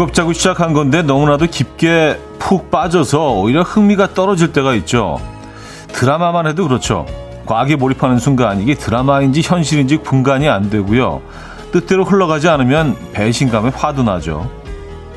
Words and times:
즐겁자고 0.00 0.32
시작한 0.32 0.72
건데 0.72 1.02
너무나도 1.02 1.46
깊게 1.46 2.18
푹 2.38 2.70
빠져서 2.70 3.32
오히려 3.32 3.62
흥미가 3.62 4.14
떨어질 4.14 4.52
때가 4.52 4.74
있죠. 4.76 5.20
드라마만 5.88 6.46
해도 6.46 6.66
그렇죠. 6.66 7.04
과하게 7.44 7.76
몰입하는 7.76 8.18
순간 8.18 8.60
이게 8.60 8.74
드라마인지 8.74 9.42
현실인지 9.44 9.98
분간이 9.98 10.48
안 10.48 10.70
되고요. 10.70 11.20
뜻대로 11.72 12.04
흘러가지 12.04 12.48
않으면 12.48 12.96
배신감에 13.12 13.72
화도 13.74 14.02
나죠. 14.02 14.50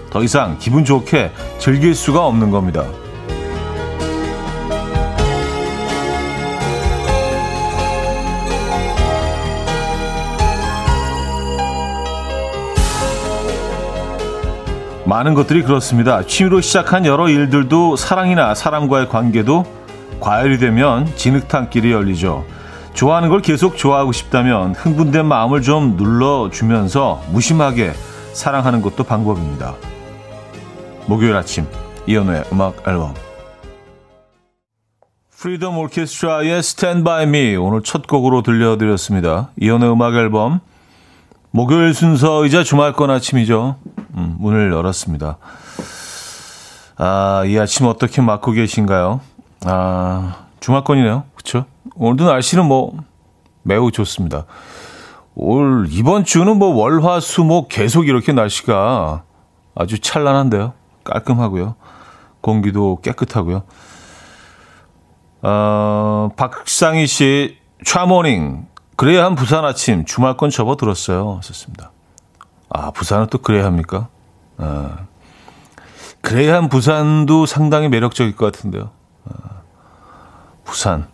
더 0.10 0.22
이상 0.22 0.58
기분 0.60 0.84
좋게 0.84 1.32
즐길 1.60 1.96
수가 1.96 2.26
없는 2.26 2.52
겁니다. 2.52 2.84
많은 15.14 15.36
것들이 15.36 15.62
그렇습니다. 15.62 16.24
취미로 16.26 16.60
시작한 16.60 17.06
여러 17.06 17.30
일들도 17.30 17.98
사랑이나 17.98 18.56
사람과의 18.56 19.10
관계도 19.10 19.64
과열이 20.20 20.58
되면 20.58 21.06
진흙탕길이 21.16 21.92
열리죠. 21.92 22.44
좋아하는 22.96 23.30
걸 23.30 23.44
계속 23.44 23.78
좋아하고 23.78 24.12
싶다면 24.12 24.74
흥분된 24.74 25.28
마음을 25.28 25.62
좀 25.62 25.98
눌러주면서 25.98 27.22
무심하게 27.30 27.94
사랑하는 28.34 28.82
것도 28.82 29.04
방법입니다. 29.04 29.76
목요일 31.06 31.36
아침 31.36 31.68
이현우의 32.08 32.46
음악 32.52 32.88
앨범 32.88 33.14
프리덤 35.30 35.78
오케스트라의 35.78 36.58
Stand 36.58 37.04
By 37.04 37.26
Me 37.26 37.56
오늘 37.56 37.84
첫 37.84 38.08
곡으로 38.08 38.42
들려드렸습니다. 38.42 39.52
이현우의 39.62 39.92
음악 39.92 40.16
앨범 40.16 40.60
목요일 41.52 41.94
순서이자 41.94 42.64
주말권 42.64 43.12
아침이죠. 43.12 43.76
음, 44.16 44.36
문을 44.40 44.72
열었습니다. 44.72 45.38
아, 46.98 47.44
이 47.46 47.58
아침 47.58 47.88
어떻게 47.88 48.22
맞고 48.22 48.52
계신가요? 48.52 49.20
아, 49.66 50.46
주말권이네요. 50.60 51.24
그쵸? 51.36 51.66
오늘도 51.96 52.26
날씨는 52.26 52.66
뭐 52.66 52.94
매우 53.64 53.92
좋습니다. 53.92 54.46
올 55.36 55.88
이번 55.90 56.26
주는 56.26 56.58
뭐 56.58 56.76
월 56.76 57.02
화 57.04 57.18
수 57.18 57.42
목 57.42 57.68
계속 57.70 58.08
이렇게 58.08 58.32
날씨가 58.34 59.24
아주 59.76 60.00
찬란한데요. 60.00 60.74
깔끔하고요. 61.04 61.76
공기도 62.42 63.00
깨끗하고요. 63.02 63.64
어, 65.42 66.30
박상희 66.38 67.08
씨, 67.08 67.58
차모닝. 67.86 68.68
그래야 68.96 69.26
한 69.26 69.36
부산 69.36 69.66
아침 69.66 70.06
주말권 70.06 70.52
접어 70.52 70.76
들었어요. 70.76 71.40
썼습니다. 71.44 71.92
아, 72.74 72.92
부산은 72.92 73.28
또 73.28 73.38
그래야 73.38 73.66
합니까? 73.66 74.10
아, 74.58 75.06
그래야 76.22 76.56
한 76.56 76.70
부산도 76.70 77.46
상당히 77.46 77.88
매력적일 77.88 78.36
것 78.36 78.52
같은데요. 78.52 78.90
아, 79.26 79.62
부산. 80.64 81.08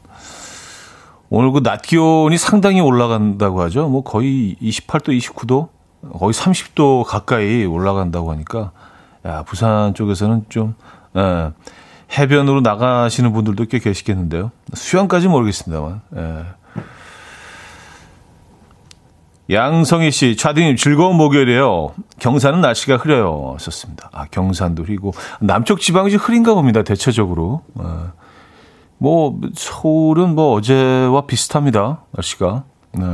오늘 1.30 1.52
그 1.52 1.62
낮 1.62 1.82
기온이 1.84 2.38
상당히 2.38 2.80
올라간다고 2.82 3.62
하죠. 3.64 3.88
뭐 3.88 4.04
거의 4.04 4.56
28도, 4.62 5.10
29도, 5.20 5.70
거의 6.18 6.34
30도 6.34 7.04
가까이 7.04 7.66
올라간다고 7.66 8.32
하니까, 8.32 8.72
야, 9.26 9.44
부산 9.44 9.94
쪽에서는 9.94 10.46
좀, 10.50 10.76
예, 11.18 11.52
해변으로 12.18 12.62
나가시는 12.62 13.34
분들도 13.34 13.66
꽤 13.66 13.80
계시겠는데요. 13.80 14.52
수영까지 14.74 15.28
모르겠습니다만, 15.28 16.02
예. 16.16 16.46
양성희 19.50 20.12
씨, 20.12 20.36
차디님 20.36 20.76
즐거운 20.76 21.16
목요일이에요. 21.16 21.94
경산은 22.20 22.62
날씨가 22.62 22.98
흐려요. 22.98 23.58
썼습니다. 23.60 24.10
아, 24.14 24.26
경산도 24.26 24.84
흐리고 24.84 25.14
남쪽 25.40 25.80
지방이 25.80 26.16
흐린가 26.16 26.54
봅니다. 26.54 26.84
대체적으로. 26.84 27.64
어. 27.74 28.12
뭐 29.00 29.40
서울은 29.56 30.36
뭐 30.36 30.54
어제와 30.54 31.26
비슷합니다. 31.26 32.04
날씨가. 32.12 32.64
네. 32.94 33.06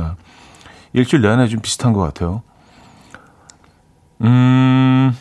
일주일 0.92 1.22
내내 1.22 1.48
좀 1.48 1.60
비슷한 1.60 1.92
것 1.92 2.00
같아요. 2.00 2.42
음. 4.22 5.16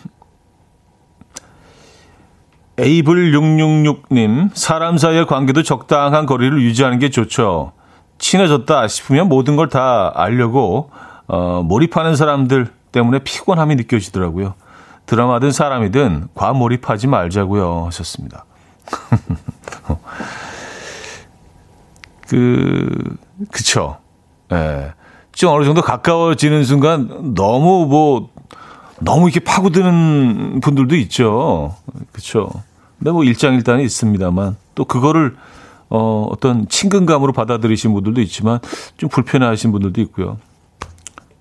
에이블 2.77 3.31
666님, 3.31 4.49
사람 4.53 4.97
사이의 4.97 5.27
관계도 5.27 5.63
적당한 5.63 6.25
거리를 6.25 6.61
유지하는 6.61 6.99
게 6.99 7.09
좋죠. 7.09 7.71
친해졌다 8.17 8.87
싶으면 8.87 9.27
모든 9.29 9.55
걸 9.55 9.69
다 9.69 10.11
알려고 10.15 10.89
어, 11.27 11.63
몰입하는 11.63 12.15
사람들 12.15 12.67
때문에 12.91 13.19
피곤함이 13.19 13.75
느껴지더라고요. 13.75 14.53
드라마든 15.05 15.51
사람이든 15.51 16.29
과몰입하지 16.35 17.07
말자고요 17.07 17.85
하셨습니다. 17.87 18.45
그 22.27 23.17
그쵸. 23.51 23.97
예. 24.51 24.55
네. 24.55 24.93
좀 25.31 25.53
어느 25.53 25.65
정도 25.65 25.81
가까워지는 25.81 26.63
순간 26.63 27.33
너무 27.35 27.85
뭐 27.87 28.29
너무 28.99 29.27
이렇게 29.27 29.41
파고드는 29.41 30.61
분들도 30.61 30.95
있죠. 30.95 31.75
그쵸. 32.13 32.49
근데 32.97 33.11
뭐 33.11 33.23
일장일단이 33.25 33.83
있습니다만 33.83 34.55
또 34.75 34.85
그거를 34.85 35.35
어, 35.89 36.27
어떤 36.31 36.67
친근감으로 36.67 37.33
받아들이신 37.33 37.93
분들도 37.93 38.21
있지만 38.21 38.59
좀 38.97 39.09
불편해하신 39.09 39.71
분들도 39.71 40.01
있고요. 40.01 40.37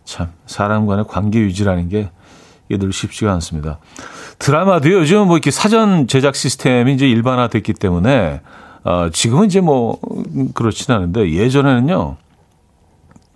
참 0.05 0.29
사람 0.47 0.87
간의 0.87 1.07
관계 1.09 1.41
유지라는 1.41 1.89
게 1.89 2.11
이게 2.69 2.79
늘 2.79 2.93
쉽지가 2.93 3.33
않습니다. 3.35 3.79
드라마도 4.39 4.91
요즘 4.91 5.27
뭐 5.27 5.37
이렇게 5.37 5.51
사전 5.51 6.07
제작 6.07 6.35
시스템이 6.37 6.95
이제 6.95 7.09
일반화됐기 7.09 7.75
때문에 7.75 8.41
어, 8.85 9.09
지금은 9.13 9.47
이제 9.47 9.61
뭐 9.61 9.99
그렇진 10.55 10.95
않은데 10.95 11.33
예전에는요. 11.33 12.17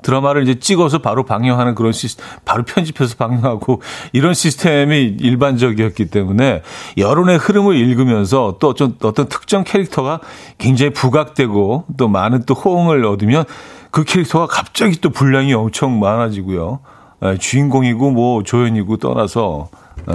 드라마를 0.02 0.42
이제 0.42 0.58
찍어서 0.58 0.98
바로 0.98 1.24
방영하는 1.24 1.74
그런 1.74 1.92
시스템, 1.92 2.24
바로 2.44 2.64
편집해서 2.64 3.16
방영하고 3.16 3.82
이런 4.12 4.34
시스템이 4.34 5.16
일반적이었기 5.18 6.06
때문에 6.06 6.62
여론의 6.96 7.38
흐름을 7.38 7.76
읽으면서 7.76 8.56
또 8.60 8.68
어떤, 8.68 8.96
어떤 9.02 9.28
특정 9.28 9.64
캐릭터가 9.64 10.20
굉장히 10.58 10.92
부각되고 10.92 11.84
또 11.96 12.08
많은 12.08 12.44
또 12.46 12.54
호응을 12.54 13.04
얻으면 13.04 13.44
그 13.90 14.04
캐릭터가 14.04 14.46
갑자기 14.46 15.00
또 15.00 15.10
분량이 15.10 15.52
엄청 15.54 15.98
많아지고요. 15.98 16.80
에, 17.22 17.30
예, 17.30 17.38
주인공이고 17.38 18.10
뭐 18.12 18.42
조연이고 18.44 18.98
떠나서 18.98 19.68
에, 20.08 20.12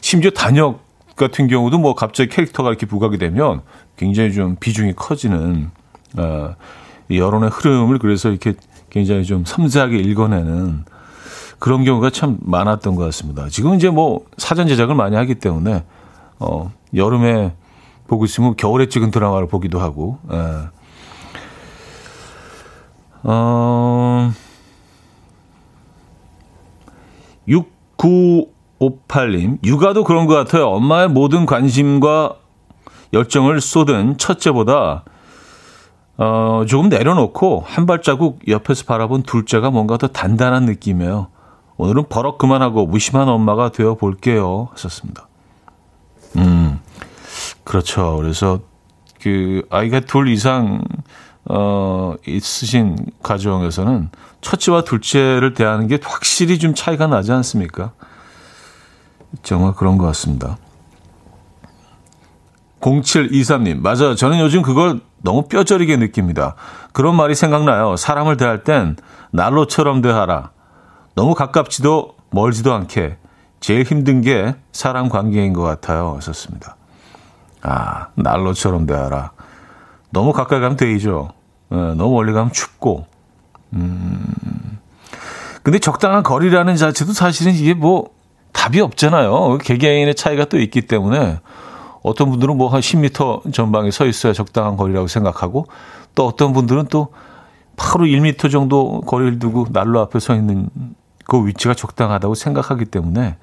심지어 0.00 0.30
단역 0.30 0.80
같은 1.16 1.46
경우도 1.46 1.78
뭐 1.78 1.94
갑자기 1.94 2.30
캐릭터가 2.30 2.70
이렇게 2.70 2.86
부각이 2.86 3.18
되면 3.18 3.60
굉장히 3.96 4.32
좀 4.32 4.56
비중이 4.58 4.94
커지는 4.94 5.70
에, 6.18 6.22
여론의 7.18 7.50
흐름을 7.50 7.98
그래서 7.98 8.30
이렇게 8.30 8.54
굉장히 8.90 9.24
좀 9.24 9.44
섬세하게 9.44 9.98
읽어내는 9.98 10.84
그런 11.58 11.84
경우가 11.84 12.10
참 12.10 12.38
많았던 12.40 12.96
것 12.96 13.04
같습니다. 13.04 13.48
지금 13.48 13.74
이제 13.74 13.88
뭐 13.88 14.24
사전 14.36 14.68
제작을 14.68 14.94
많이 14.94 15.16
하기 15.16 15.36
때문에 15.36 15.84
어 16.38 16.72
여름에 16.94 17.54
보고 18.08 18.24
있으면 18.24 18.56
겨울에 18.56 18.88
찍은 18.88 19.10
드라마를 19.10 19.46
보기도 19.46 19.80
하고 19.80 20.18
예. 20.32 20.68
어 23.22 24.32
6958님 27.48 29.64
육아도 29.64 30.04
그런 30.04 30.26
것 30.26 30.34
같아요. 30.34 30.68
엄마의 30.68 31.08
모든 31.08 31.46
관심과 31.46 32.36
열정을 33.12 33.60
쏟은 33.60 34.18
첫째보다 34.18 35.04
어, 36.18 36.64
조금 36.68 36.88
내려놓고 36.88 37.64
한 37.66 37.86
발자국 37.86 38.40
옆에서 38.48 38.84
바라본 38.84 39.22
둘째가 39.22 39.70
뭔가 39.70 39.96
더 39.96 40.08
단단한 40.08 40.64
느낌이에요. 40.66 41.28
오늘은 41.76 42.04
버럭 42.08 42.38
그만하고 42.38 42.86
무심한 42.86 43.28
엄마가 43.28 43.72
되어 43.72 43.94
볼게요. 43.94 44.68
하셨습니다. 44.72 45.28
음, 46.36 46.80
그렇죠. 47.64 48.16
그래서 48.16 48.60
그 49.20 49.62
아이가 49.70 50.00
둘 50.00 50.28
이상 50.28 50.82
어, 51.44 52.14
있으신 52.26 52.96
가정에서는 53.22 54.10
첫째와 54.40 54.84
둘째를 54.84 55.54
대하는 55.54 55.88
게 55.88 55.98
확실히 56.02 56.58
좀 56.58 56.74
차이가 56.74 57.06
나지 57.06 57.32
않습니까? 57.32 57.92
정말 59.42 59.74
그런 59.74 59.98
것 59.98 60.06
같습니다. 60.06 60.56
0723님, 62.82 63.80
맞아요. 63.80 64.14
저는 64.16 64.40
요즘 64.40 64.60
그걸 64.62 65.00
너무 65.22 65.46
뼈저리게 65.46 65.96
느낍니다. 65.96 66.56
그런 66.92 67.14
말이 67.14 67.34
생각나요. 67.34 67.96
사람을 67.96 68.36
대할 68.36 68.64
땐 68.64 68.96
난로처럼 69.30 70.02
대하라. 70.02 70.50
너무 71.14 71.34
가깝지도 71.34 72.16
멀지도 72.30 72.74
않게 72.74 73.18
제일 73.60 73.84
힘든 73.84 74.20
게 74.20 74.56
사람 74.72 75.08
관계인 75.08 75.52
것 75.52 75.62
같아요. 75.62 76.14
하셨습니다. 76.16 76.76
아, 77.62 78.08
난로처럼 78.16 78.86
대하라. 78.86 79.30
너무 80.10 80.32
가까이 80.32 80.60
가면 80.60 80.76
데이죠. 80.76 81.30
네, 81.68 81.76
너무 81.94 82.10
멀리 82.10 82.32
가면 82.32 82.52
춥고. 82.52 83.06
음. 83.74 84.78
근데 85.62 85.78
적당한 85.78 86.24
거리라는 86.24 86.74
자체도 86.74 87.12
사실은 87.12 87.54
이게 87.54 87.74
뭐 87.74 88.10
답이 88.52 88.80
없잖아요. 88.80 89.58
개개인의 89.58 90.16
차이가 90.16 90.44
또 90.46 90.58
있기 90.58 90.82
때문에 90.82 91.38
어떤 92.02 92.30
분들은 92.30 92.56
뭐 92.56 92.68
한 92.68 92.80
10m 92.80 93.52
전방에 93.52 93.90
서 93.90 94.06
있어야 94.06 94.32
적당한 94.32 94.76
거리라고 94.76 95.06
생각하고 95.06 95.66
또 96.14 96.26
어떤 96.26 96.52
분들은 96.52 96.86
또 96.86 97.08
바로 97.76 98.04
1m 98.04 98.50
정도 98.50 99.00
거리를 99.02 99.38
두고 99.38 99.66
난로 99.70 100.00
앞에 100.00 100.18
서 100.18 100.34
있는 100.34 100.68
그 101.24 101.46
위치가 101.46 101.74
적당하다고 101.74 102.34
생각하기 102.34 102.86
때문에 102.86 103.36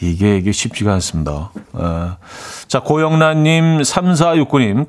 이게 0.00 0.36
이게 0.36 0.52
쉽지가 0.52 0.92
않습니다. 0.94 1.50
어. 1.72 2.16
자 2.66 2.80
고영란님, 2.80 3.78
3469님, 3.82 4.86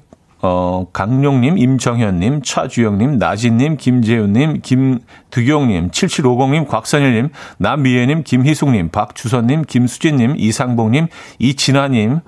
어, 0.47 0.85
강용님, 0.93 1.57
임정현님, 1.57 2.43
차주영님, 2.43 3.17
나진님, 3.17 3.77
김재윤님, 3.77 4.61
김두경님, 4.61 5.89
7750님, 5.89 6.67
곽선일님, 6.67 7.29
남미애님, 7.57 8.21
김희숙님, 8.23 8.89
박주선님, 8.89 9.63
김수진님, 9.63 10.35
이상봉님, 10.37 11.07
이진아님, 11.39 12.19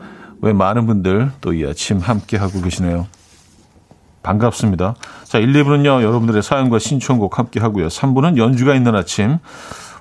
왜 0.42 0.54
많은 0.54 0.88
분들 0.88 1.31
또 1.42 1.54
이 1.54 1.64
아침 1.64 2.00
함께 2.00 2.38
하고 2.38 2.60
계시네요. 2.60 3.06
반갑습니다. 4.24 4.96
자, 5.25 5.38
1, 5.38 5.54
2부는요, 5.54 6.02
여러분들의 6.02 6.42
사연과 6.42 6.80
신청곡 6.80 7.38
함께 7.38 7.60
하고요. 7.60 7.88
3부는 7.88 8.38
연주가 8.38 8.74
있는 8.74 8.96
아침. 8.96 9.38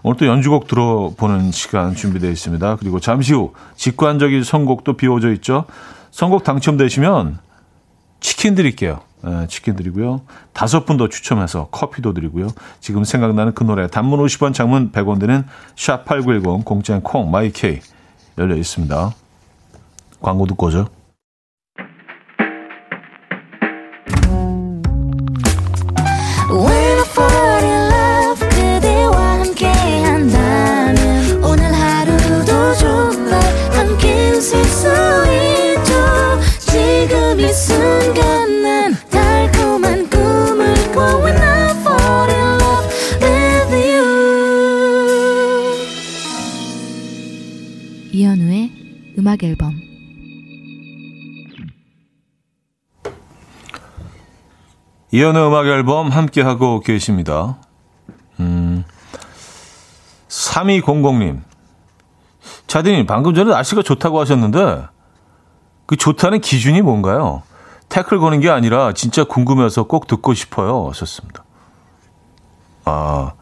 오늘 0.02 0.16
또 0.16 0.26
연주곡 0.26 0.68
들어보는 0.68 1.52
시간 1.52 1.94
준비되어 1.94 2.30
있습니다. 2.30 2.76
그리고 2.76 2.98
잠시 2.98 3.34
후 3.34 3.52
직관적인 3.76 4.42
선곡도 4.42 4.94
비워져 4.94 5.32
있죠. 5.34 5.66
선곡 6.12 6.44
당첨되시면 6.44 7.44
치킨 8.26 8.56
드릴게요. 8.56 9.02
네, 9.22 9.46
치킨 9.46 9.76
드리고요. 9.76 10.22
다섯 10.52 10.84
분 10.84 10.96
더 10.96 11.08
추첨해서 11.08 11.68
커피도 11.70 12.12
드리고요. 12.12 12.48
지금 12.80 13.04
생각나는 13.04 13.54
그 13.54 13.62
노래 13.62 13.86
단문 13.86 14.18
50원 14.18 14.52
장문 14.52 14.90
100원 14.90 15.20
드는 15.20 15.44
샵8910 15.76 16.64
공짜인 16.64 17.02
콩 17.02 17.30
마이케이 17.30 17.78
열려 18.36 18.56
있습니다. 18.56 19.14
광고 20.20 20.44
듣고 20.48 20.66
오죠. 20.66 20.88
음악 49.36 49.44
앨범 49.44 49.74
이연의 55.12 55.46
음악 55.46 55.66
앨범 55.66 56.08
함께하고 56.08 56.80
계십니다. 56.80 57.56
음, 58.40 58.84
3200님. 60.28 61.40
차디님, 62.66 63.06
방금 63.06 63.34
전에 63.34 63.50
날씨가 63.50 63.82
좋다고 63.82 64.20
하셨는데, 64.20 64.86
그 65.86 65.96
좋다는 65.96 66.40
기준이 66.40 66.82
뭔가요? 66.82 67.42
태클 67.88 68.18
거는 68.18 68.40
게 68.40 68.50
아니라 68.50 68.92
진짜 68.92 69.24
궁금해서 69.24 69.84
꼭 69.84 70.06
듣고 70.06 70.34
싶어요. 70.34 70.88
하셨습니다. 70.88 71.44
아, 72.84 73.32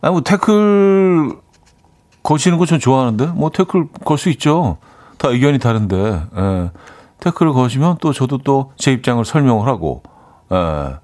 아니, 0.00 0.12
뭐, 0.12 0.22
태클 0.22 1.38
거시는 2.22 2.58
거 2.58 2.66
전 2.66 2.80
좋아하는데, 2.80 3.26
뭐, 3.28 3.50
태클 3.50 3.88
걸 4.04 4.18
수 4.18 4.28
있죠. 4.30 4.78
다 5.20 5.28
의견이 5.28 5.58
다른데 5.58 6.22
예. 6.36 6.70
태클을 7.20 7.52
거시면 7.52 7.98
또 8.00 8.12
저도 8.14 8.38
또 8.38 8.72
제 8.78 8.90
입장을 8.92 9.22
설명을 9.22 9.66
하고 9.68 10.02
예. 10.50 10.96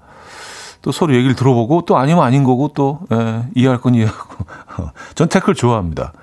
또 0.81 0.91
서로 0.91 1.13
얘기를 1.15 1.35
들어보고 1.35 1.83
또 1.85 1.97
아니면 1.97 2.23
아닌 2.23 2.43
거고 2.43 2.71
또 2.73 2.99
예. 3.11 3.43
이해할 3.53 3.79
건 3.79 3.93
이해하고 3.93 4.45
전 5.13 5.29
태클 5.29 5.53
좋아합니다. 5.53 6.13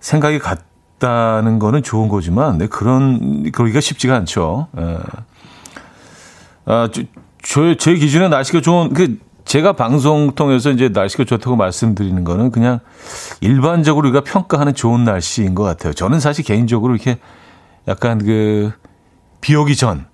생각이 0.00 0.38
같다는 0.38 1.58
거는 1.58 1.82
좋은 1.82 2.08
거지만 2.08 2.58
네, 2.58 2.66
그런 2.66 3.50
그러기가 3.52 3.80
쉽지가 3.80 4.14
않죠. 4.16 4.68
예. 4.78 4.98
아, 6.66 6.88
저, 6.92 7.02
저, 7.42 7.74
제 7.74 7.94
기준에 7.94 8.28
날씨가 8.28 8.60
좋은 8.60 8.92
그 8.92 9.18
제가 9.50 9.72
방송 9.72 10.30
통해서 10.36 10.70
이제 10.70 10.90
날씨가 10.90 11.24
좋다고 11.24 11.56
말씀드리는 11.56 12.22
거는 12.22 12.52
그냥 12.52 12.78
일반적으로 13.40 14.08
우리가 14.08 14.22
평가하는 14.22 14.74
좋은 14.74 15.02
날씨인 15.02 15.56
것 15.56 15.64
같아요. 15.64 15.92
저는 15.92 16.20
사실 16.20 16.44
개인적으로 16.44 16.94
이렇게 16.94 17.18
약간 17.88 18.24
그 18.24 18.70
비 19.40 19.56
오기 19.56 19.74
전, 19.74 20.06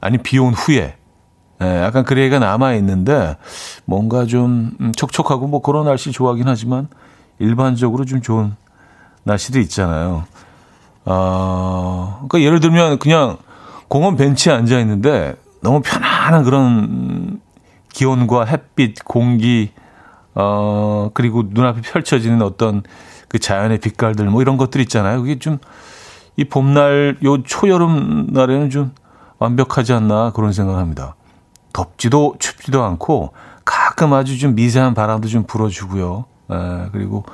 아니 0.00 0.18
비 0.18 0.38
온 0.38 0.54
후에, 0.54 0.94
예, 1.62 1.66
약간 1.82 2.04
gray가 2.04 2.38
남아 2.38 2.74
있는데 2.74 3.36
뭔가 3.86 4.24
좀 4.24 4.70
음, 4.80 4.92
촉촉하고 4.92 5.48
뭐 5.48 5.62
그런 5.62 5.86
날씨 5.86 6.12
좋아하긴 6.12 6.46
하지만 6.46 6.86
일반적으로 7.40 8.04
좀 8.04 8.22
좋은 8.22 8.54
날씨도 9.24 9.58
있잖아요. 9.58 10.26
어, 11.06 12.24
그러니까 12.28 12.46
예를 12.46 12.60
들면 12.60 13.00
그냥 13.00 13.38
공원 13.88 14.14
벤치에 14.14 14.52
앉아 14.52 14.78
있는데 14.78 15.34
너무 15.60 15.80
편안한 15.82 16.44
그런 16.44 17.40
기온과 17.96 18.44
햇빛, 18.44 19.04
공기, 19.04 19.72
어, 20.34 21.10
그리고 21.14 21.44
눈앞에 21.48 21.80
펼쳐지는 21.80 22.42
어떤 22.42 22.82
그 23.28 23.38
자연의 23.38 23.78
빛깔들 23.78 24.26
뭐 24.26 24.42
이런 24.42 24.56
것들 24.56 24.80
있잖아요. 24.82 25.20
그게 25.20 25.38
좀 25.38 25.58
이 26.36 26.44
봄날, 26.44 27.16
요 27.24 27.42
초여름 27.42 28.28
날에는 28.30 28.70
좀 28.70 28.92
완벽하지 29.38 29.92
않나 29.94 30.32
그런 30.34 30.52
생각을 30.52 30.80
합니다. 30.80 31.16
덥지도 31.72 32.36
춥지도 32.38 32.82
않고 32.84 33.32
가끔 33.64 34.12
아주 34.12 34.38
좀 34.38 34.54
미세한 34.54 34.94
바람도 34.94 35.28
좀 35.28 35.44
불어주고요. 35.44 36.24
에, 36.50 36.88
그리고 36.92 37.24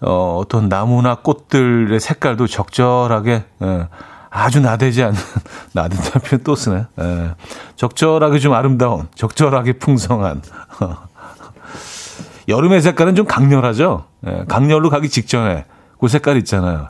어, 0.00 0.36
어떤 0.38 0.68
나무나 0.68 1.16
꽃들의 1.16 1.98
색깔도 1.98 2.46
적절하게 2.46 3.44
에, 3.62 3.88
아주 4.36 4.58
나대지 4.60 5.04
않는 5.04 5.16
나댄다는 5.72 6.20
표현 6.22 6.42
또 6.42 6.56
쓰네. 6.56 6.86
에, 6.98 7.34
적절하게 7.76 8.40
좀 8.40 8.52
아름다운, 8.52 9.06
적절하게 9.14 9.74
풍성한. 9.74 10.42
여름의 12.48 12.82
색깔은 12.82 13.14
좀 13.14 13.26
강렬하죠. 13.26 14.06
에, 14.26 14.44
강렬로 14.46 14.90
가기 14.90 15.08
직전에 15.08 15.66
그 16.00 16.08
색깔 16.08 16.36
있잖아요. 16.38 16.88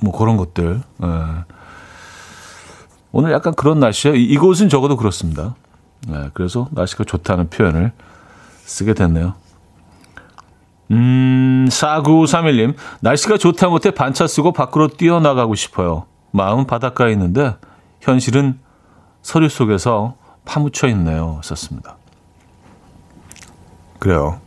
뭐 0.00 0.16
그런 0.16 0.36
것들. 0.36 0.82
에. 1.04 1.06
오늘 3.12 3.32
약간 3.32 3.54
그런 3.54 3.78
날씨에 3.78 4.16
이곳은 4.16 4.68
적어도 4.68 4.96
그렇습니다. 4.96 5.54
네, 6.08 6.28
그래서 6.34 6.68
날씨가 6.72 7.04
좋다는 7.04 7.50
표현을 7.50 7.92
쓰게 8.64 8.94
됐네요. 8.94 9.34
음, 10.90 11.66
4931님, 11.70 12.74
날씨가 13.00 13.38
좋다 13.38 13.68
못해 13.68 13.92
반차 13.92 14.26
쓰고 14.26 14.52
밖으로 14.52 14.88
뛰어나가고 14.88 15.54
싶어요. 15.54 16.06
마음은 16.38 16.66
바닷가에 16.66 17.12
있는데 17.12 17.56
현실은 18.00 18.58
서류 19.20 19.48
속에서 19.48 20.16
파묻혀 20.44 20.88
있네요. 20.88 21.40
썼습니다. 21.44 21.96
그래요. 23.98 24.40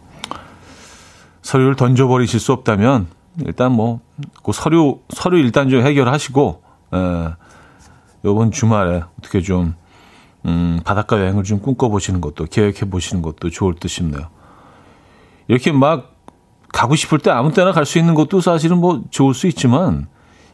서류를 1.42 1.76
던져버리실 1.76 2.40
수 2.40 2.54
없다면 2.54 3.08
일단 3.46 3.72
뭐 3.74 4.00
그 4.44 4.52
서류 4.52 5.00
서류 5.10 5.38
일단 5.38 5.70
좀 5.70 5.82
해결하시고 5.86 6.64
에, 6.94 7.30
이번 8.24 8.52
주말에 8.52 9.04
어떻게 9.20 9.42
좀 9.42 9.76
음, 10.46 10.80
바닷가 10.84 11.20
여행을 11.20 11.44
좀 11.44 11.60
꿈꿔보시는 11.60 12.22
것도 12.22 12.46
계획해 12.46 12.90
보시는 12.90 13.22
것도 13.22 13.50
좋을 13.50 13.76
듯 13.76 13.88
싶네요. 13.88 14.28
이렇게 15.48 15.72
막 15.72 16.16
가고 16.74 16.96
싶을 16.96 17.20
때 17.20 17.30
아무 17.32 17.52
때나 17.52 17.72
갈 17.72 17.86
수 17.86 18.00
있는 18.00 18.16
것도 18.16 18.42
사실은 18.42 18.80
뭐 18.80 19.02
좋을 19.12 19.34
수 19.34 19.48
있지만 19.48 20.08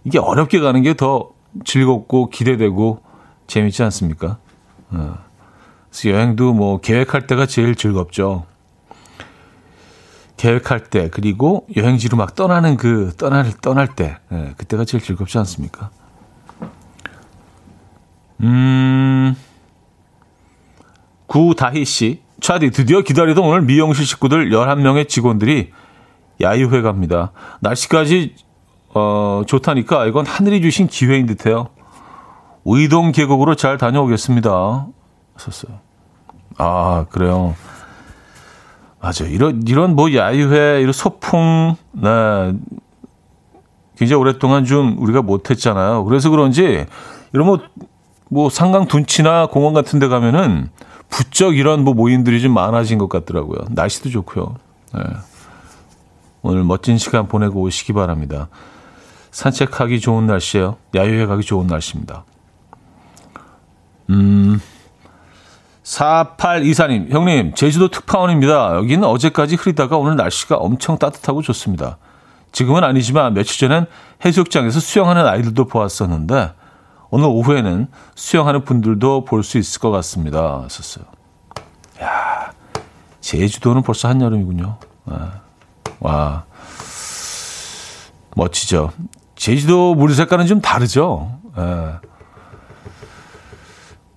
이게 0.08 0.20
어렵게 0.20 0.60
가는 0.62 0.82
게 0.82 0.94
더 0.94 1.32
즐겁고 1.66 2.30
기대되고 2.30 3.02
재밌지 3.48 3.84
않습니까? 3.84 4.38
어. 4.90 5.18
그래서 5.90 6.10
여행도 6.10 6.54
뭐 6.54 6.80
계획할 6.80 7.28
때가 7.28 7.46
제일 7.46 7.76
즐겁죠. 7.76 8.46
계획할 10.38 10.86
때 10.86 11.10
그리고 11.10 11.68
여행지로 11.76 12.16
막 12.16 12.36
떠나는 12.36 12.78
그 12.78 13.12
떠날 13.18 13.52
떠날 13.62 13.88
때 13.96 14.18
예, 14.32 14.54
그때가 14.58 14.86
제일 14.86 15.04
즐겁지 15.04 15.38
않습니까? 15.40 15.90
음. 18.42 19.36
구다희 21.26 21.84
씨, 21.84 22.22
차디 22.40 22.72
드디어 22.72 23.02
기다리던 23.02 23.44
오늘 23.44 23.64
미용실 23.64 24.06
식구들 24.06 24.52
11명의 24.52 25.10
직원들이 25.10 25.72
야유회 26.40 26.82
갑니다. 26.82 27.32
날씨까지 27.60 28.36
어, 28.98 29.44
좋다니까 29.46 30.08
이건 30.08 30.26
하늘이 30.26 30.62
주신 30.62 30.88
기회인 30.88 31.26
듯해요. 31.28 31.70
의동 32.66 33.12
계곡으로 33.12 33.56
잘 33.56 33.78
다녀오겠습니다. 33.78 34.88
썼어요. 35.38 35.80
아, 36.58 37.06
그래요. 37.10 37.56
맞아. 39.00 39.26
이런, 39.26 39.64
이런 39.68 39.96
뭐 39.96 40.14
야유회, 40.14 40.82
이런 40.82 40.92
소풍, 40.92 41.76
네. 41.94 42.54
굉장히 43.98 44.20
오랫동안 44.20 44.66
좀 44.66 44.98
우리가 45.00 45.22
못했잖아요. 45.22 46.04
그래서 46.06 46.30
그런지 46.30 46.86
이런 47.34 47.48
뭐, 47.48 47.60
뭐 48.30 48.50
상강 48.50 48.88
둔치나 48.88 49.48
공원 49.48 49.74
같은 49.74 50.00
데 50.00 50.08
가면은 50.08 50.70
부쩍 51.10 51.56
이런 51.56 51.84
뭐 51.84 51.94
모임들이 51.94 52.42
좀 52.42 52.54
많아진 52.54 52.98
것 52.98 53.08
같더라고요. 53.10 53.60
날씨도 53.70 54.10
좋고요. 54.10 54.56
네. 54.94 55.02
오늘 56.42 56.64
멋진 56.64 56.98
시간 56.98 57.28
보내고 57.28 57.62
오시기 57.62 57.94
바랍니다. 57.94 58.50
산책하기 59.38 60.00
좋은 60.00 60.26
날씨예요. 60.26 60.78
야유회 60.96 61.28
가기 61.28 61.44
좋은 61.44 61.68
날씨입니다. 61.68 62.26
음. 64.10 64.60
4824님, 65.84 67.12
형님, 67.12 67.54
제주도 67.54 67.90
특파원입니다. 67.90 68.78
여기는 68.78 69.08
어제까지 69.08 69.56
흐리다가 69.56 69.98
오늘 69.98 70.16
날씨가 70.16 70.56
엄청 70.58 70.98
따뜻하고 70.98 71.44
좋습니다. 71.44 72.00
지금은 72.52 72.84
아니지만 72.84 73.36
며칠 73.36 73.60
전엔 73.60 73.86
해수욕장에서 74.26 74.80
수영하는 74.80 75.28
아이들도 75.28 75.66
보았었는데, 75.66 76.54
오늘 77.12 77.28
오후에는 77.28 77.88
수영하는 78.16 78.64
분들도 78.64 79.26
볼 79.26 79.44
수 79.44 79.60
있을 79.60 79.80
것 79.80 79.92
같습니다. 79.92 80.66
썼어요. 80.68 81.06
야 82.02 82.52
제주도는 83.22 83.84
벌써 83.84 84.08
한여름이군요. 84.08 84.80
와, 85.06 85.32
와. 86.00 86.44
멋지죠. 88.36 88.92
제주도 89.38 89.96
물 89.96 90.14
색깔은 90.14 90.48
좀 90.48 90.60
다르죠. 90.60 91.32
예. 91.58 92.08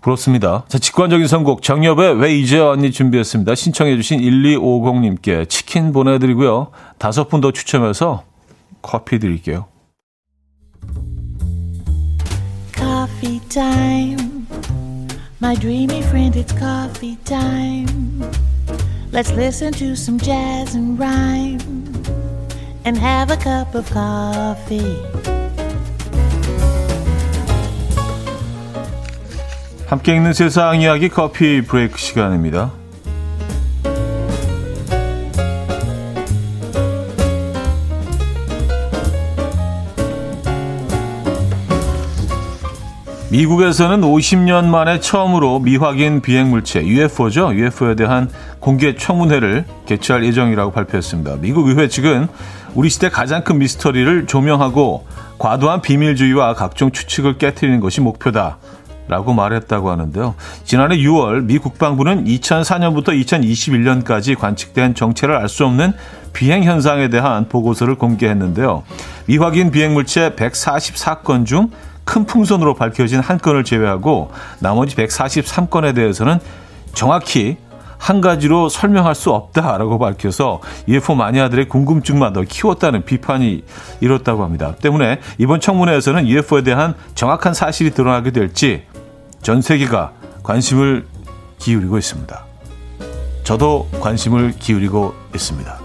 부럽습니다. 0.01 0.65
자, 0.67 0.79
직관적인 0.79 1.27
선곡 1.29 1.63
정엽의 1.63 2.19
왜 2.19 2.35
이제 2.35 2.59
언니 2.59 2.91
준비했습니다. 2.91 3.55
신청해 3.55 3.97
주신 3.97 4.21
1250님께 4.21 5.47
치킨 5.49 5.93
보내드리고요. 5.93 6.69
다섯 6.99 7.29
분 7.29 7.43
더 7.43 7.53
추첨해서 7.53 8.25
커피 8.83 9.19
드릴게요. 9.19 9.67
Coffee 12.75 13.41
time. 13.51 14.47
My 15.43 15.55
dreamy 15.55 16.01
friend, 16.01 16.39
it's 16.39 16.53
coffee 16.59 17.17
time. 17.25 18.23
Let's 19.13 19.33
listen 19.33 19.73
to 19.73 19.93
some 19.93 20.19
jazz 20.19 20.75
and 20.75 20.99
rhyme 20.99 21.90
and 22.85 22.99
have 22.99 23.31
a 23.31 23.37
cup 23.37 23.75
of 23.77 23.87
coffee. 23.93 24.97
함께 29.87 30.15
읽는 30.15 30.33
세상 30.33 30.81
이야기 30.81 31.09
커피 31.09 31.63
브레이크 31.63 31.99
시간입니다. 31.99 32.71
미국에서는 43.31 44.01
50년 44.01 44.67
만에 44.67 44.99
처음으로 44.99 45.61
미확인 45.61 46.21
비행물체 46.21 46.85
UFO죠. 46.85 47.55
UFO에 47.55 47.95
대한 47.95 48.29
공개 48.59 48.97
청문회를 48.97 49.65
개최할 49.87 50.25
예정이라고 50.25 50.73
발표했습니다. 50.73 51.37
미국 51.41 51.69
의회 51.69 51.89
측은 51.89 52.29
우리 52.75 52.89
시대 52.89 53.09
가장 53.09 53.43
큰 53.43 53.59
미스터리를 53.59 54.27
조명하고 54.27 55.07
과도한 55.39 55.83
비밀주의와 55.83 56.55
각종 56.55 56.91
추측을 56.91 57.39
깨뜨리는 57.39 57.81
것이 57.81 58.01
목표다. 58.01 58.59
라고 59.09 59.33
말했다고 59.33 59.91
하는데요. 59.91 60.37
지난해 60.63 60.97
6월 60.99 61.43
미 61.43 61.59
국방부는 61.59 62.27
2004년부터 62.27 63.09
2021년까지 63.09 64.39
관측된 64.39 64.95
정체를 64.95 65.35
알 65.37 65.49
수 65.49 65.65
없는 65.67 65.95
비행 66.33 66.63
현상에 66.63 67.09
대한 67.09 67.49
보고서를 67.49 67.97
공개했는데요. 67.97 68.85
미확인 69.27 69.73
비행 69.73 69.95
물체 69.95 70.31
144건 70.37 71.45
중 71.45 71.71
큰 72.11 72.27
풍선으로 72.27 72.75
밝혀진 72.75 73.21
한 73.21 73.39
건을 73.39 73.63
제외하고 73.63 74.33
나머지 74.59 74.97
143건에 74.97 75.95
대해서는 75.95 76.41
정확히 76.93 77.57
한 78.01 78.23
가지로 78.23 78.71
설명할 78.71 79.15
수 79.15 79.31
없다라고 79.31 79.99
밝혀서 79.99 80.61
UFO 80.89 81.15
마니아들의 81.15 81.69
궁금증만 81.69 82.33
더 82.33 82.43
키웠다는 82.43 83.05
비판이 83.05 83.63
일었다고 84.01 84.43
합니다. 84.43 84.75
때문에 84.81 85.21
이번 85.37 85.61
청문회에서는 85.61 86.27
UFO에 86.27 86.63
대한 86.63 86.95
정확한 87.15 87.53
사실이 87.53 87.91
드러나게 87.91 88.31
될지 88.31 88.85
전 89.43 89.61
세계가 89.61 90.13
관심을 90.43 91.07
기울이고 91.59 91.99
있습니다. 91.99 92.45
저도 93.45 93.87
관심을 94.01 94.55
기울이고 94.59 95.15
있습니다. 95.35 95.80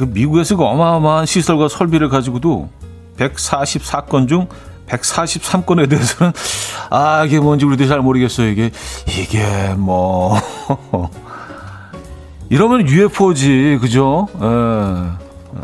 그 0.00 0.04
미국에서 0.04 0.56
그 0.56 0.64
어마어마한 0.64 1.26
시설과 1.26 1.68
설비를 1.68 2.08
가지고도 2.08 2.70
144건 3.18 4.28
중 4.28 4.48
143건에 4.86 5.90
대해서는 5.90 6.32
아 6.88 7.26
이게 7.26 7.38
뭔지 7.38 7.66
우리도 7.66 7.86
잘 7.86 8.00
모르겠어요. 8.00 8.48
이게 8.48 8.70
이게 9.06 9.74
뭐 9.76 10.38
이러면 12.48 12.88
UFO지, 12.88 13.76
그죠? 13.82 14.26
에, 14.40 14.46
에, 14.46 15.60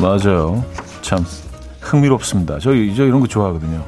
맞아요. 0.00 0.64
참 1.02 1.22
흥미롭습니다. 1.82 2.60
저, 2.60 2.70
저 2.70 3.04
이런 3.04 3.20
거 3.20 3.26
좋아하거든요. 3.26 3.84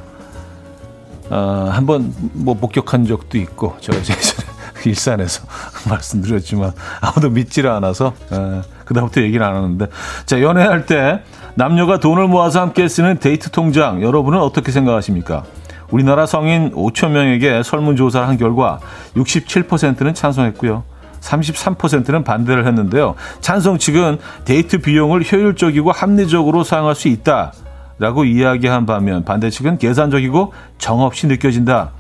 아, 1.30 1.70
한번 1.72 2.12
뭐 2.34 2.54
목격한 2.54 3.06
적도 3.06 3.38
있고 3.38 3.74
제가 3.80 3.98
예전에 4.00 4.18
일산에서 4.86 5.46
말씀드렸지만 5.88 6.72
아무도 7.00 7.30
믿지를 7.30 7.70
않아서 7.70 8.14
에, 8.32 8.62
그다음부터 8.84 9.22
얘기를 9.22 9.44
안 9.44 9.54
하는데 9.56 9.86
자 10.26 10.40
연애할 10.40 10.86
때 10.86 11.22
남녀가 11.54 11.98
돈을 11.98 12.28
모아서 12.28 12.60
함께 12.60 12.88
쓰는 12.88 13.18
데이트 13.18 13.50
통장 13.50 14.02
여러분은 14.02 14.38
어떻게 14.40 14.72
생각하십니까? 14.72 15.44
우리나라 15.90 16.26
성인 16.26 16.70
5천 16.72 17.10
명에게 17.10 17.62
설문조사를 17.62 18.26
한 18.28 18.36
결과 18.36 18.78
67%는 19.16 20.14
찬성했고요. 20.14 20.84
33%는 21.20 22.24
반대를 22.24 22.66
했는데요. 22.66 23.14
찬성 23.40 23.78
측은 23.78 24.18
데이트 24.44 24.78
비용을 24.78 25.24
효율적이고 25.30 25.90
합리적으로 25.90 26.62
사용할 26.62 26.94
수 26.94 27.08
있다. 27.08 27.52
라고 27.98 28.24
이야기한 28.24 28.86
반면 28.86 29.24
반대 29.24 29.50
측은 29.50 29.78
계산적이고 29.78 30.52
정없이 30.78 31.26
느껴진다. 31.26 31.90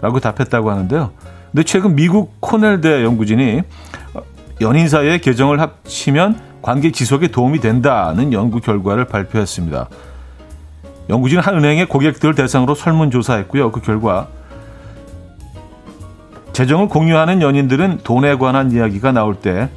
라고 0.00 0.20
답했다고 0.20 0.70
하는데요. 0.70 1.10
근데 1.52 1.62
최근 1.64 1.96
미국 1.96 2.40
코넬대 2.40 3.04
연구진이 3.04 3.62
연인 4.60 4.88
사이의 4.88 5.20
계정을 5.20 5.60
합치면 5.60 6.40
관계 6.62 6.90
지속에 6.90 7.28
도움이 7.28 7.60
된다는 7.60 8.32
연구 8.32 8.60
결과를 8.60 9.06
발표했습니다. 9.06 9.88
연구진은 11.08 11.42
한 11.42 11.56
은행의 11.56 11.86
고객들 11.86 12.34
대상으로 12.34 12.74
설문조사했고요. 12.74 13.72
그 13.72 13.80
결과 13.80 14.28
재정을 16.52 16.88
공유하는 16.88 17.40
연인들은 17.40 18.00
돈에 18.02 18.36
관한 18.36 18.72
이야기가 18.72 19.12
나올 19.12 19.36
때 19.36 19.70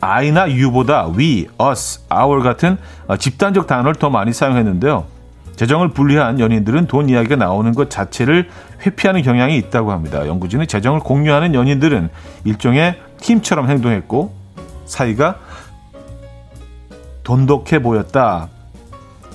I나 0.00 0.48
U보다 0.48 1.08
we, 1.08 1.48
us, 1.60 2.00
our 2.12 2.42
같은 2.42 2.78
어, 3.08 3.16
집단적 3.16 3.66
단어를 3.66 3.96
더 3.96 4.08
많이 4.08 4.32
사용했는데요. 4.32 5.15
재정을 5.56 5.88
분리한 5.88 6.38
연인들은 6.38 6.86
돈 6.86 7.08
이야기가 7.08 7.36
나오는 7.36 7.72
것 7.74 7.90
자체를 7.90 8.48
회피하는 8.84 9.22
경향이 9.22 9.56
있다고 9.56 9.90
합니다. 9.90 10.26
연구진은 10.26 10.66
재정을 10.66 11.00
공유하는 11.00 11.54
연인들은 11.54 12.10
일종의 12.44 13.00
팀처럼 13.20 13.68
행동했고 13.68 14.34
사이가 14.84 15.38
돈독해 17.24 17.82
보였다. 17.82 18.48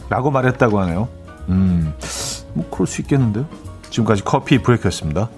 라고 0.09 0.29
말했다고 0.31 0.79
하네요. 0.81 1.07
음, 1.49 1.93
뭐, 2.53 2.69
그럴 2.69 2.87
수 2.87 3.01
있겠는데요. 3.01 3.45
지금까지 3.89 4.23
커피 4.23 4.59
브레이크였습니다. 4.59 5.29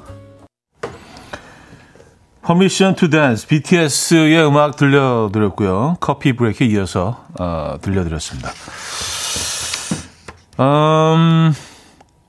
Permission 2.45 2.95
to 2.95 3.09
Dance, 3.09 3.47
BTS의 3.47 4.45
음악 4.45 4.75
들려드렸고요. 4.75 5.97
커피 5.99 6.33
브레이크에 6.33 6.67
이어서 6.67 7.23
어, 7.39 7.77
들려드렸습니다. 7.81 8.49
음, 10.59 11.53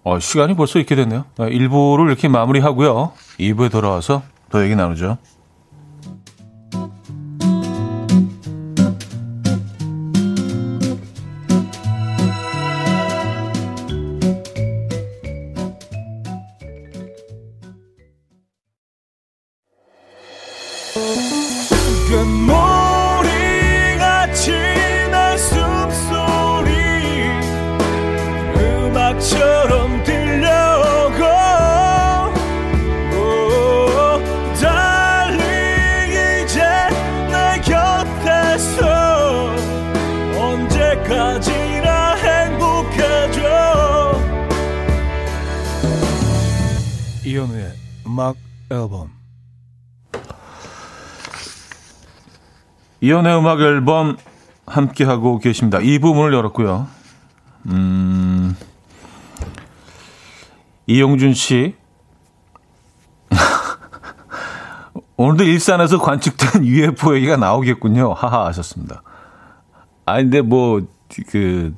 어, 0.02 0.19
시간이 0.19 0.54
벌써 0.54 0.78
이렇게 0.78 0.95
됐네요. 0.95 1.25
1부를 1.37 2.07
이렇게 2.07 2.28
마무리하고요. 2.28 3.12
2부에 3.38 3.71
돌아와서 3.71 4.23
더 4.50 4.62
얘기 4.64 4.75
나누죠. 4.75 5.19
음악 48.14 48.37
앨범 48.71 49.11
이연의 53.00 53.37
음악 53.37 53.61
앨범 53.61 54.16
함께 54.66 55.02
하고 55.02 55.40
계십니다. 55.40 55.80
이 55.80 55.99
부분을 55.99 56.33
열었고요. 56.33 56.87
음, 57.66 58.56
이용준 60.87 61.35
씨. 61.35 61.75
오늘도 65.16 65.42
일산에서 65.42 65.99
관측된 65.99 66.64
UFO 66.64 67.16
얘기가 67.16 67.37
나오겠군요. 67.37 68.12
하하 68.12 68.47
하셨습니다. 68.47 69.02
아 70.06 70.18
근데 70.18 70.40
뭐, 70.40 70.83
그, 71.30 71.75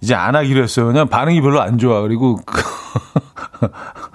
이제 0.00 0.14
안 0.14 0.36
하기로 0.36 0.62
했어요. 0.62 0.86
그냥 0.86 1.08
반응이 1.08 1.40
별로 1.40 1.60
안 1.60 1.78
좋아. 1.78 2.00
그리고, 2.02 2.38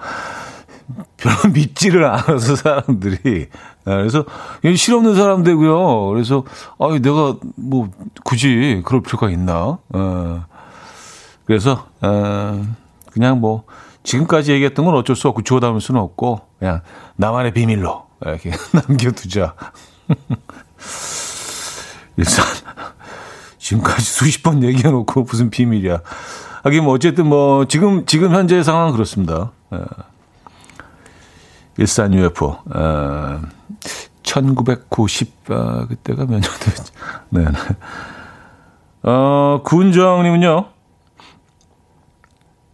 별로 1.22 1.36
믿지를 1.54 2.04
않아서 2.04 2.56
사람들이. 2.56 3.48
아, 3.84 3.96
그래서 3.96 4.24
실없는 4.76 5.14
사람 5.14 5.42
되고요. 5.44 6.08
그래서 6.08 6.44
아 6.78 6.88
내가 7.00 7.36
뭐 7.56 7.88
굳이 8.24 8.82
그럴 8.84 9.02
필요가 9.02 9.30
있나? 9.30 9.78
어. 9.88 10.44
그래서 11.44 11.86
어, 12.00 12.66
그냥 13.12 13.40
뭐 13.40 13.64
지금까지 14.02 14.52
얘기했던 14.52 14.84
건 14.84 14.94
어쩔 14.94 15.14
수 15.14 15.28
없고 15.28 15.42
주워 15.42 15.60
담을 15.60 15.80
수는 15.80 16.00
없고 16.00 16.40
그냥 16.58 16.80
나만의 17.16 17.52
비밀로 17.52 18.06
이렇게 18.22 18.50
남겨두자. 18.72 19.54
일단 22.16 22.44
지금까지 23.58 24.02
수십 24.02 24.42
번 24.42 24.62
얘기해놓고 24.62 25.22
무슨 25.22 25.50
비밀이야. 25.50 26.00
하긴 26.64 26.84
뭐 26.84 26.94
어쨌든 26.94 27.26
뭐 27.26 27.64
지금 27.66 28.06
지금 28.06 28.32
현재 28.32 28.62
상황은 28.62 28.92
그렇습니다. 28.92 29.52
예. 29.72 29.78
일산 31.78 32.12
UFO. 32.14 32.58
어, 32.74 33.40
1990, 34.22 35.50
아, 35.50 35.86
그때가 35.88 36.26
몇 36.26 36.40
년도였지? 36.40 36.92
네. 37.30 37.44
어, 39.02 39.60
군정님은요, 39.64 40.66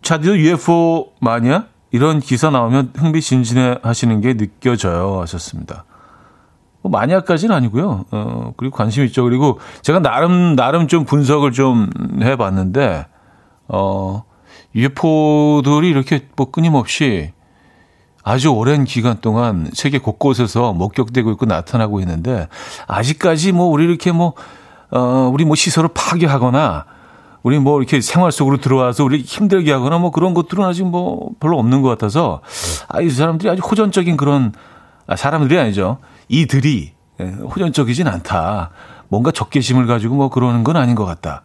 차디도 0.02 0.38
UFO 0.38 1.12
마냐? 1.20 1.66
이런 1.90 2.20
기사 2.20 2.50
나오면 2.50 2.92
흥미진진해 2.96 3.78
하시는 3.82 4.20
게 4.20 4.36
느껴져요. 4.36 5.20
하셨습니다. 5.20 5.84
뭐 6.82 6.90
마니아까지는 6.90 7.54
아니고요. 7.54 8.04
어, 8.10 8.52
그리고 8.56 8.76
관심 8.76 9.04
있죠. 9.06 9.24
그리고 9.24 9.58
제가 9.82 10.00
나름, 10.00 10.54
나름 10.54 10.86
좀 10.86 11.04
분석을 11.04 11.52
좀 11.52 11.90
해봤는데, 12.20 13.06
어, 13.68 14.24
UFO들이 14.74 15.88
이렇게 15.88 16.28
뭐 16.36 16.50
끊임없이 16.50 17.32
아주 18.28 18.50
오랜 18.50 18.84
기간 18.84 19.16
동안 19.22 19.70
세계 19.72 19.96
곳곳에서 19.96 20.74
목격되고 20.74 21.30
있고 21.32 21.46
나타나고 21.46 22.00
있는데 22.00 22.46
아직까지 22.86 23.52
뭐 23.52 23.68
우리 23.68 23.84
이렇게 23.84 24.12
뭐 24.12 24.34
어, 24.90 25.30
우리 25.32 25.46
뭐 25.46 25.56
시설을 25.56 25.88
파괴하거나 25.94 26.84
우리 27.42 27.58
뭐 27.58 27.78
이렇게 27.78 28.02
생활 28.02 28.30
속으로 28.30 28.58
들어와서 28.58 29.02
우리 29.02 29.22
힘들게 29.22 29.72
하거나 29.72 29.96
뭐 29.96 30.10
그런 30.10 30.34
것들은 30.34 30.62
아직 30.62 30.84
뭐 30.84 31.30
별로 31.40 31.58
없는 31.58 31.80
것 31.80 31.88
같아서 31.88 32.42
아, 32.88 33.00
이 33.00 33.08
사람들이 33.08 33.48
아주 33.48 33.62
호전적인 33.62 34.18
그런 34.18 34.52
아, 35.06 35.16
사람들이 35.16 35.58
아니죠. 35.58 35.96
이들이 36.28 36.92
예, 37.20 37.24
호전적이진 37.24 38.08
않다. 38.08 38.70
뭔가 39.08 39.30
적개심을 39.30 39.86
가지고 39.86 40.16
뭐 40.16 40.28
그러는 40.28 40.64
건 40.64 40.76
아닌 40.76 40.94
것 40.94 41.06
같다. 41.06 41.44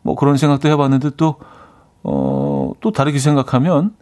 뭐 0.00 0.14
그런 0.14 0.38
생각도 0.38 0.70
해봤는데 0.70 1.10
또, 1.18 1.36
어, 2.04 2.72
또 2.80 2.90
다르게 2.90 3.18
생각하면 3.18 3.92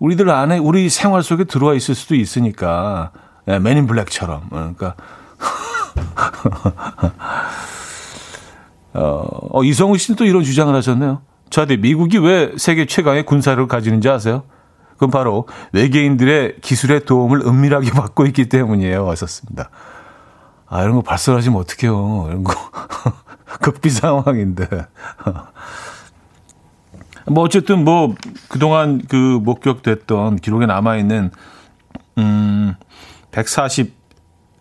우리들 0.00 0.28
안에 0.28 0.58
우리 0.58 0.88
생활 0.88 1.22
속에 1.22 1.44
들어와 1.44 1.74
있을 1.74 1.94
수도 1.94 2.16
있으니까 2.16 3.12
예, 3.46 3.58
맨인 3.58 3.86
블랙처럼 3.86 4.48
그러니까 4.50 4.96
어, 8.94 9.28
어, 9.52 9.62
이성우 9.62 9.98
씨는 9.98 10.16
또 10.16 10.24
이런 10.24 10.42
주장을 10.42 10.74
하셨네요. 10.74 11.22
저한테 11.50 11.76
미국이 11.76 12.18
왜 12.18 12.52
세계 12.56 12.86
최강의 12.86 13.24
군사를 13.24 13.64
가지는지 13.68 14.08
아세요? 14.08 14.42
그건 14.92 15.10
바로 15.10 15.46
외계인들의 15.72 16.56
기술의 16.60 17.04
도움을 17.04 17.42
은밀하게 17.46 17.90
받고 18.02 18.26
있기 18.26 18.48
때문이에요. 18.48 19.04
왔었습니다. 19.04 19.70
아, 20.66 20.82
이런 20.82 20.96
거 20.96 21.02
발설하시면 21.02 21.58
어떡해요. 21.58 22.26
이런 22.28 22.44
거. 22.44 22.54
극비 23.60 23.90
상황인데. 23.90 24.66
뭐 27.30 27.44
어쨌든 27.44 27.84
뭐 27.84 28.14
그동안 28.48 29.00
그 29.08 29.16
목격됐던 29.42 30.36
기록에 30.36 30.66
남아 30.66 30.96
있는 30.96 31.30
음 32.18 32.74
140 33.30 33.94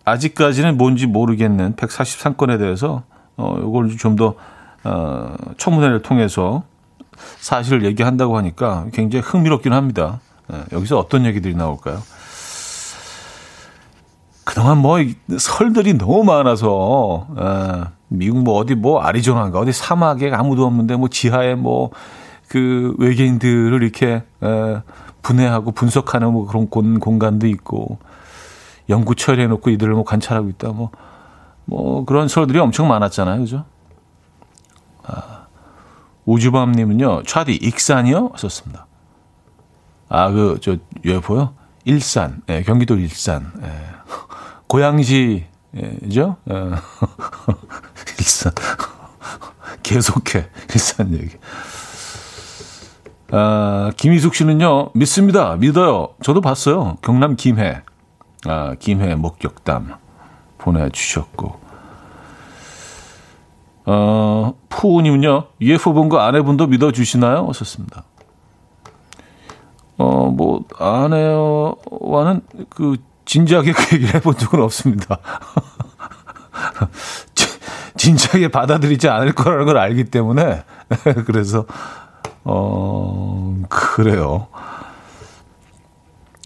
아직까지는 0.05 0.77
뭔지 0.77 1.07
모르겠는 1.07 1.75
143건에 1.75 2.57
대해서 2.59 3.03
어 3.37 3.57
요걸 3.59 3.97
좀 3.97 4.15
더 4.15 4.35
어 4.83 5.35
청문회를 5.57 6.01
통해서 6.01 6.63
사실을 7.39 7.83
얘기한다고 7.85 8.37
하니까 8.37 8.85
굉장히 8.93 9.23
흥미롭긴 9.25 9.73
합니다. 9.73 10.21
네, 10.47 10.63
여기서 10.71 10.97
어떤 10.97 11.25
얘기들이 11.25 11.53
나올까요? 11.55 12.01
그동안 14.45 14.77
뭐 14.79 14.97
설들이 15.37 15.97
너무 15.97 16.23
많아서 16.23 17.27
에, 17.37 17.89
미국 18.07 18.41
뭐 18.43 18.55
어디 18.55 18.73
뭐 18.73 19.01
아리조나인가 19.01 19.59
어디 19.59 19.71
사막에 19.73 20.31
아무도 20.33 20.65
없는데 20.65 20.95
뭐 20.95 21.07
지하에 21.09 21.55
뭐 21.55 21.91
그 22.49 22.95
외계인들을 22.97 23.81
이렇게 23.81 24.23
에, 24.41 24.81
분해하고 25.21 25.71
분석하는 25.71 26.33
뭐 26.33 26.47
그런 26.47 26.67
공, 26.69 26.99
공간도 26.99 27.47
있고 27.47 27.99
연구 28.89 29.15
처리해 29.15 29.47
놓고 29.47 29.69
이들을 29.69 29.93
뭐 29.93 30.03
관찰하고 30.03 30.49
있다 30.49 30.69
뭐뭐 30.69 30.91
뭐 31.65 32.05
그런 32.05 32.27
설들이 32.27 32.59
엄청 32.59 32.87
많았잖아요, 32.87 33.39
그죠? 33.39 33.65
아, 35.03 35.45
우주밤님은요, 36.25 37.23
차디 37.23 37.53
익산이요? 37.53 38.33
썼습니다. 38.35 38.87
아, 40.09 40.31
그, 40.31 40.57
저, 40.61 40.77
UFO요? 41.05 41.53
일산, 41.85 42.41
예, 42.49 42.63
경기도 42.63 42.95
일산, 42.95 43.51
예. 43.61 43.71
고양시죠? 44.67 45.45
예. 45.75 45.99
일산. 48.17 48.51
계속해, 49.83 50.49
일산 50.73 51.13
얘기. 51.13 51.37
아, 53.31 53.91
김희숙 53.95 54.33
씨는요, 54.35 54.89
믿습니다. 54.95 55.55
믿어요. 55.55 56.09
저도 56.23 56.41
봤어요. 56.41 56.97
경남 57.01 57.35
김해. 57.35 57.81
아, 58.45 58.75
김해 58.79 59.15
목격담 59.15 59.93
보내주셨고. 60.57 61.59
어, 63.85 64.53
푸우님은요, 64.69 65.43
UFO 65.61 65.93
본 65.93 66.09
거 66.09 66.19
아내분도 66.19 66.67
믿어주시나요? 66.67 67.47
하셨습니다. 67.47 68.03
어, 69.97 70.27
뭐, 70.31 70.63
아내와는 70.79 72.41
그, 72.69 72.97
진지하게 73.25 73.73
그 73.73 73.95
얘기를 73.95 74.15
해본 74.15 74.37
적은 74.37 74.61
없습니다. 74.61 75.17
진지하게 77.97 78.47
받아들이지 78.47 79.09
않을 79.09 79.33
거라는 79.33 79.65
걸 79.65 79.77
알기 79.77 80.05
때문에, 80.05 80.63
그래서, 81.25 81.65
어, 82.51 83.55
그래요. 83.69 84.47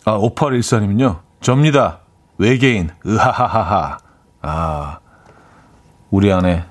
아, 0.03 0.17
5814님은요. 0.17 1.19
접니다. 1.39 1.99
외계인. 2.37 2.89
으하하하하. 3.05 3.97
아, 4.41 4.99
우리 6.11 6.33
안에, 6.33 6.65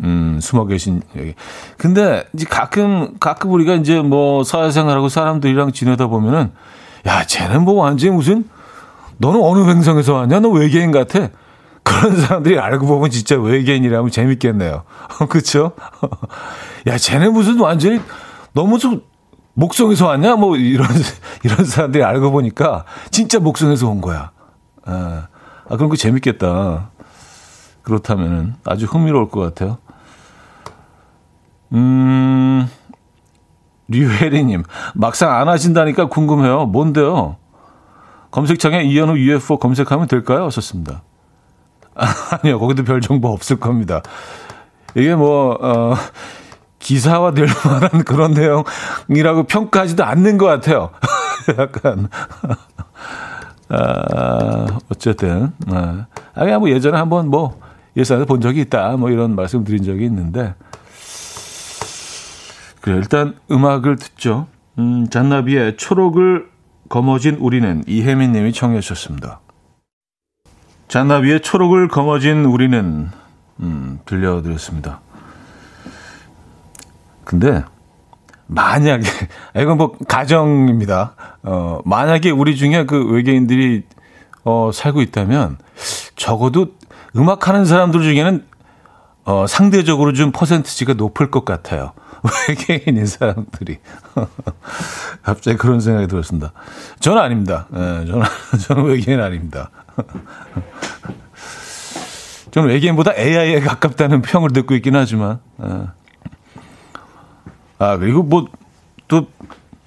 음, 0.00 0.40
숨어 0.42 0.66
계신, 0.66 1.00
여기. 1.16 1.34
근데, 1.78 2.24
이제 2.32 2.44
가끔, 2.44 3.18
가끔 3.20 3.52
우리가 3.52 3.74
이제 3.74 4.00
뭐 4.00 4.42
사회생활하고 4.42 5.08
사람들이랑 5.08 5.70
지내다 5.70 6.08
보면은, 6.08 6.50
야, 7.06 7.22
쟤는 7.24 7.62
뭐 7.62 7.74
완전히 7.74 8.12
무슨, 8.12 8.48
너는 9.18 9.40
어느 9.40 9.70
행성에서 9.70 10.14
왔냐? 10.14 10.40
너 10.40 10.48
외계인 10.48 10.90
같아? 10.90 11.28
그런 11.84 12.20
사람들이 12.20 12.58
알고 12.58 12.86
보면 12.86 13.10
진짜 13.10 13.38
외계인이라면 13.38 14.10
재밌겠네요. 14.10 14.82
그쵸? 15.30 15.72
야, 16.88 16.98
쟤는 16.98 17.32
무슨 17.32 17.60
완전히 17.60 18.00
너무 18.52 18.78
좀 18.78 19.02
목성에서 19.54 20.06
왔냐? 20.06 20.36
뭐 20.36 20.56
이런 20.56 20.86
이런 21.44 21.64
사람들이 21.64 22.02
알고 22.04 22.30
보니까 22.30 22.84
진짜 23.10 23.38
목성에서 23.38 23.88
온 23.88 24.00
거야. 24.00 24.30
아, 24.84 25.28
아 25.68 25.76
그런 25.76 25.88
거 25.88 25.96
재밌겠다. 25.96 26.90
그렇다면은 27.82 28.54
아주 28.64 28.86
흥미로울 28.86 29.28
것 29.28 29.40
같아요. 29.40 29.78
음, 31.72 32.68
류혜리님 33.88 34.62
막상 34.94 35.32
안 35.32 35.48
하신다니까 35.48 36.08
궁금해요. 36.08 36.66
뭔데요? 36.66 37.36
검색창에 38.30 38.82
이현우 38.82 39.18
UFO 39.18 39.58
검색하면 39.58 40.06
될까요? 40.06 40.46
하셨습니다. 40.46 41.02
아니요, 41.94 42.58
거기도 42.58 42.84
별 42.84 43.00
정보 43.00 43.28
없을 43.28 43.60
겁니다. 43.60 44.02
이게 44.94 45.14
뭐, 45.14 45.58
어, 45.60 45.94
기사화 46.82 47.32
될 47.32 47.46
만한 47.64 48.04
그런 48.04 48.34
내용이라고 48.34 49.44
평가하지도 49.44 50.04
않는 50.04 50.36
것 50.36 50.46
같아요. 50.46 50.90
약간 51.58 52.08
아, 53.68 54.66
어쨌든 54.90 55.52
아, 55.68 56.06
그냥 56.34 56.60
뭐 56.60 56.68
예전에 56.68 56.98
한번 56.98 57.30
뭐 57.30 57.60
예산을 57.96 58.26
본 58.26 58.40
적이 58.40 58.62
있다 58.62 58.96
뭐 58.96 59.10
이런 59.10 59.36
말씀 59.36 59.64
드린 59.64 59.84
적이 59.84 60.04
있는데 60.06 60.54
그래 62.80 62.96
일단 62.96 63.36
음악을 63.50 63.96
듣죠. 63.96 64.48
음, 64.78 65.08
잔나비의 65.08 65.76
초록을 65.76 66.50
거머쥔 66.88 67.36
우리는 67.36 67.84
이혜민 67.86 68.32
님이 68.32 68.52
청해 68.52 68.80
주셨습니다. 68.80 69.40
잔나비의 70.88 71.40
초록을 71.42 71.88
거머쥔 71.88 72.44
우리는 72.44 73.08
음, 73.60 73.98
들려드렸습니다. 74.04 75.00
근데 77.24 77.64
만약에 78.46 79.04
이건 79.56 79.78
뭐 79.78 79.96
가정입니다. 80.08 81.14
어, 81.42 81.80
만약에 81.84 82.30
우리 82.30 82.56
중에 82.56 82.84
그 82.84 83.04
외계인들이 83.10 83.84
어, 84.44 84.70
살고 84.72 85.02
있다면 85.02 85.58
적어도 86.16 86.68
음악하는 87.16 87.64
사람들 87.64 88.02
중에는 88.02 88.44
어, 89.24 89.46
상대적으로 89.46 90.12
좀 90.12 90.32
퍼센트지가 90.32 90.94
높을 90.94 91.30
것 91.30 91.44
같아요. 91.44 91.92
외계인인 92.48 93.06
사람들이. 93.06 93.78
갑자기 95.22 95.56
그런 95.56 95.80
생각이 95.80 96.08
들었습니다. 96.08 96.52
저는 97.00 97.20
아닙니다. 97.22 97.66
예, 97.72 97.76
저는, 98.06 98.22
저는 98.66 98.84
외계인 98.84 99.20
아닙니다. 99.20 99.70
저는 102.50 102.68
외계인보다 102.68 103.14
AI에 103.16 103.60
가깝다는 103.60 104.22
평을 104.22 104.50
듣고 104.50 104.74
있긴 104.74 104.96
하지만. 104.96 105.40
예. 105.64 106.01
아, 107.82 107.96
그리고 107.96 108.22
뭐, 108.22 108.46
또, 109.08 109.26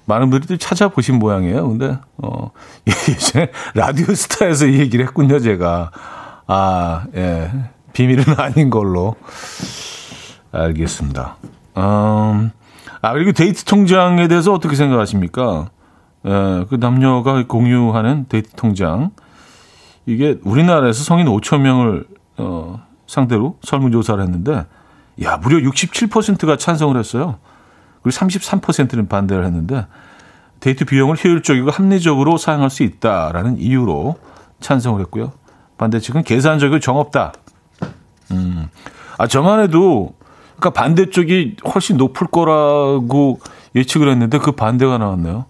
많은 0.04 0.28
분들이 0.28 0.58
찾아보신 0.58 1.18
모양이에요. 1.18 1.66
근데, 1.66 1.98
어, 2.18 2.50
예전에 2.86 3.50
라디오 3.74 4.14
스타에서 4.14 4.66
이 4.66 4.78
얘기를 4.78 5.06
했군요, 5.06 5.38
제가. 5.38 5.90
아, 6.46 7.06
예. 7.14 7.50
비밀은 7.94 8.24
아닌 8.38 8.68
걸로. 8.68 9.16
알겠습니다. 10.52 11.36
음, 11.78 12.50
아, 13.00 13.12
그리고 13.14 13.32
데이트 13.32 13.64
통장에 13.64 14.28
대해서 14.28 14.52
어떻게 14.52 14.76
생각하십니까? 14.76 15.70
예, 16.26 16.66
그 16.68 16.76
남녀가 16.78 17.42
공유하는 17.46 18.26
데이트 18.28 18.50
통장. 18.56 19.10
이게 20.04 20.38
우리나라에서 20.44 21.02
성인 21.02 21.26
5천 21.28 21.60
명을 21.60 22.04
어, 22.36 22.82
상대로 23.06 23.56
설문조사를 23.62 24.22
했는데, 24.22 24.66
야, 25.22 25.38
무려 25.38 25.58
67%가 25.58 26.58
찬성을 26.58 26.94
했어요. 26.98 27.38
그리고 28.06 28.10
33%는 28.10 29.08
반대를 29.08 29.44
했는데, 29.44 29.84
데이트 30.60 30.84
비용을 30.84 31.16
효율적이고 31.22 31.72
합리적으로 31.72 32.38
사용할 32.38 32.70
수 32.70 32.84
있다라는 32.84 33.58
이유로 33.58 34.14
찬성을 34.60 35.00
했고요. 35.00 35.32
반대 35.76 35.98
측은 35.98 36.22
계산적이고 36.22 36.78
정없다. 36.78 37.32
음. 38.30 38.68
아, 39.18 39.26
저만 39.26 39.60
해도, 39.60 40.14
그러니까 40.56 40.70
반대쪽이 40.80 41.56
훨씬 41.74 41.96
높을 41.96 42.28
거라고 42.28 43.40
예측을 43.74 44.08
했는데 44.08 44.38
그 44.38 44.52
반대가 44.52 44.98
나왔네요. 44.98 45.44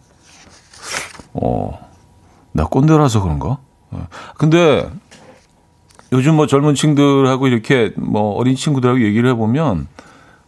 어, 1.34 1.90
나 2.52 2.64
꼰대라서 2.64 3.20
그런가? 3.20 3.58
어. 3.90 4.08
근데 4.38 4.90
요즘 6.10 6.36
뭐 6.36 6.46
젊은 6.46 6.74
친구들하고 6.74 7.48
이렇게 7.48 7.92
뭐 7.96 8.32
어린 8.32 8.56
친구들하고 8.56 9.02
얘기를 9.02 9.28
해보면 9.30 9.88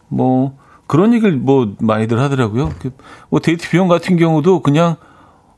뭐 0.07 0.57
그런 0.89 1.13
얘기를 1.13 1.37
뭐 1.37 1.75
많이들 1.79 2.19
하더라고요. 2.19 2.71
그뭐 2.79 3.39
데이트 3.41 3.69
비용 3.69 3.87
같은 3.87 4.17
경우도 4.17 4.63
그냥 4.63 4.95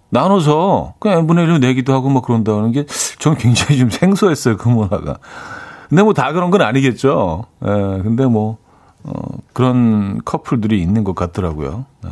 나눠서 0.10 0.96
그냥 1.00 1.20
n분의 1.20 1.48
1로 1.48 1.60
내기도 1.60 1.94
하고 1.94 2.10
뭐 2.10 2.22
그런다는 2.22 2.74
게 2.74 2.86
저는 3.20 3.38
굉장히 3.38 3.78
좀 3.78 3.90
생소했어요. 3.90 4.58
그 4.58 4.68
문화가. 4.68 5.20
근데 5.88 6.04
뭐 6.04 6.12
다 6.12 6.34
그런 6.34 6.52
건 6.52 6.62
아니겠죠. 6.62 7.46
예, 7.64 7.68
근데 8.04 8.26
뭐, 8.26 8.58
어, 9.04 9.14
그런 9.54 10.20
커플들이 10.26 10.82
있는 10.82 11.06
것 11.06 11.16
같더라고요. 11.16 11.86
예. 12.06 12.10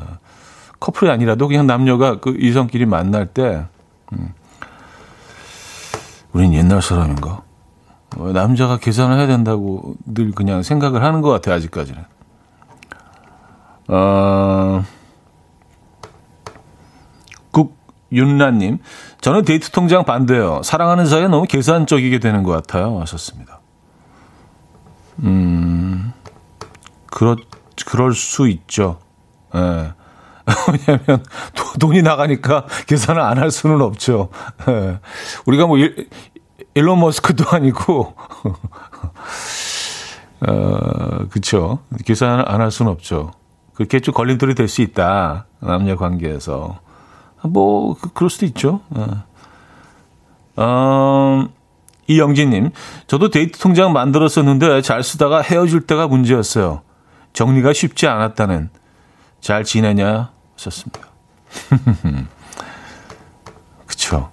커플이 0.80 1.12
아니라도 1.12 1.50
그냥 1.50 1.68
남녀가 1.68 2.22
그 2.22 2.38
이성끼리 2.40 2.86
만날 2.86 3.26
때, 3.26 3.66
음, 4.14 4.30
우린 6.32 6.54
옛날 6.54 6.82
사람인가? 6.82 7.42
어, 8.16 8.32
남자가 8.32 8.78
계산을 8.78 9.18
해야 9.18 9.28
된다고 9.28 9.96
늘 10.06 10.32
그냥 10.32 10.64
생각을 10.64 11.04
하는 11.04 11.20
것 11.22 11.30
같아요, 11.32 11.56
아직까지는. 11.56 12.02
어, 13.90 14.84
국윤라님, 17.52 18.78
저는 19.22 19.44
데이트 19.46 19.72
통장 19.72 20.06
반대요. 20.06 20.62
사랑하는 20.64 21.06
사이에 21.06 21.28
너무 21.28 21.46
계산적이게 21.48 22.20
되는 22.20 22.44
것 22.44 22.52
같아요. 22.52 23.00
하셨습니다. 23.02 23.60
음, 25.24 26.14
그렇, 27.08 27.36
그럴 27.86 28.14
수 28.14 28.48
있죠. 28.50 29.00
예. 29.56 29.94
왜냐하면 30.88 31.24
돈이 31.80 32.02
나가니까 32.02 32.66
계산을 32.88 33.22
안 33.22 33.38
할 33.38 33.52
수는 33.52 33.82
없죠. 33.82 34.30
예. 34.68 35.00
우리가 35.46 35.68
뭐 35.68 35.78
일, 35.78 36.10
일론 36.74 37.00
머스크도 37.00 37.46
아니고 37.52 38.16
어, 40.48 41.28
그쵸. 41.30 41.80
계산을 42.06 42.50
안 42.50 42.62
할 42.62 42.72
수는 42.72 42.92
없죠. 42.92 43.32
그렇게 43.80 44.02
좀 44.02 44.14
걸림돌이 44.14 44.56
될 44.56 44.68
수 44.68 44.82
있다. 44.82 45.46
남녀 45.62 45.96
관계에서. 45.96 46.80
뭐, 47.44 47.96
그, 47.96 48.12
그럴 48.12 48.30
수도 48.30 48.46
있죠. 48.48 48.82
어, 48.90 49.24
어 50.58 51.48
이영진님, 52.08 52.72
저도 53.08 53.30
데이트 53.30 53.58
통장 53.58 53.94
만들었었는데 53.94 54.82
잘 54.82 55.02
쓰다가 55.02 55.40
헤어질 55.40 55.88
때가 55.88 56.10
문제였어요. 56.10 56.82
정리가 57.32 57.72
쉽지 57.72 58.08
않았다는. 58.08 58.70
잘 59.40 59.64
지내냐? 59.64 60.32
썼습니다. 60.58 61.00
그쵸. 63.88 64.30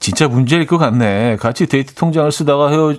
진짜 0.00 0.28
문제일 0.28 0.66
것 0.66 0.78
같네. 0.78 1.36
같이 1.36 1.66
데이트 1.66 1.92
통장을 1.92 2.32
쓰다가 2.32 2.70
헤어, 2.70 2.94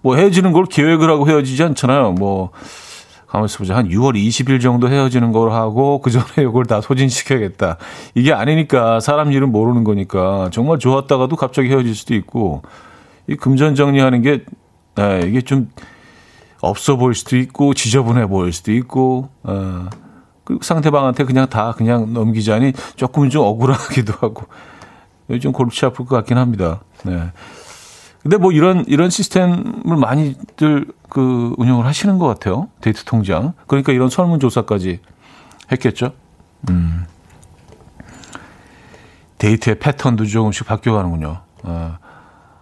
뭐 0.00 0.16
헤어지는 0.16 0.52
걸 0.52 0.64
계획을 0.64 1.10
하고 1.10 1.28
헤어지지 1.28 1.62
않잖아요. 1.62 2.12
뭐, 2.12 2.50
가만있어 3.28 3.58
보자. 3.58 3.76
한 3.76 3.88
6월 3.88 4.14
20일 4.14 4.60
정도 4.60 4.88
헤어지는 4.88 5.32
걸 5.32 5.52
하고 5.52 6.00
그 6.00 6.10
전에 6.10 6.24
이걸 6.48 6.64
다 6.64 6.80
소진시켜야겠다. 6.80 7.76
이게 8.14 8.32
아니니까 8.32 9.00
사람 9.00 9.32
일은 9.32 9.52
모르는 9.52 9.84
거니까 9.84 10.48
정말 10.50 10.78
좋았다가도 10.78 11.36
갑자기 11.36 11.68
헤어질 11.68 11.94
수도 11.94 12.14
있고 12.14 12.62
이 13.26 13.36
금전 13.36 13.74
정리하는 13.74 14.22
게 14.22 14.44
네, 14.96 15.22
이게 15.26 15.42
좀 15.42 15.70
없어 16.60 16.96
보일 16.96 17.14
수도 17.14 17.36
있고 17.36 17.74
지저분해 17.74 18.26
보일 18.26 18.52
수도 18.52 18.72
있고 18.72 19.28
어, 19.42 19.88
그 20.44 20.58
상대방한테 20.62 21.24
그냥 21.24 21.48
다 21.48 21.72
그냥 21.76 22.12
넘기자니 22.14 22.72
조금 22.96 23.28
좀 23.28 23.44
억울하기도 23.44 24.14
하고 24.20 24.46
좀 25.40 25.52
골치 25.52 25.84
아플 25.84 26.06
것 26.06 26.16
같긴 26.16 26.38
합니다. 26.38 26.80
네. 27.04 27.30
근데 28.22 28.36
뭐 28.36 28.52
이런 28.52 28.84
이런 28.86 29.10
시스템을 29.10 29.96
많이들 29.96 30.86
그 31.08 31.54
운영을 31.56 31.86
하시는 31.86 32.18
것 32.18 32.26
같아요. 32.26 32.68
데이트 32.80 33.04
통장. 33.04 33.54
그러니까 33.66 33.92
이런 33.92 34.10
설문조사까지 34.10 35.00
했겠죠. 35.72 36.12
음. 36.68 37.06
데이트의 39.38 39.78
패턴도 39.78 40.26
조금씩 40.26 40.66
바뀌어가는군요. 40.66 41.38
어. 41.62 41.98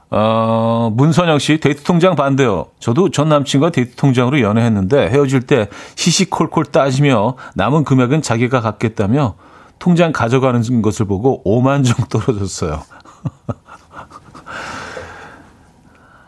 어, 0.08 0.92
문선영 0.94 1.38
씨, 1.40 1.58
데이트 1.58 1.82
통장 1.82 2.14
반대요. 2.14 2.66
저도 2.78 3.10
전 3.10 3.28
남친과 3.28 3.70
데이트 3.70 3.96
통장으로 3.96 4.40
연애했는데 4.40 5.08
헤어질 5.08 5.42
때 5.42 5.68
시시콜콜 5.96 6.66
따지며 6.66 7.34
남은 7.54 7.84
금액은 7.84 8.22
자기가 8.22 8.60
갖겠다며 8.60 9.34
통장 9.78 10.12
가져가는 10.12 10.82
것을 10.82 11.06
보고 11.06 11.42
5만 11.44 11.84
정 11.84 12.06
떨어졌어요. 12.08 12.82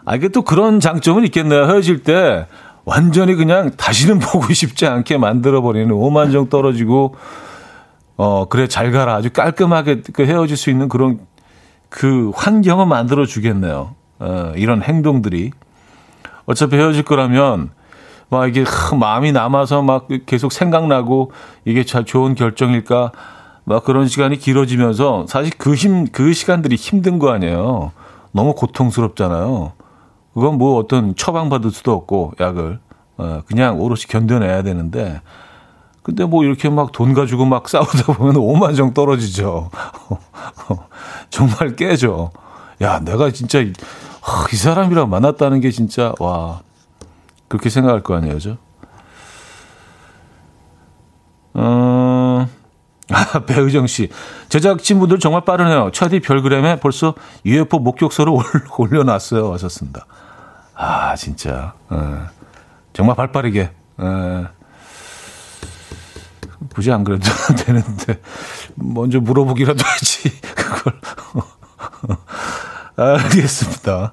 아, 0.08 0.16
이게 0.16 0.28
또 0.28 0.40
그런 0.40 0.80
장점은 0.80 1.24
있겠네요. 1.24 1.66
헤어질 1.66 2.02
때 2.02 2.46
완전히 2.86 3.34
그냥 3.34 3.72
다시는 3.76 4.20
보고 4.20 4.54
싶지 4.54 4.86
않게 4.86 5.18
만들어버리는 5.18 5.90
오만정 5.90 6.48
떨어지고, 6.48 7.14
어, 8.16 8.46
그래, 8.48 8.66
잘 8.68 8.90
가라. 8.90 9.16
아주 9.16 9.30
깔끔하게 9.30 10.00
그 10.14 10.24
헤어질 10.24 10.56
수 10.56 10.70
있는 10.70 10.88
그런 10.88 11.20
그 11.90 12.32
환경을 12.34 12.86
만들어 12.86 13.26
주겠네요. 13.26 13.96
어, 14.18 14.52
이런 14.56 14.82
행동들이. 14.82 15.50
어차피 16.46 16.76
헤어질 16.76 17.02
거라면, 17.02 17.68
막 18.30 18.46
이게 18.46 18.64
마음이 18.98 19.32
남아서 19.32 19.82
막 19.82 20.08
계속 20.24 20.52
생각나고 20.52 21.32
이게 21.66 21.84
잘 21.84 22.06
좋은 22.06 22.34
결정일까? 22.34 23.12
막 23.64 23.84
그런 23.84 24.08
시간이 24.08 24.38
길어지면서 24.38 25.26
사실 25.28 25.52
그 25.58 25.74
힘, 25.74 26.06
그 26.06 26.32
시간들이 26.32 26.76
힘든 26.76 27.18
거 27.18 27.30
아니에요. 27.30 27.92
너무 28.32 28.54
고통스럽잖아요. 28.54 29.72
그건 30.38 30.56
뭐 30.56 30.78
어떤 30.78 31.16
처방받을 31.16 31.72
수도 31.72 31.92
없고 31.92 32.34
약을 32.38 32.78
어, 33.16 33.42
그냥 33.46 33.80
오롯이 33.80 34.02
견뎌내야 34.08 34.62
되는데 34.62 35.20
근데 36.04 36.24
뭐 36.24 36.44
이렇게 36.44 36.68
막 36.70 36.92
돈 36.92 37.12
가지고 37.12 37.44
막 37.44 37.66
싸우다 37.68 38.12
보면 38.12 38.36
오만정 38.36 38.94
떨어지죠. 38.94 39.70
정말 41.28 41.74
깨져. 41.74 42.30
야, 42.80 43.00
내가 43.00 43.32
진짜 43.32 43.58
이 43.60 43.72
사람이랑 44.56 45.10
만났다는 45.10 45.60
게 45.60 45.72
진짜 45.72 46.14
와 46.20 46.60
그렇게 47.48 47.68
생각할 47.68 48.04
거 48.04 48.14
아니에요, 48.14 48.38
저? 48.38 48.56
어, 51.54 52.46
아, 53.10 53.40
배의정 53.44 53.88
씨. 53.88 54.08
제작진분들 54.48 55.18
정말 55.18 55.44
빠르네요. 55.44 55.90
차디 55.92 56.20
별그램에 56.20 56.78
벌써 56.78 57.14
UFO 57.44 57.80
목격서를 57.80 58.32
올려놨어요. 58.78 59.52
하셨습니다. 59.52 60.06
아, 60.80 61.16
진짜. 61.16 61.74
에, 61.90 61.96
정말 62.92 63.16
발 63.16 63.32
빠르게. 63.32 63.62
에, 63.62 64.44
굳이 66.72 66.92
안 66.92 67.02
그래도 67.02 67.24
되는데. 67.66 68.20
먼저 68.76 69.18
물어보기라도 69.20 69.82
하지. 69.84 70.30
그걸. 70.40 71.00
알겠습니다. 72.96 74.12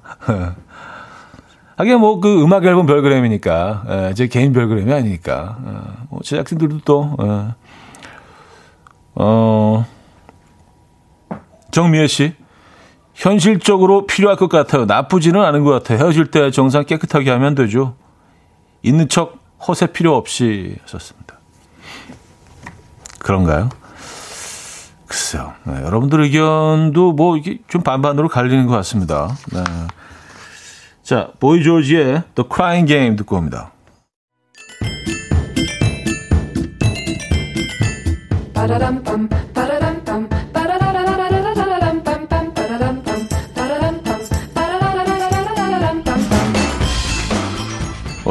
하긴 1.76 2.00
뭐 2.00 2.20
그 2.20 2.42
음악 2.42 2.64
앨범 2.64 2.86
별그램이니까 2.86 3.84
에, 3.88 4.14
제 4.14 4.26
개인 4.28 4.52
별그램이 4.52 4.92
아니니까 4.92 5.58
에, 5.64 5.70
뭐 6.08 6.20
제작진들도 6.24 6.80
또 6.84 7.16
에, 7.20 7.54
어, 9.16 9.84
정미애 11.70 12.06
씨 12.06 12.34
현실적으로 13.16 14.06
필요할 14.06 14.36
것 14.36 14.48
같아요. 14.48 14.84
나쁘지는 14.84 15.42
않은 15.42 15.64
것 15.64 15.70
같아요. 15.70 15.98
헤어질 15.98 16.30
때 16.30 16.50
정상 16.50 16.84
깨끗하게 16.84 17.30
하면 17.30 17.54
되죠. 17.54 17.96
있는 18.82 19.08
척 19.08 19.38
허세 19.66 19.88
필요 19.88 20.14
없이 20.14 20.76
하셨습니다. 20.82 21.38
그런가요? 23.18 23.70
글쎄요. 25.06 25.54
네, 25.64 25.82
여러분들 25.82 26.20
의견도 26.20 27.12
뭐 27.12 27.38
이게 27.38 27.58
좀 27.68 27.82
반반으로 27.82 28.28
갈리는 28.28 28.66
것 28.66 28.74
같습니다. 28.74 29.34
네. 29.52 29.64
자, 31.02 31.30
보이 31.40 31.62
조지의 31.62 32.22
The 32.34 32.48
Crying 32.52 32.86
Game 32.86 33.16
듣고 33.16 33.36
옵니다. 33.36 33.72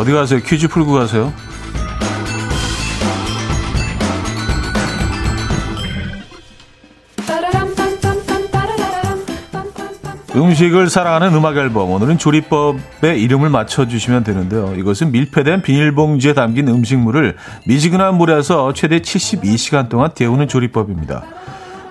어디 0.05 0.13
가세요? 0.13 0.39
퀴즈 0.45 0.67
풀고 0.67 0.93
가세요? 0.93 1.33
음식을 10.35 10.91
사랑하는 10.91 11.33
음악 11.33 11.57
앨범. 11.57 11.89
오늘은 11.89 12.19
조리법의 12.19 13.19
이름을 13.19 13.49
맞춰주시면 13.49 14.23
되는데요. 14.23 14.75
이것은 14.77 15.11
밀폐된 15.11 15.63
비닐봉지에 15.63 16.33
담긴 16.33 16.67
음식물을 16.67 17.35
미지근한 17.65 18.15
물에서 18.15 18.73
최대 18.73 18.99
72시간 18.99 19.89
동안 19.89 20.11
데우는 20.13 20.47
조리법입니다. 20.47 21.23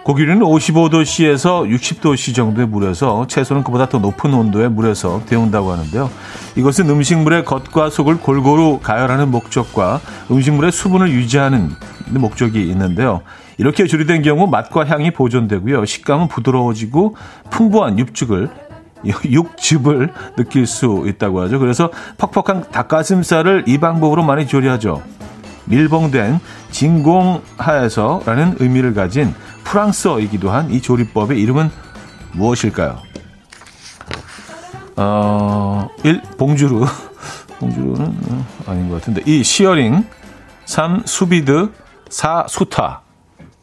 고기는 0.05 0.41
55도씨에서 0.41 1.67
60도씨 1.67 2.35
정도의 2.35 2.69
물에서 2.69 3.27
채소는 3.27 3.65
그보다 3.65 3.89
더 3.89 3.99
높은 3.99 4.35
온도의 4.35 4.71
물에서 4.71 5.23
데운다고 5.25 5.73
하는데요. 5.73 6.11
이것은 6.57 6.91
음식물의 6.91 7.47
겉과 7.47 7.89
속을 7.89 8.19
골고루 8.19 8.81
가열하는 8.83 9.31
목적과 9.31 10.01
음식물의 10.31 10.73
수분을 10.73 11.11
유지하는 11.11 11.71
목적이 12.11 12.69
있는데요. 12.69 13.23
이렇게 13.57 13.87
조리된 13.87 14.21
경우 14.21 14.47
맛과 14.47 14.87
향이 14.87 15.13
보존되고요. 15.13 15.87
식감은 15.87 16.29
부드러워지고 16.29 17.17
풍부한 17.51 17.99
육즙을 17.99 18.51
육즙을 19.25 20.13
느낄 20.37 20.67
수 20.67 21.05
있다고 21.07 21.41
하죠. 21.43 21.59
그래서 21.59 21.91
퍽퍽한 22.19 22.71
닭가슴살을 22.71 23.65
이 23.67 23.79
방법으로 23.79 24.23
많이 24.23 24.47
조리하죠. 24.47 25.03
밀봉된 25.67 26.41
진공하에서라는 26.71 28.57
의미를 28.59 28.93
가진 28.93 29.35
프랑스어이기도 29.65 30.51
한 30.51 30.71
이 30.71 30.81
조리법의 30.81 31.41
이름은 31.41 31.71
무엇일까요? 32.33 32.99
어, 34.97 35.89
1. 36.05 36.23
봉주르. 36.39 36.85
봉주르는 37.59 38.07
어, 38.31 38.47
아닌 38.67 38.89
것 38.89 38.97
같은데. 38.97 39.23
2. 39.27 39.43
시어링. 39.43 40.05
3. 40.67 41.03
수비드. 41.05 41.73
4. 42.09 42.47
수타. 42.49 43.03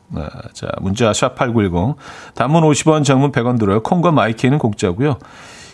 네, 0.10 0.24
자, 0.54 0.68
문자 0.82 1.12
샵8910. 1.12 1.96
단문 2.36 2.64
50원, 2.64 3.04
장문 3.06 3.32
100원 3.32 3.58
들어요. 3.60 3.82
콩과 3.82 4.12
마이케이는 4.12 4.58
공짜고요. 4.58 5.18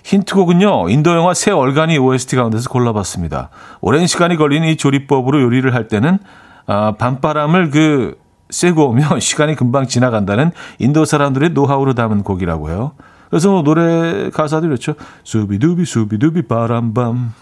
힌트곡은요. 0.03 0.89
인도 0.89 1.15
영화 1.15 1.33
세 1.33 1.51
얼간이 1.51 1.97
OST 1.97 2.35
가운데서 2.35 2.69
골라봤습니다. 2.69 3.49
오랜 3.81 4.05
시간이 4.07 4.37
걸리는 4.37 4.67
이 4.67 4.77
조리법으로 4.77 5.41
요리를 5.41 5.73
할 5.73 5.87
때는 5.87 6.19
아, 6.67 6.93
밤바람을 6.97 7.71
그 7.71 8.17
쐬고 8.49 8.89
오면 8.89 9.19
시간이 9.21 9.55
금방 9.55 9.87
지나간다는 9.87 10.51
인도 10.79 11.05
사람들의 11.05 11.51
노하우로 11.51 11.93
담은 11.93 12.23
곡이라고 12.23 12.69
해요. 12.69 12.91
그래서 13.29 13.51
뭐 13.51 13.61
노래 13.61 14.29
가사도 14.29 14.67
이렇죠. 14.67 14.95
Zoobi 15.23 15.54
Doobi 15.54 15.85
Zoobi 15.85 16.14
Doobi 16.14 16.43
param 16.43 16.99
pum 16.99 17.33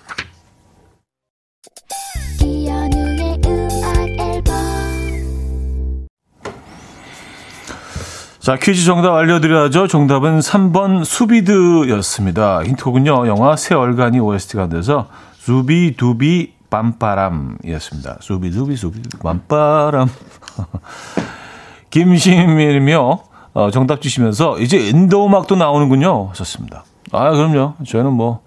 자, 8.46 8.58
퀴즈 8.58 8.86
정답 8.86 9.16
알려드려야죠. 9.16 9.88
정답은 9.88 10.38
3번 10.38 11.04
수비드였습니다. 11.04 12.64
힌트곡은요, 12.64 13.26
영화 13.26 13.56
새 13.56 13.74
얼간이 13.74 14.20
OST가 14.20 14.70
돼서 14.70 15.08
수비두비 15.34 16.54
밤바람이었습니다. 16.70 18.18
수비두비 18.22 18.76
수비두비 18.76 19.18
밤바람. 19.18 20.10
김시민이며 21.90 23.20
어, 23.54 23.72
정답 23.72 24.02
주시면서 24.02 24.60
이제 24.60 24.78
인도 24.78 25.26
음악도 25.26 25.56
나오는군요. 25.56 26.30
하셨습니다. 26.30 26.84
아, 27.12 27.32
그럼요. 27.32 27.76
저희는 27.86 28.12
뭐 28.12 28.42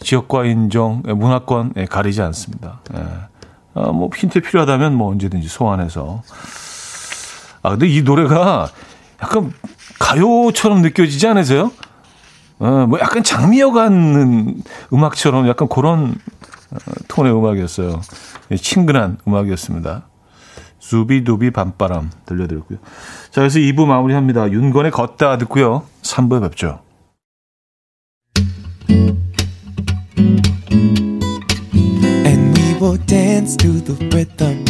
지역과 0.00 0.44
인종, 0.44 1.02
예, 1.08 1.12
문화권 1.12 1.74
예, 1.76 1.86
가리지 1.86 2.20
않습니다. 2.22 2.80
예. 2.94 3.00
아, 3.74 3.92
뭐 3.92 4.10
힌트 4.14 4.40
필요하다면 4.40 4.94
뭐 4.94 5.10
언제든지 5.10 5.48
소환해서. 5.48 6.22
아, 7.62 7.70
근데 7.70 7.88
이 7.88 8.02
노래가 8.02 8.68
약간 9.22 9.52
가요처럼 9.98 10.82
느껴지지 10.82 11.26
않으세요? 11.26 11.70
어, 12.58 12.86
뭐 12.86 12.98
약간 13.00 13.22
장미여 13.22 13.72
가는 13.72 14.62
음악처럼 14.92 15.48
약간 15.48 15.68
그런 15.68 16.14
어, 16.70 16.76
톤의 17.08 17.32
음악이었어요. 17.32 18.00
예, 18.50 18.56
친근한 18.56 19.16
음악이었습니다. 19.26 20.09
수비두비 20.90 21.52
밤바람 21.52 22.10
들려드렸고요. 22.26 22.78
자, 23.30 23.40
그래서 23.40 23.60
2부 23.60 23.86
마무리합니다. 23.86 24.50
윤건의 24.50 24.90
걷다 24.90 25.38
듣고요. 25.38 25.84
3부에 26.02 26.40
뵙죠. 26.42 26.80
Will 32.80 32.96
dance 33.04 33.58
to 33.58 33.72
the 33.84 34.08
rhythm. 34.08 34.69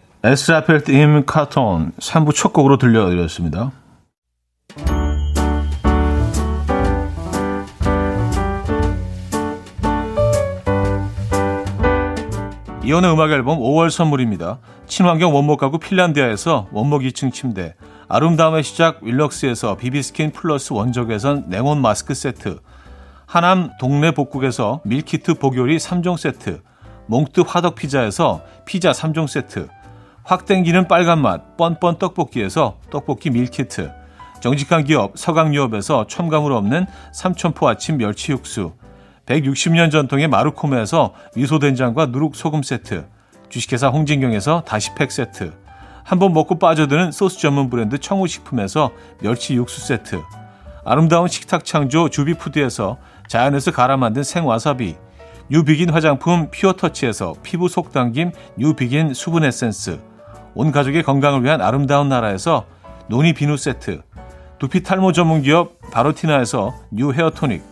Es 0.23 0.38
rappelt 0.38 0.91
im 0.91 1.25
Karton 1.25 1.93
3부 1.93 2.35
첫 2.35 2.53
곡으로 2.53 2.77
들려드렸습니다. 2.77 3.71
이현우의 12.83 13.11
음악 13.11 13.31
앨범 13.31 13.57
5월 13.57 13.89
선물입니다. 13.89 14.59
친환경 14.85 15.33
원목 15.33 15.59
가구 15.59 15.79
핀란디아에서 15.79 16.67
원목 16.71 17.01
2층 17.01 17.33
침대, 17.33 17.73
아름다움의 18.07 18.61
시작 18.61 19.01
윌럭스에서 19.01 19.75
비비스킨 19.75 20.33
플러스 20.33 20.71
원적외선 20.71 21.45
냉온 21.47 21.81
마스크 21.81 22.13
세트, 22.13 22.59
하남 23.25 23.71
동네 23.79 24.11
복국에서 24.11 24.81
밀키트 24.83 25.35
복요리 25.35 25.77
3종 25.77 26.17
세트, 26.17 26.61
몽뜨 27.07 27.41
화덕 27.47 27.73
피자에서 27.73 28.43
피자 28.65 28.91
3종 28.91 29.25
세트, 29.25 29.67
확 30.31 30.45
땡기는 30.45 30.87
빨간 30.87 31.21
맛 31.21 31.57
뻔뻔 31.57 31.97
떡볶이에서 31.97 32.77
떡볶이 32.89 33.29
밀키트. 33.31 33.91
정직한 34.39 34.85
기업 34.85 35.17
서강유업에서 35.17 36.07
첨가물 36.07 36.53
없는 36.53 36.85
삼천포 37.11 37.67
아침 37.67 37.97
멸치 37.97 38.31
육수. 38.31 38.71
160년 39.25 39.91
전통의 39.91 40.29
마루코메에서 40.29 41.13
미소된장과 41.35 42.05
누룩소금 42.05 42.63
세트. 42.63 43.07
주식회사 43.49 43.89
홍진경에서 43.89 44.61
다시팩 44.61 45.11
세트. 45.11 45.51
한번 46.05 46.31
먹고 46.31 46.59
빠져드는 46.59 47.11
소스 47.11 47.37
전문 47.37 47.69
브랜드 47.69 47.97
청우식품에서 47.97 48.91
멸치 49.19 49.55
육수 49.55 49.85
세트. 49.85 50.21
아름다운 50.85 51.27
식탁 51.27 51.65
창조 51.65 52.07
주비푸드에서 52.07 52.99
자연에서 53.27 53.71
갈아 53.71 53.97
만든 53.97 54.23
생와사비. 54.23 54.95
뉴비긴 55.49 55.89
화장품 55.89 56.49
피어터치에서 56.51 57.33
피부 57.43 57.67
속당김 57.67 58.31
뉴비긴 58.55 59.13
수분 59.13 59.43
에센스 59.43 59.99
온 60.53 60.71
가족의 60.71 61.03
건강을 61.03 61.43
위한 61.43 61.61
아름다운 61.61 62.09
나라에서 62.09 62.65
노니 63.07 63.33
비누 63.33 63.57
세트 63.57 64.01
두피 64.59 64.83
탈모 64.83 65.11
전문 65.11 65.41
기업 65.41 65.79
바로티나에서 65.91 66.73
뉴 66.91 67.11
헤어 67.11 67.29
토닉 67.31 67.63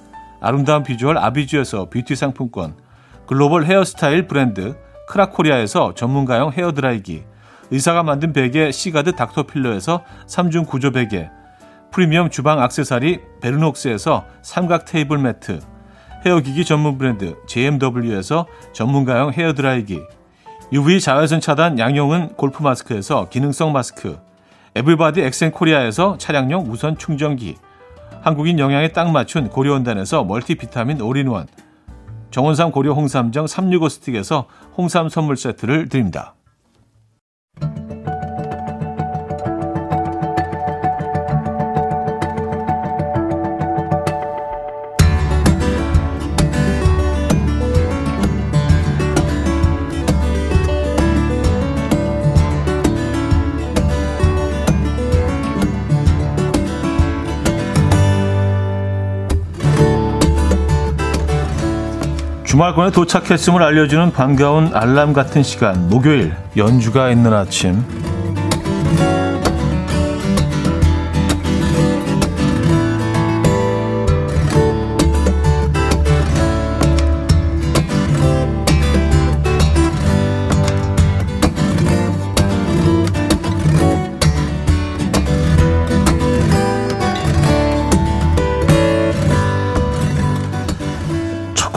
아름다운 0.41 0.83
비주얼 0.83 1.17
아비주에서 1.17 1.89
뷰티 1.89 2.15
상품권 2.15 2.75
글로벌 3.27 3.65
헤어스타일 3.65 4.27
브랜드 4.27 4.75
크라코리아에서 5.07 5.93
전문가용 5.93 6.51
헤어 6.51 6.71
드라이기 6.71 7.23
의사가 7.71 8.03
만든 8.03 8.33
베개 8.33 8.71
시가드 8.71 9.15
닥터필러에서 9.15 10.03
3중 10.27 10.67
구조 10.67 10.91
베개 10.91 11.29
프리미엄 11.91 12.29
주방 12.29 12.61
악세사리 12.61 13.19
베르녹스에서 13.41 14.25
삼각 14.41 14.85
테이블 14.85 15.17
매트 15.17 15.59
헤어기기 16.25 16.65
전문 16.65 16.97
브랜드 16.97 17.35
JMW에서 17.47 18.45
전문가용 18.73 19.31
헤어 19.33 19.53
드라이기 19.53 20.01
UV 20.71 20.99
자외선 21.01 21.41
차단 21.41 21.79
양용은 21.79 22.35
골프 22.35 22.61
마스크에서 22.61 23.27
기능성 23.29 23.71
마스크 23.71 24.19
에블바디 24.75 25.21
엑센 25.21 25.51
코리아에서 25.51 26.19
차량용 26.19 26.65
무선 26.65 26.95
충전기 26.95 27.55
한국인 28.21 28.59
영양에 28.59 28.89
딱 28.89 29.09
맞춘 29.11 29.49
고려원단에서 29.49 30.25
멀티비타민 30.25 31.01
올인원 31.01 31.47
정원삼 32.29 32.71
고려 32.71 32.93
홍삼정 32.93 33.47
365 33.47 33.89
스틱에서 33.89 34.45
홍삼 34.77 35.09
선물 35.09 35.37
세트를 35.37 35.89
드립니다. 35.89 36.35
주말권에 62.59 62.91
도착했음을 62.91 63.63
알려주는 63.63 64.11
반가운 64.11 64.75
알람 64.75 65.13
같은 65.13 65.43
시간 65.43 65.87
목요일 65.87 66.33
연주가 66.57 67.09
있는 67.09 67.31
아침 67.31 67.85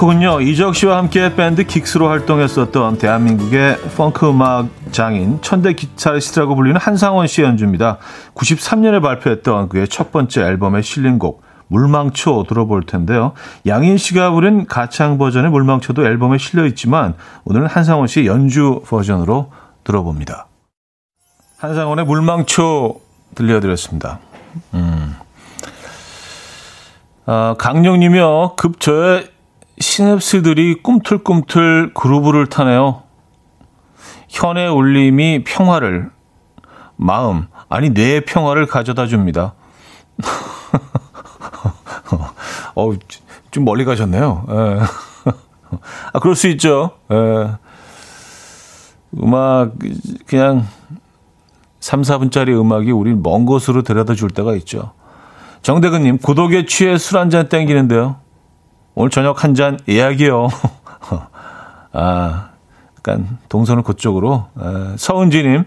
곡은요 0.02 0.40
이적 0.40 0.74
씨와 0.74 0.96
함께 0.96 1.32
밴드 1.36 1.64
긱스로 1.64 2.08
활동했었던 2.08 2.98
대한민국의 2.98 3.78
펑크 3.96 4.30
음악 4.30 4.68
장인 4.90 5.40
천대 5.42 5.74
기타리스트라고 5.74 6.56
불리는 6.56 6.80
한상원 6.80 7.28
씨 7.28 7.42
연주입니다. 7.42 7.98
93년에 8.34 9.00
발표했던 9.00 9.68
그의 9.68 9.86
첫 9.86 10.10
번째 10.10 10.42
앨범에 10.42 10.82
실린 10.82 11.20
곡 11.20 11.42
물망초 11.68 12.46
들어볼 12.48 12.82
텐데요. 12.84 13.34
양인 13.66 13.96
씨가 13.96 14.32
부른 14.32 14.66
가창 14.66 15.18
버전의 15.18 15.52
물망초도 15.52 16.04
앨범에 16.04 16.36
실려 16.38 16.66
있지만 16.66 17.14
오늘은 17.44 17.68
한상원 17.68 18.08
씨 18.08 18.26
연주 18.26 18.82
버전으로 18.84 19.52
들어봅니다. 19.84 20.48
한상원의 21.58 22.06
물망초 22.06 23.00
들려드렸습니다. 23.36 24.18
음. 24.74 25.14
아, 27.24 27.54
강령님이요. 27.56 28.54
급저의 28.56 29.31
시냅스들이 29.82 30.82
꿈틀꿈틀 30.82 31.92
그루브를 31.92 32.46
타네요. 32.46 33.02
현의 34.28 34.68
울림이 34.70 35.44
평화를, 35.44 36.10
마음, 36.96 37.48
아니 37.68 37.90
뇌의 37.90 38.24
평화를 38.24 38.66
가져다 38.66 39.06
줍니다. 39.06 39.54
어, 42.74 42.92
좀 43.50 43.64
멀리 43.64 43.84
가셨네요. 43.84 44.46
예. 44.48 44.54
아, 46.14 46.18
그럴 46.20 46.34
수 46.36 46.48
있죠. 46.48 46.92
예. 47.10 47.56
음악, 49.22 49.72
그냥 50.26 50.66
3, 51.80 52.02
4분짜리 52.02 52.58
음악이 52.58 52.92
우리 52.92 53.12
먼 53.14 53.44
곳으로 53.44 53.82
데려다 53.82 54.14
줄 54.14 54.30
때가 54.30 54.54
있죠. 54.54 54.92
정대근님, 55.62 56.18
고독에 56.18 56.64
취해 56.66 56.96
술 56.96 57.18
한 57.18 57.28
잔 57.30 57.48
땡기는데요. 57.48 58.21
오늘 58.94 59.10
저녁 59.10 59.42
한 59.44 59.54
잔 59.54 59.78
예약이요. 59.88 60.48
아, 61.92 62.48
약간 62.98 63.38
동선을 63.48 63.82
그쪽으로. 63.82 64.46
아, 64.54 64.94
서은지님, 64.96 65.64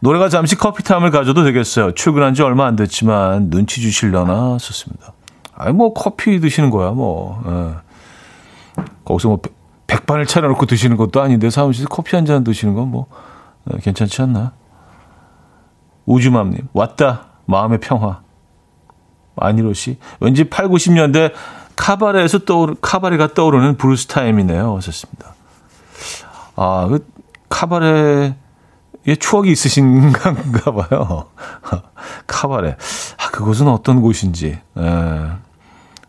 노래가 0.00 0.28
잠시 0.28 0.56
커피타임을 0.56 1.10
가져도 1.10 1.44
되겠어요. 1.44 1.92
출근한 1.94 2.34
지 2.34 2.42
얼마 2.42 2.66
안 2.66 2.76
됐지만 2.76 3.50
눈치 3.50 3.80
주실려나 3.80 4.58
썼습니다. 4.58 5.12
아니 5.54 5.72
뭐 5.72 5.92
커피 5.94 6.38
드시는 6.40 6.70
거야 6.70 6.90
뭐. 6.90 7.42
예. 7.46 8.82
거기서 9.04 9.28
뭐 9.28 9.38
백반을 9.86 10.26
차려놓고 10.26 10.66
드시는 10.66 10.96
것도 10.98 11.22
아닌데 11.22 11.48
사무실에서 11.48 11.88
커피 11.88 12.14
한 12.16 12.26
잔 12.26 12.44
드시는 12.44 12.74
건뭐 12.74 13.06
예, 13.72 13.78
괜찮지 13.78 14.20
않나? 14.22 14.52
우주맘님 16.04 16.68
왔다 16.72 17.28
마음의 17.46 17.78
평화. 17.80 18.20
아니로 19.38 19.72
씨 19.72 19.98
왠지 20.20 20.44
8, 20.44 20.68
90년대 20.68 21.32
카바레에서 21.76 22.40
떠오르, 22.40 22.76
카바레가 22.80 23.34
떠오르는 23.34 23.76
브루스 23.76 24.06
타임이네요. 24.06 24.76
하셨습니다. 24.76 25.34
아, 26.56 26.86
그 26.88 27.06
카바레의 27.48 28.34
추억이 29.20 29.52
있으신가 29.52 30.34
봐요. 30.72 31.26
카바레. 32.26 32.76
아, 33.18 33.30
그곳은 33.30 33.68
어떤 33.68 34.00
곳인지. 34.00 34.58
에, 34.76 35.30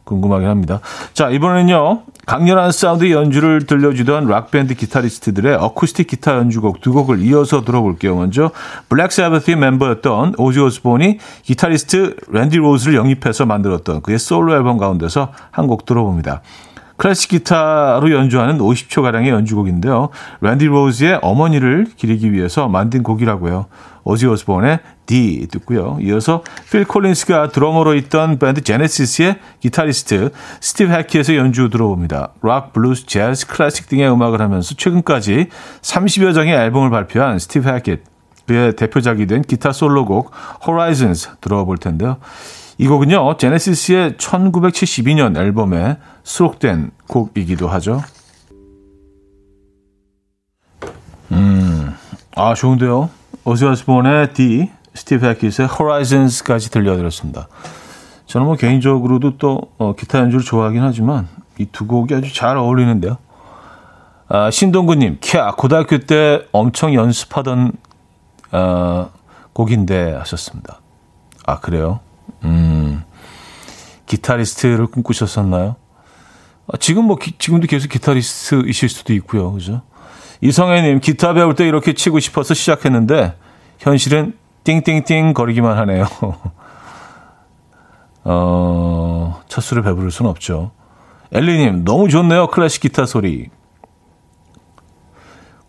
궁금하긴 0.07 0.47
합니다. 0.49 0.79
자, 1.13 1.29
이번에는요. 1.29 2.01
강렬한 2.25 2.71
사운드 2.73 3.09
연주를 3.09 3.65
들려주던 3.67 4.27
락밴드 4.27 4.73
기타리스트들의 4.73 5.55
어쿠스틱 5.55 6.07
기타 6.07 6.35
연주곡 6.35 6.81
두 6.81 6.91
곡을 6.91 7.21
이어서 7.21 7.63
들어볼게요. 7.63 8.15
먼저 8.15 8.51
블랙 8.89 9.11
사바스 9.13 9.55
멤버였던 9.55 10.33
오지 10.37 10.59
오스본이 10.59 11.19
기타리스트 11.43 12.15
랜디 12.29 12.57
로즈를 12.57 12.95
영입해서 12.95 13.45
만들었던 13.45 14.01
그의 14.01 14.19
솔로 14.19 14.55
앨범 14.55 14.77
가운데서 14.77 15.31
한 15.51 15.67
곡 15.67 15.85
들어봅니다. 15.85 16.41
클래식 16.97 17.29
기타로 17.29 18.11
연주하는 18.11 18.57
50초 18.57 19.01
가량의 19.03 19.29
연주곡인데요. 19.29 20.09
랜디 20.41 20.65
로즈의 20.65 21.19
어머니를 21.21 21.87
기리기 21.95 22.33
위해서 22.33 22.67
만든 22.67 23.03
곡이라고요. 23.03 23.67
오지 24.03 24.25
오스본의 24.25 24.79
Dee 25.05 25.47
듣고요. 25.51 25.97
이어서 26.01 26.43
필 26.71 26.85
콜린스가 26.85 27.49
드러머로 27.49 27.93
있던 27.95 28.39
밴드 28.39 28.61
제네시스의 28.61 29.37
기타리스트 29.59 30.31
스티브 30.61 30.91
해킷의 30.91 31.35
연주 31.35 31.69
들어봅니다. 31.69 32.33
락, 32.41 32.73
블루스, 32.73 33.05
재즈, 33.05 33.47
클래식 33.47 33.89
등의 33.89 34.09
음악을 34.11 34.41
하면서 34.41 34.73
최근까지 34.75 35.47
30여 35.81 36.33
장의 36.33 36.53
앨범을 36.53 36.89
발표한 36.89 37.37
스티브 37.37 37.69
해키 37.69 37.97
그의 38.47 38.75
대표작이 38.75 39.27
된 39.27 39.41
기타 39.41 39.73
솔로곡 39.73 40.31
Horizons 40.65 41.29
들어볼 41.41 41.77
텐데요. 41.77 42.17
이 42.77 42.87
곡은요, 42.87 43.37
제네시스의 43.37 44.13
1972년 44.13 45.35
앨범에 45.35 45.97
수록된 46.23 46.91
곡이기도 47.07 47.67
하죠. 47.69 48.01
음, 51.31 51.95
아, 52.35 52.53
좋은데요. 52.53 53.09
오즈와스본의 53.45 54.33
D, 54.33 54.69
스티브 54.93 55.25
해킷의 55.25 55.67
Horizons까지 55.69 56.69
들려드렸습니다. 56.69 57.47
저는 58.27 58.45
뭐 58.45 58.55
개인적으로도 58.55 59.37
또 59.37 59.61
어, 59.77 59.95
기타 59.95 60.19
연주를 60.19 60.43
좋아하긴 60.43 60.81
하지만 60.83 61.27
이 61.59 61.65
두 61.71 61.87
곡이 61.87 62.13
아주 62.13 62.33
잘 62.33 62.57
어울리는데요. 62.57 63.17
아, 64.27 64.51
신동구님, 64.51 65.19
캬, 65.19 65.55
고등학교 65.55 65.97
때 65.99 66.45
엄청 66.51 66.93
연습하던 66.93 67.71
어, 68.51 69.09
곡인데 69.53 70.13
하셨습니다. 70.13 70.81
아, 71.45 71.59
그래요? 71.59 72.01
음, 72.43 73.03
기타리스트를 74.05 74.87
꿈꾸셨었나요? 74.87 75.75
아, 76.67 76.77
지금 76.77 77.05
뭐, 77.05 77.15
기, 77.17 77.37
지금도 77.37 77.67
계속 77.67 77.89
기타리스트이실 77.89 78.89
수도 78.89 79.13
있고요. 79.13 79.51
그죠? 79.53 79.81
이성애님, 80.41 80.99
기타 80.99 81.33
배울 81.33 81.55
때 81.55 81.67
이렇게 81.67 81.93
치고 81.93 82.19
싶어서 82.19 82.53
시작했는데, 82.53 83.35
현실은 83.79 84.37
띵띵띵 84.63 85.33
거리기만 85.33 85.77
하네요. 85.77 86.05
어, 88.23 89.41
첫 89.47 89.61
수를 89.61 89.83
배부를 89.83 90.11
수는 90.11 90.29
없죠. 90.29 90.71
엘리님, 91.31 91.85
너무 91.85 92.09
좋네요. 92.09 92.47
클래식 92.47 92.81
기타 92.81 93.05
소리. 93.05 93.49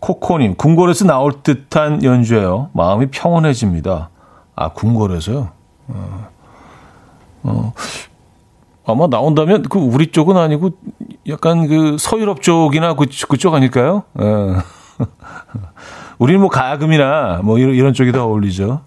코코님, 0.01 0.55
궁궐에서 0.57 1.05
나올 1.05 1.43
듯한 1.43 2.03
연주예요. 2.05 2.71
마음이 2.73 3.07
평온해집니다. 3.11 4.11
아, 4.55 4.69
궁궐에서요? 4.73 5.51
어, 5.89 6.29
어, 7.49 7.73
아마 8.87 9.07
나온다면 9.07 9.65
그 9.65 9.79
우리 9.79 10.11
쪽은 10.11 10.37
아니고 10.37 10.71
약간 11.29 11.67
그 11.67 11.97
서유럽 11.99 12.43
쪽이나 12.43 12.95
그, 12.95 13.07
그쪽 13.29 13.55
아닐까요? 13.55 14.05
어. 14.15 14.57
우리는 16.19 16.41
뭐 16.41 16.49
가야금이나 16.51 17.41
뭐 17.45 17.59
이런, 17.59 17.75
이런 17.75 17.95
쪽이 17.95 18.13
더 18.13 18.25
어울리죠. 18.25 18.83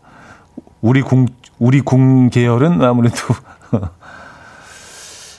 우리 0.82 1.01
궁, 1.01 1.28
우리 1.59 1.82
궁 1.82 2.30
계열은 2.30 2.84
아무래도 2.84 3.16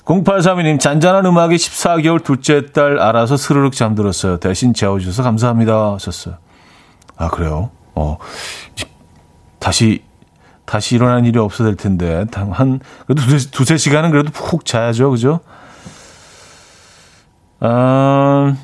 0832님, 0.04 0.80
잔잔한 0.80 1.26
음악이 1.26 1.56
14개월 1.56 2.22
둘째 2.24 2.66
딸 2.72 2.98
알아서 2.98 3.36
스르륵 3.36 3.72
잠들었어요. 3.72 4.38
대신 4.38 4.74
재워주셔서 4.74 5.22
감사합니다. 5.22 5.94
하셨어요. 5.94 6.36
아, 7.16 7.28
그래요? 7.28 7.70
어, 7.94 8.18
다시, 9.58 10.02
다시 10.64 10.94
일어난 10.94 11.24
일이 11.24 11.38
없어야 11.38 11.68
될 11.68 11.76
텐데. 11.76 12.24
한, 12.32 12.80
그래도 13.06 13.22
두세, 13.22 13.50
두세 13.50 13.76
시간은 13.76 14.10
그래도 14.10 14.30
푹 14.30 14.64
자야죠. 14.64 15.10
그죠? 15.10 15.40
아, 17.60 18.56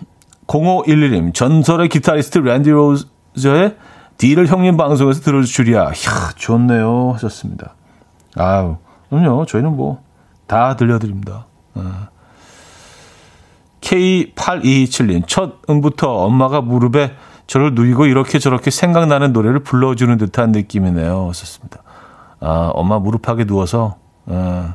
0511님, 0.46 1.34
전설의 1.34 1.88
기타리스트 1.88 2.38
랜디 2.38 2.70
로저의 2.70 3.76
Dee를 4.16 4.48
형님 4.48 4.76
방송에서 4.76 5.20
들어줄 5.20 5.52
줄이야. 5.52 5.84
이야, 5.84 6.32
좋네요. 6.36 7.12
하셨습니다. 7.14 7.74
아유, 8.36 8.76
그럼요. 9.08 9.46
저희는 9.46 9.76
뭐, 9.76 10.02
다 10.46 10.74
들려드립니다. 10.76 11.46
어. 11.74 12.08
K8227님, 13.80 15.22
첫 15.26 15.58
음부터 15.70 16.10
엄마가 16.10 16.60
무릎에 16.60 17.12
저를 17.46 17.74
누이고 17.74 18.06
이렇게 18.06 18.38
저렇게 18.38 18.70
생각나는 18.70 19.32
노래를 19.32 19.60
불러주는 19.60 20.16
듯한 20.18 20.52
느낌이네요. 20.52 21.32
썼습니다. 21.32 21.82
아, 22.40 22.70
엄마 22.74 22.98
무릎팍에 22.98 23.44
누워서, 23.44 23.96
어, 24.26 24.74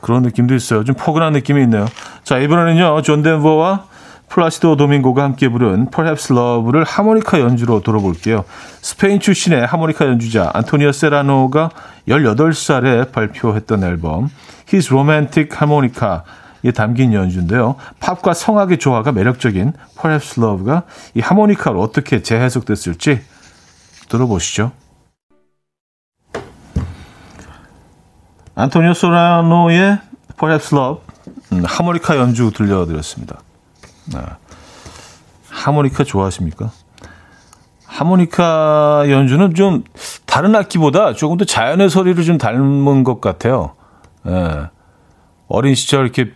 그런 0.00 0.22
느낌도 0.22 0.54
있어요. 0.54 0.84
좀 0.84 0.94
포근한 0.94 1.32
느낌이 1.32 1.62
있네요. 1.62 1.86
자, 2.22 2.38
이번에는요, 2.38 3.02
존 3.02 3.22
덴버와 3.22 3.86
플라시도 4.28 4.76
도밍고가 4.76 5.22
함께 5.22 5.48
부른 5.48 5.90
Perhaps 5.90 6.32
Love를 6.32 6.84
하모니카 6.84 7.40
연주로 7.40 7.80
들어볼게요. 7.80 8.44
스페인 8.80 9.20
출신의 9.20 9.66
하모니카 9.66 10.06
연주자 10.06 10.50
안토니오 10.52 10.92
세라노가 10.92 11.70
18살에 12.08 13.12
발표했던 13.12 13.84
앨범 13.84 14.28
His 14.72 14.92
Romantic 14.92 15.50
Harmonica 15.56 16.20
에 16.64 16.72
담긴 16.72 17.12
연주인데요. 17.12 17.76
팝과 18.00 18.34
성악의 18.34 18.78
조화가 18.78 19.12
매력적인 19.12 19.72
Perhaps 20.00 20.40
Love가 20.40 20.82
이 21.14 21.20
하모니카로 21.20 21.80
어떻게 21.80 22.22
재해석됐을지 22.22 23.20
들어보시죠. 24.08 24.72
안토니오 28.58 28.94
소라노의 28.94 29.98
Perhaps 30.38 30.74
Love 30.74 31.02
음, 31.52 31.62
하모니카 31.64 32.16
연주 32.16 32.50
들려드렸습니다. 32.50 33.40
네. 34.06 34.18
하모니카 35.50 36.04
좋아하십니까? 36.04 36.70
하모니카 37.84 39.04
연주는 39.10 39.54
좀 39.54 39.84
다른 40.24 40.56
악기보다 40.56 41.12
조금 41.12 41.36
더 41.36 41.44
자연의 41.44 41.90
소리를 41.90 42.22
좀 42.24 42.38
닮은 42.38 43.04
것 43.04 43.20
같아요. 43.20 43.74
예. 44.26 44.70
어린 45.48 45.74
시절 45.74 46.04
이렇게 46.04 46.32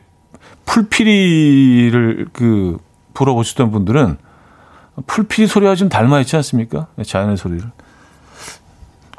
풀피리를 0.66 2.29
그 2.35 2.79
불어보셨던 3.14 3.71
분들은 3.71 4.18
풀피리 5.07 5.47
소리와 5.47 5.75
좀 5.75 5.89
닮아 5.89 6.21
있지 6.21 6.37
않습니까? 6.37 6.89
자연의 7.03 7.39
소리를. 7.39 7.66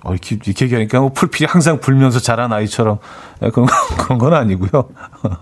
어, 0.04 0.12
이렇게, 0.14 0.36
이렇게 0.36 0.66
얘기하니까 0.66 0.99
뭐 0.99 1.10
풀필이 1.10 1.45
항상 1.45 1.80
불면서 1.80 2.20
자란 2.20 2.52
아이처럼 2.52 2.99
예, 3.43 3.49
그런, 3.49 3.68
그런 3.99 4.18
건 4.18 4.34
아니고요. 4.34 4.89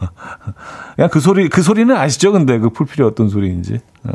그냥 0.95 1.09
그 1.09 1.19
소리, 1.19 1.47
그 1.49 1.61
소리는 1.61 1.95
아시죠? 1.95 2.31
근데 2.31 2.59
그 2.59 2.69
풀필이 2.69 3.03
어떤 3.03 3.29
소리인지. 3.29 3.79
어. 4.03 4.11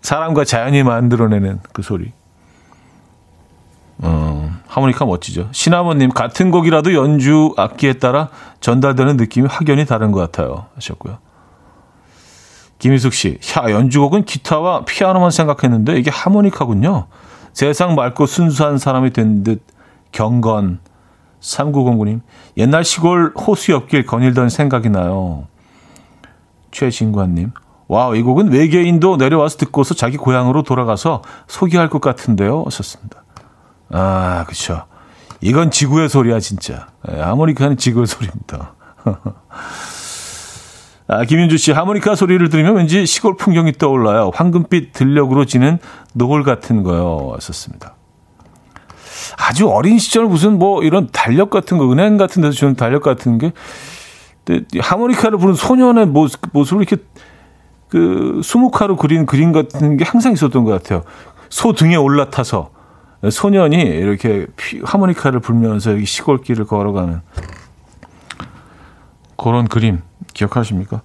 사람과 0.00 0.44
자연이 0.44 0.82
만들어내는 0.82 1.60
그 1.72 1.82
소리. 1.82 2.12
어, 3.98 4.50
하모니카 4.66 5.04
멋지죠. 5.04 5.48
신하모님, 5.52 6.10
같은 6.10 6.50
곡이라도 6.50 6.94
연주 6.94 7.54
악기에 7.56 7.94
따라 7.94 8.28
전달되는 8.60 9.16
느낌이 9.16 9.46
확연히 9.48 9.86
다른 9.86 10.10
것 10.10 10.18
같아요. 10.18 10.66
하셨고요. 10.74 11.18
김희숙 12.80 13.14
씨, 13.14 13.38
야, 13.56 13.70
연주곡은 13.70 14.24
기타와 14.24 14.84
피아노만 14.84 15.30
생각했는데 15.30 15.98
이게 15.98 16.10
하모니카군요. 16.10 17.06
세상 17.52 17.94
맑고 17.94 18.26
순수한 18.26 18.78
사람이 18.78 19.12
된 19.12 19.44
듯 19.44 19.62
경건 20.12 20.80
3909님 21.40 22.20
옛날 22.56 22.84
시골 22.84 23.32
호수 23.34 23.72
옆길 23.72 24.06
거닐던 24.06 24.48
생각이 24.48 24.88
나요. 24.90 25.46
최진관님 26.70 27.50
와우 27.88 28.16
이 28.16 28.22
곡은 28.22 28.52
외계인도 28.52 29.16
내려와서 29.16 29.58
듣고서 29.58 29.94
자기 29.94 30.16
고향으로 30.16 30.62
돌아가서 30.62 31.22
소개할 31.48 31.88
것 31.90 32.00
같은데요. 32.00 32.62
하셨습니다. 32.66 33.22
아 33.90 34.44
그렇죠. 34.46 34.84
이건 35.40 35.70
지구의 35.70 36.08
소리야 36.08 36.38
진짜. 36.40 36.86
예, 37.10 37.20
하모니카는 37.20 37.76
지구의 37.76 38.06
소리입니다. 38.06 38.74
아, 41.12 41.24
김윤주 41.24 41.58
씨, 41.58 41.72
하모니카 41.72 42.14
소리를 42.14 42.48
들으면 42.48 42.74
왠지 42.74 43.04
시골 43.04 43.36
풍경이 43.36 43.72
떠올라요. 43.72 44.30
황금빛 44.34 44.94
들녘으로 44.94 45.44
지는 45.44 45.78
노을 46.14 46.42
같은 46.42 46.82
거요. 46.82 47.36
썼습니다. 47.38 47.96
아주 49.36 49.68
어린 49.68 49.98
시절 49.98 50.24
무슨 50.24 50.58
뭐 50.58 50.82
이런 50.82 51.08
달력 51.12 51.50
같은 51.50 51.76
거, 51.76 51.90
은행 51.92 52.16
같은 52.16 52.40
데서 52.40 52.52
주는 52.52 52.74
달력 52.74 53.02
같은 53.02 53.36
게, 53.36 53.52
하모니카를 54.80 55.36
부른 55.36 55.54
소년의 55.54 56.06
모습, 56.06 56.40
모습을 56.52 56.82
이렇게 56.82 57.02
그 57.88 58.40
수묵화로 58.42 58.96
그린 58.96 59.26
그림 59.26 59.52
같은 59.52 59.98
게 59.98 60.04
항상 60.04 60.32
있었던 60.32 60.64
것 60.64 60.70
같아요. 60.70 61.02
소 61.50 61.74
등에 61.74 61.94
올라타서 61.94 62.70
소년이 63.30 63.76
이렇게 63.76 64.46
하모니카를 64.82 65.40
불면서 65.40 66.02
시골길을 66.02 66.64
걸어가는 66.64 67.20
그런 69.36 69.68
그림. 69.68 70.00
기억하십니까? 70.32 71.02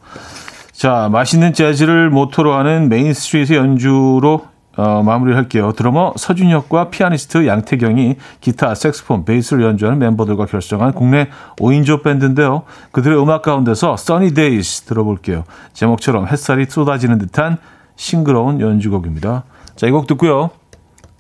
자, 0.72 1.10
맛있는 1.12 1.54
재즈를 1.54 2.10
모토로 2.10 2.54
하는 2.54 2.90
메인 2.90 3.14
스트리트 3.14 3.54
연주로 3.54 4.46
어, 4.76 5.02
마무리를 5.02 5.36
할게요. 5.36 5.74
드러머 5.76 6.14
서준혁과 6.18 6.92
피아니스트 6.92 7.48
양태경이 7.48 8.16
기타, 8.42 8.76
색스폰, 8.76 9.26
베이스를 9.26 9.64
연주하는 9.64 9.98
멤버들과 9.98 10.46
결성한 10.46 10.94
국내 10.94 11.30
5인조 11.58 12.04
밴드인데요. 12.04 12.62
그들의 12.92 13.20
음악 13.20 13.42
가운데서 13.42 13.96
Sunny 13.98 14.36
Days 14.36 14.84
들어볼게요. 14.84 15.46
제목처럼 15.74 16.28
햇살이 16.28 16.66
쏟아지는 16.66 17.18
듯한 17.18 17.58
싱그러운 17.96 18.62
연주곡입니다. 18.62 19.46
자, 19.76 19.88
이 19.88 19.90
곡 19.92 20.06
듣고요. 20.06 20.52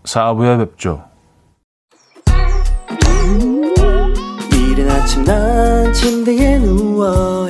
4부에 0.04 0.60
뵙죠. 0.60 1.04
이른 4.54 4.90
아침 4.92 5.24
난 5.24 5.92
침대에 5.94 6.60
누워 6.60 7.50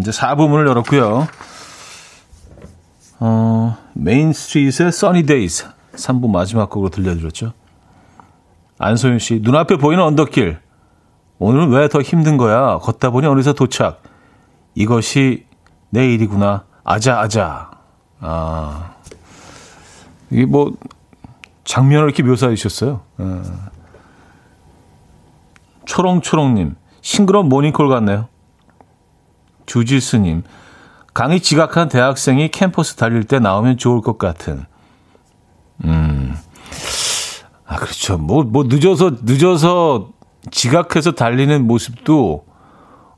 음, 0.00 0.02
이제 0.02 0.10
4부 0.10 0.29
문을 0.29 0.66
열었고요. 0.66 1.28
어, 3.20 3.76
메인 3.92 4.32
스트리트의 4.32 4.88
Sunny 4.88 5.24
Days 5.26 5.66
3부 5.92 6.30
마지막 6.30 6.70
곡으로 6.70 6.90
들려드렸죠. 6.90 7.52
안소윤 8.78 9.18
씨, 9.18 9.40
눈앞에 9.42 9.76
보이는 9.76 10.02
언덕길. 10.02 10.58
오늘은 11.38 11.70
왜 11.70 11.88
더 11.88 12.00
힘든 12.00 12.36
거야? 12.38 12.78
걷다 12.78 13.10
보니 13.10 13.26
어느새 13.26 13.52
도착. 13.52 14.02
이것이 14.74 15.46
내 15.90 16.12
일이구나. 16.12 16.64
아자, 16.84 17.20
아자. 17.20 17.70
아. 18.20 18.94
이게 20.30 20.46
뭐, 20.46 20.72
장면을 21.64 22.06
이렇게 22.06 22.22
묘사해 22.22 22.54
주셨어요. 22.54 23.02
예. 23.20 23.24
초롱초롱님, 25.84 26.76
싱그러운 27.02 27.48
모닝콜 27.48 27.88
같네요. 27.88 28.28
주지스님, 29.70 30.42
강의 31.14 31.40
지각한 31.40 31.88
대학생이 31.88 32.48
캠퍼스 32.48 32.96
달릴 32.96 33.22
때 33.22 33.38
나오면 33.38 33.78
좋을 33.78 34.00
것 34.00 34.18
같은. 34.18 34.64
음. 35.84 36.34
아, 37.66 37.76
그렇죠. 37.76 38.18
뭐, 38.18 38.42
뭐, 38.42 38.64
늦어서, 38.66 39.12
늦어서 39.22 40.10
지각해서 40.50 41.12
달리는 41.12 41.68
모습도, 41.68 42.44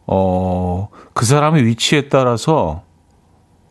어, 0.06 0.88
그 1.14 1.24
사람의 1.24 1.64
위치에 1.64 2.10
따라서 2.10 2.82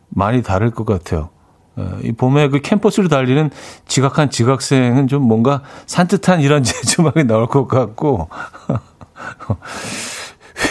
많이 0.08 0.42
다를 0.42 0.72
것 0.72 0.84
같아요. 0.84 1.28
어, 1.76 1.98
이 2.02 2.10
봄에 2.10 2.48
그 2.48 2.60
캠퍼스로 2.60 3.06
달리는 3.06 3.48
지각한 3.86 4.30
지각생은 4.30 5.06
좀 5.06 5.22
뭔가 5.22 5.62
산뜻한 5.86 6.40
이런 6.40 6.64
재주막이 6.64 7.24
나올 7.24 7.46
것 7.46 7.68
같고, 7.68 8.28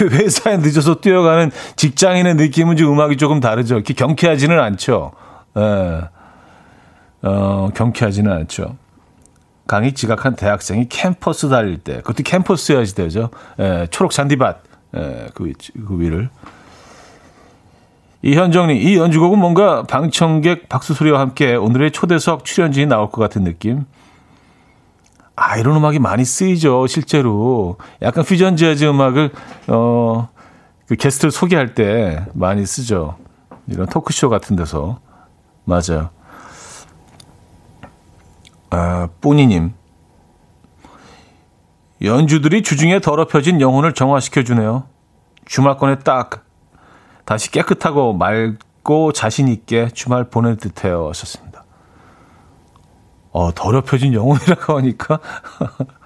회사에 0.01 0.57
늦어서 0.57 1.01
뛰어가는 1.01 1.51
직장인의 1.75 2.35
느낌은 2.35 2.77
좀 2.77 2.93
음악이 2.93 3.17
조금 3.17 3.39
다르죠. 3.39 3.75
이렇게 3.75 3.93
경쾌하지는 3.93 4.59
않죠. 4.59 5.11
예. 5.57 6.01
어, 7.23 7.69
경쾌하지는 7.73 8.31
않죠. 8.31 8.75
강의 9.67 9.93
지각한 9.93 10.35
대학생이 10.35 10.89
캠퍼스 10.89 11.47
달릴 11.47 11.77
때, 11.77 11.97
그것도 11.97 12.23
캠퍼스여야지 12.23 12.95
되죠. 12.95 13.29
예, 13.59 13.87
초록 13.89 14.11
잔디밭, 14.11 14.57
예, 14.97 15.27
그, 15.33 15.45
위, 15.45 15.53
그 15.87 15.99
위를. 15.99 16.29
이현정님, 18.23 18.75
이 18.77 18.97
연주곡은 18.97 19.39
뭔가 19.39 19.83
방청객 19.83 20.69
박수 20.69 20.93
소리와 20.93 21.19
함께 21.19 21.55
오늘의 21.55 21.91
초대석 21.91 22.45
출연진이 22.45 22.85
나올 22.85 23.09
것 23.09 23.21
같은 23.21 23.43
느낌. 23.43 23.85
아, 25.43 25.57
이런 25.57 25.75
음악이 25.75 25.97
많이 25.97 26.23
쓰이죠, 26.23 26.85
실제로. 26.85 27.77
약간 28.03 28.23
퓨전 28.23 28.57
재즈 28.57 28.85
음악을, 28.85 29.31
어, 29.69 30.29
그 30.87 30.95
게스트를 30.95 31.31
소개할 31.31 31.73
때 31.73 32.23
많이 32.33 32.63
쓰죠. 32.63 33.17
이런 33.65 33.87
토크쇼 33.87 34.29
같은 34.29 34.55
데서. 34.55 34.99
맞아요. 35.65 36.11
아, 38.69 39.09
뿌니님. 39.19 39.73
연주들이 42.03 42.61
주중에 42.61 42.99
더럽혀진 42.99 43.61
영혼을 43.61 43.93
정화시켜주네요. 43.93 44.83
주말권에 45.45 45.99
딱 45.99 46.45
다시 47.25 47.49
깨끗하고 47.49 48.13
맑고 48.13 49.13
자신있게 49.13 49.89
주말 49.89 50.25
보낼 50.25 50.55
듯해요. 50.55 51.09
하셨습니다. 51.09 51.50
어, 53.31 53.53
더럽혀진 53.53 54.13
영혼이라고 54.13 54.77
하니까. 54.77 55.19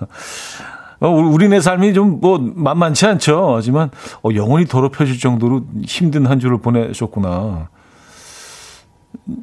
어, 1.01 1.09
우리네 1.09 1.59
삶이 1.59 1.93
좀 1.93 2.19
뭐 2.21 2.37
만만치 2.39 3.05
않죠. 3.05 3.55
하지만 3.55 3.89
어, 4.23 4.29
영혼이 4.33 4.65
더럽혀질 4.65 5.19
정도로 5.19 5.63
힘든 5.83 6.25
한 6.25 6.39
주를 6.39 6.59
보내셨구나. 6.59 7.69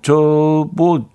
저, 0.02 0.68
뭐, 0.72 1.08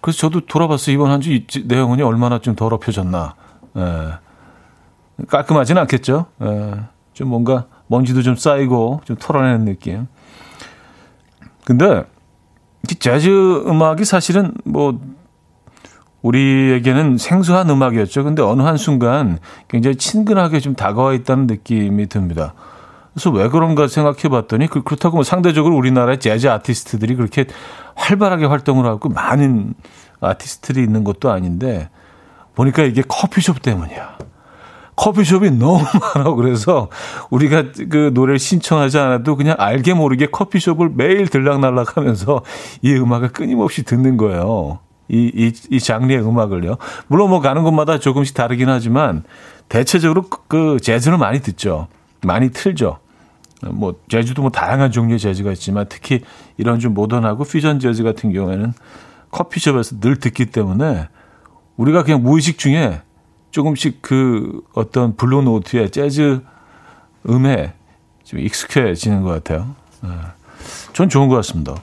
그래서 0.00 0.18
저도 0.18 0.40
돌아봤어요. 0.46 0.94
이번 0.94 1.10
한 1.10 1.20
주 1.20 1.30
내 1.66 1.78
영혼이 1.78 2.02
얼마나 2.02 2.38
좀 2.40 2.54
더럽혀졌나. 2.54 3.34
예. 3.76 5.26
깔끔하진 5.28 5.78
않겠죠. 5.78 6.26
예. 6.42 6.74
좀 7.14 7.28
뭔가 7.28 7.66
먼지도 7.86 8.22
좀 8.22 8.36
쌓이고 8.36 9.00
좀 9.04 9.16
털어내는 9.18 9.64
느낌. 9.64 10.06
근데 11.64 12.04
재즈 12.98 13.64
음악이 13.66 14.04
사실은 14.04 14.52
뭐 14.64 15.00
우리에게는 16.26 17.18
생소한 17.18 17.70
음악이었죠. 17.70 18.24
근데 18.24 18.42
어느 18.42 18.62
한 18.62 18.76
순간 18.76 19.38
굉장히 19.68 19.96
친근하게 19.96 20.58
좀 20.58 20.74
다가와 20.74 21.14
있다는 21.14 21.46
느낌이 21.46 22.08
듭니다. 22.08 22.54
그래서 23.14 23.30
왜 23.30 23.48
그런가 23.48 23.86
생각해 23.86 24.28
봤더니 24.28 24.66
그, 24.66 24.82
그렇다고 24.82 25.16
뭐 25.16 25.24
상대적으로 25.24 25.76
우리나라의 25.76 26.18
재즈 26.18 26.48
아티스트들이 26.48 27.14
그렇게 27.14 27.46
활발하게 27.94 28.46
활동을 28.46 28.86
하고 28.86 29.08
많은 29.08 29.74
아티스트들이 30.20 30.84
있는 30.84 31.04
것도 31.04 31.30
아닌데 31.30 31.88
보니까 32.54 32.82
이게 32.82 33.02
커피숍 33.06 33.62
때문이야. 33.62 34.18
커피숍이 34.96 35.50
너무 35.52 35.84
많아. 36.14 36.34
그래서 36.34 36.88
우리가 37.30 37.64
그 37.90 38.10
노래를 38.12 38.38
신청하지 38.38 38.98
않아도 38.98 39.36
그냥 39.36 39.54
알게 39.58 39.94
모르게 39.94 40.26
커피숍을 40.26 40.90
매일 40.94 41.28
들락날락 41.28 41.96
하면서 41.96 42.42
이 42.82 42.94
음악을 42.94 43.28
끊임없이 43.28 43.84
듣는 43.84 44.16
거예요. 44.16 44.80
이, 45.08 45.30
이, 45.34 45.52
이 45.70 45.80
장르의 45.80 46.20
음악을요. 46.20 46.76
물론 47.06 47.30
뭐 47.30 47.40
가는 47.40 47.62
곳마다 47.62 47.98
조금씩 47.98 48.34
다르긴 48.34 48.68
하지만 48.68 49.24
대체적으로 49.68 50.22
그, 50.22 50.38
그 50.48 50.80
재즈를 50.80 51.18
많이 51.18 51.40
듣죠. 51.40 51.88
많이 52.22 52.50
틀죠. 52.50 52.98
뭐 53.62 53.94
재즈도 54.08 54.42
뭐 54.42 54.50
다양한 54.50 54.90
종류의 54.90 55.18
재즈가 55.18 55.52
있지만 55.52 55.86
특히 55.88 56.22
이런 56.56 56.78
좀 56.78 56.94
모던하고 56.94 57.44
퓨전 57.44 57.80
재즈 57.80 58.02
같은 58.02 58.32
경우에는 58.32 58.72
커피숍에서 59.30 60.00
늘 60.00 60.18
듣기 60.18 60.46
때문에 60.46 61.08
우리가 61.76 62.02
그냥 62.02 62.22
무의식 62.22 62.58
중에 62.58 63.02
조금씩 63.50 64.02
그 64.02 64.60
어떤 64.74 65.16
블루 65.16 65.42
노트의 65.42 65.90
재즈 65.90 66.42
음에 67.28 67.72
좀 68.24 68.40
익숙해지는 68.40 69.22
것 69.22 69.30
같아요. 69.30 69.74
네. 70.02 70.10
전 70.92 71.08
좋은 71.08 71.28
것 71.28 71.36
같습니다. 71.36 71.74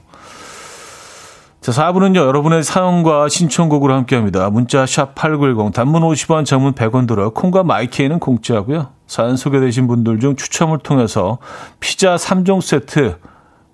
자, 1.64 1.72
4부는요, 1.72 2.18
여러분의 2.18 2.62
사연과 2.62 3.30
신청곡으로 3.30 3.94
함께 3.94 4.18
합니다. 4.18 4.50
문자 4.50 4.84
샵8910, 4.84 5.74
단문 5.74 6.02
50원, 6.02 6.44
장문 6.44 6.74
100원 6.74 7.08
들어 7.08 7.30
콩과 7.30 7.64
마이케이는 7.64 8.20
공짜고요. 8.20 8.90
사연 9.08 9.38
소개되신 9.38 9.88
분들 9.88 10.20
중 10.20 10.36
추첨을 10.36 10.80
통해서 10.80 11.38
피자 11.80 12.18
3종 12.18 12.60
세트 12.60 13.18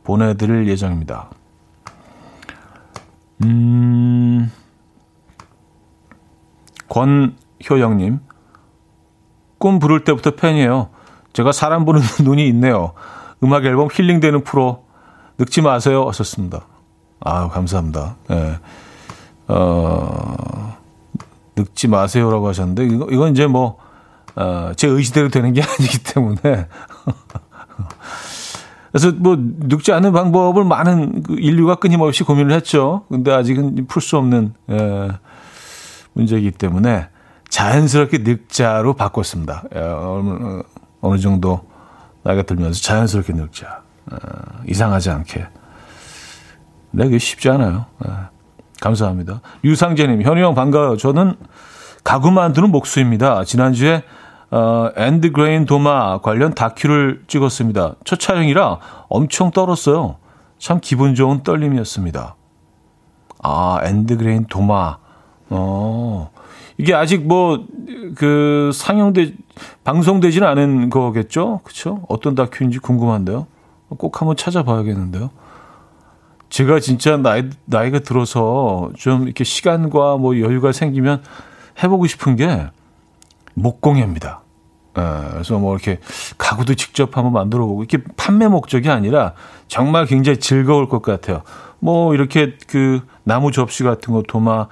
보내드릴 0.04 0.68
예정입니다. 0.68 1.32
음, 3.46 4.52
권효영님, 6.90 8.20
꿈 9.58 9.80
부를 9.80 10.04
때부터 10.04 10.36
팬이에요. 10.36 10.90
제가 11.34 11.52
사람 11.52 11.86
보는 11.86 12.02
눈이 12.24 12.48
있네요. 12.50 12.94
음악 13.44 13.66
앨범 13.66 13.88
힐링되는 13.92 14.44
프로 14.44 14.84
늙지 15.40 15.64
마세요. 15.64 16.08
하셨습니다. 16.08 16.68
아 17.22 17.49
감사합니다. 17.49 18.15
예. 18.32 18.59
어, 19.49 20.78
늙지 21.57 21.88
마세요라고 21.88 22.47
하셨는데, 22.47 22.86
이거, 22.86 23.07
이건 23.11 23.32
이제 23.32 23.47
뭐, 23.47 23.78
어, 24.36 24.72
제 24.76 24.88
의지대로 24.88 25.30
되는 25.30 25.53
게 25.53 25.61
아니기 25.65 26.03
때문에. 26.03 26.39
그래서 28.91 29.11
뭐 29.11 29.36
늙지 29.38 29.91
않는 29.91 30.11
방법을 30.13 30.63
많은 30.63 31.22
그 31.24 31.36
인류가 31.38 31.76
끊임없이 31.76 32.24
고민을 32.24 32.55
했죠. 32.55 33.03
근데 33.09 33.32
아직은 33.32 33.86
풀 33.88 34.01
수 34.01 34.17
없는 34.17 34.53
예, 34.72 35.09
문제이기 36.13 36.51
때문에 36.51 37.09
자연스럽게 37.49 38.20
늙자로 38.20 38.95
바꿨습니다. 38.95 39.63
예, 39.76 39.80
어느, 39.80 40.63
어느 41.01 41.20
정도 41.20 41.61
나이가 42.24 42.41
들면서 42.41 42.82
자연스럽게 42.82 43.34
늙자. 43.34 43.84
어, 44.11 44.17
이상하지 44.67 45.11
않게. 45.11 45.47
네, 46.92 47.06
그게 47.06 47.18
쉽지 47.18 47.50
않아요. 47.50 47.86
예, 48.06 48.12
감사합니다. 48.82 49.42
유상재님, 49.64 50.22
현우 50.22 50.42
형 50.42 50.56
반가워요. 50.56 50.98
저는 50.98 51.36
가구 52.04 52.32
만드는 52.32 52.72
목수입니다. 52.72 53.44
지난주에 53.44 54.04
어, 54.52 54.90
end 54.95 55.32
grain 55.32 55.66
도마 55.66 56.22
관련 56.22 56.54
다큐를 56.54 57.24
찍었습니다. 57.28 57.96
첫 58.04 58.20
촬영이라 58.20 58.80
엄청 59.08 59.52
떨었어요. 59.52 60.16
참 60.58 60.80
기분 60.82 61.14
좋은 61.14 61.44
떨림이었습니다. 61.44 62.36
아, 63.44 63.80
end 63.84 64.18
grain 64.18 64.45
도마. 64.46 64.98
어, 65.50 66.32
이게 66.78 66.94
아직 66.94 67.28
뭐, 67.28 67.66
그, 68.16 68.72
상영돼, 68.74 69.34
방송되지는 69.84 70.48
않은 70.48 70.90
거겠죠? 70.90 71.62
그쵸? 71.64 72.02
어떤 72.08 72.36
다큐인지 72.36 72.80
궁금한데요? 72.80 73.48
꼭 73.90 74.22
한번 74.22 74.36
찾아봐야겠는데요? 74.36 75.30
제가 76.50 76.80
진짜 76.80 77.18
나이, 77.18 77.50
나이가 77.66 78.00
들어서 78.00 78.91
좀 78.97 79.24
이렇게 79.24 79.43
시간과 79.43 80.18
뭐 80.18 80.39
여유가 80.39 80.72
생기면 80.72 81.22
해보고 81.82 82.08
싶은 82.08 82.36
게 82.36 82.68
목공예입니다. 83.54 84.41
예, 84.97 85.02
그래서 85.32 85.58
뭐 85.60 85.76
이렇게 85.76 86.00
가구도 86.38 86.76
직접 86.76 87.16
한번 87.16 87.34
만들어 87.34 87.66
보고 87.66 87.84
이렇게 87.84 88.04
판매 88.18 88.47
목적이 88.47 88.89
아니라 88.89 89.34
정말 89.68 90.06
굉장히 90.06 90.39
즐거울 90.39 90.89
것 90.89 91.02
같아요. 91.02 91.43
뭐 91.80 92.14
이렇게 92.14 92.58
그 92.68 93.02
나무 93.24 93.52
접시 93.52 93.84
같은 93.84 94.14
거 94.14 94.24
도마 94.28 94.68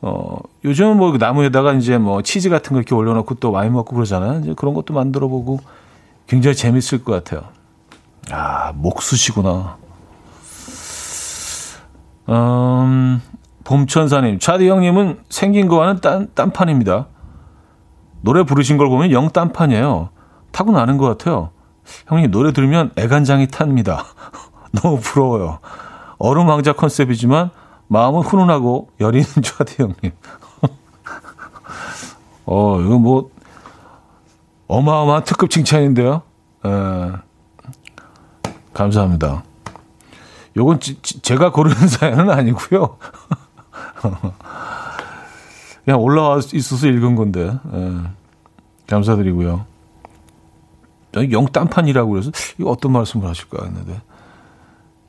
어, 0.00 0.38
요즘은 0.64 0.96
뭐 0.96 1.16
나무에다가 1.16 1.72
이제 1.74 1.98
뭐 1.98 2.22
치즈 2.22 2.50
같은 2.50 2.72
거 2.72 2.78
이렇게 2.78 2.94
올려놓고 2.94 3.34
또 3.36 3.50
와인 3.50 3.72
먹고 3.72 3.94
그러잖아요. 3.94 4.40
이제 4.40 4.54
그런 4.56 4.74
것도 4.74 4.94
만들어 4.94 5.28
보고 5.28 5.58
굉장히 6.26 6.54
재밌을 6.56 7.04
것 7.04 7.12
같아요. 7.12 7.50
아, 8.30 8.72
목수시구나. 8.74 9.76
음, 12.28 13.22
봄천사님, 13.64 14.38
차디 14.38 14.68
형님은 14.68 15.20
생긴 15.28 15.68
거와는 15.68 16.00
딴, 16.00 16.28
딴판입니다. 16.34 17.06
노래 18.20 18.42
부르신 18.42 18.76
걸 18.76 18.88
보면 18.88 19.12
영 19.12 19.30
딴판이에요. 19.30 20.10
타고나는 20.50 20.98
것 20.98 21.06
같아요. 21.06 21.50
형님, 22.06 22.30
노래 22.30 22.52
들으면 22.52 22.90
애간장이 22.96 23.48
탑니다. 23.48 24.04
너무 24.72 24.98
부러워요. 25.00 25.60
얼음 26.18 26.48
왕자 26.48 26.72
컨셉이지만 26.72 27.50
마음은 27.86 28.20
훈훈하고 28.20 28.90
여리는 29.00 29.26
차디 29.42 29.82
형님. 29.82 30.12
어, 32.44 32.80
이거 32.80 32.98
뭐, 32.98 33.30
어마어마한 34.66 35.24
특급 35.24 35.48
칭찬인데요. 35.50 36.22
에, 36.66 37.12
감사합니다. 38.74 39.44
요건 40.58 40.80
지, 40.80 41.00
지, 41.02 41.20
제가 41.22 41.52
고르는 41.52 41.76
사연은 41.88 42.30
아니고요. 42.30 42.96
그냥 45.84 46.00
올라와 46.00 46.40
있어서 46.52 46.86
읽은 46.86 47.14
건데. 47.14 47.48
에, 47.48 47.92
감사드리고요. 48.86 49.66
영딴판이라고 51.14 52.10
그래서 52.10 52.30
이거 52.58 52.70
어떤 52.70 52.92
말씀을 52.92 53.28
하실까 53.28 53.64
했는데. 53.64 54.00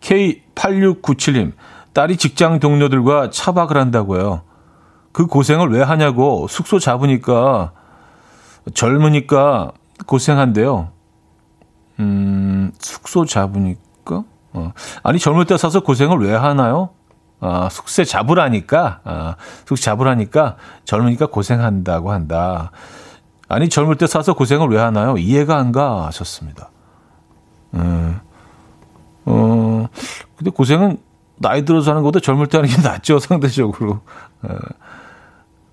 K8697님, 0.01 1.53
딸이 1.93 2.17
직장 2.17 2.59
동료들과 2.59 3.29
차박을 3.31 3.77
한다고요. 3.77 4.41
그 5.11 5.25
고생을 5.25 5.69
왜 5.69 5.81
하냐고 5.81 6.47
숙소 6.47 6.79
잡으니까 6.79 7.73
젊으니까 8.73 9.71
고생한대요. 10.05 10.89
음, 11.99 12.71
숙소 12.79 13.25
잡으니까? 13.25 13.88
어. 14.53 14.73
아니, 15.03 15.19
젊을 15.19 15.45
때 15.45 15.57
사서 15.57 15.81
고생을 15.81 16.19
왜 16.19 16.33
하나요? 16.33 16.89
아, 17.41 17.69
숙세 17.71 18.03
잡으라니까, 18.03 18.99
아, 19.03 19.35
숙세 19.65 19.83
잡으라니까 19.83 20.57
젊으니까 20.85 21.27
고생한다고 21.27 22.11
한다. 22.11 22.71
아니, 23.47 23.69
젊을 23.69 23.95
때 23.95 24.07
사서 24.07 24.33
고생을 24.33 24.67
왜 24.69 24.79
하나요? 24.79 25.17
이해가 25.17 25.57
안 25.57 25.71
가 25.71 26.05
하셨습니다. 26.07 26.69
음, 27.75 28.19
어, 29.25 29.87
근데 30.37 30.51
고생은 30.51 30.97
나이 31.37 31.63
들어서 31.63 31.91
하는 31.91 32.01
것보다 32.03 32.19
젊을 32.19 32.47
때 32.47 32.57
하는 32.57 32.69
게 32.69 32.81
낫죠, 32.81 33.19
상대적으로. 33.19 34.01
예. 34.49 34.55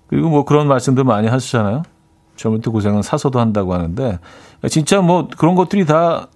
그리고 0.07 0.29
뭐 0.29 0.45
그런 0.45 0.67
말씀들 0.67 1.03
많이 1.03 1.27
하시잖아요. 1.27 1.83
젊을 2.37 2.61
때 2.61 2.71
고생은 2.71 3.01
사서도 3.01 3.39
한다고 3.39 3.73
하는데, 3.73 4.19
진짜 4.69 5.01
뭐 5.01 5.27
그런 5.37 5.55
것들이 5.55 5.85
다 5.85 6.27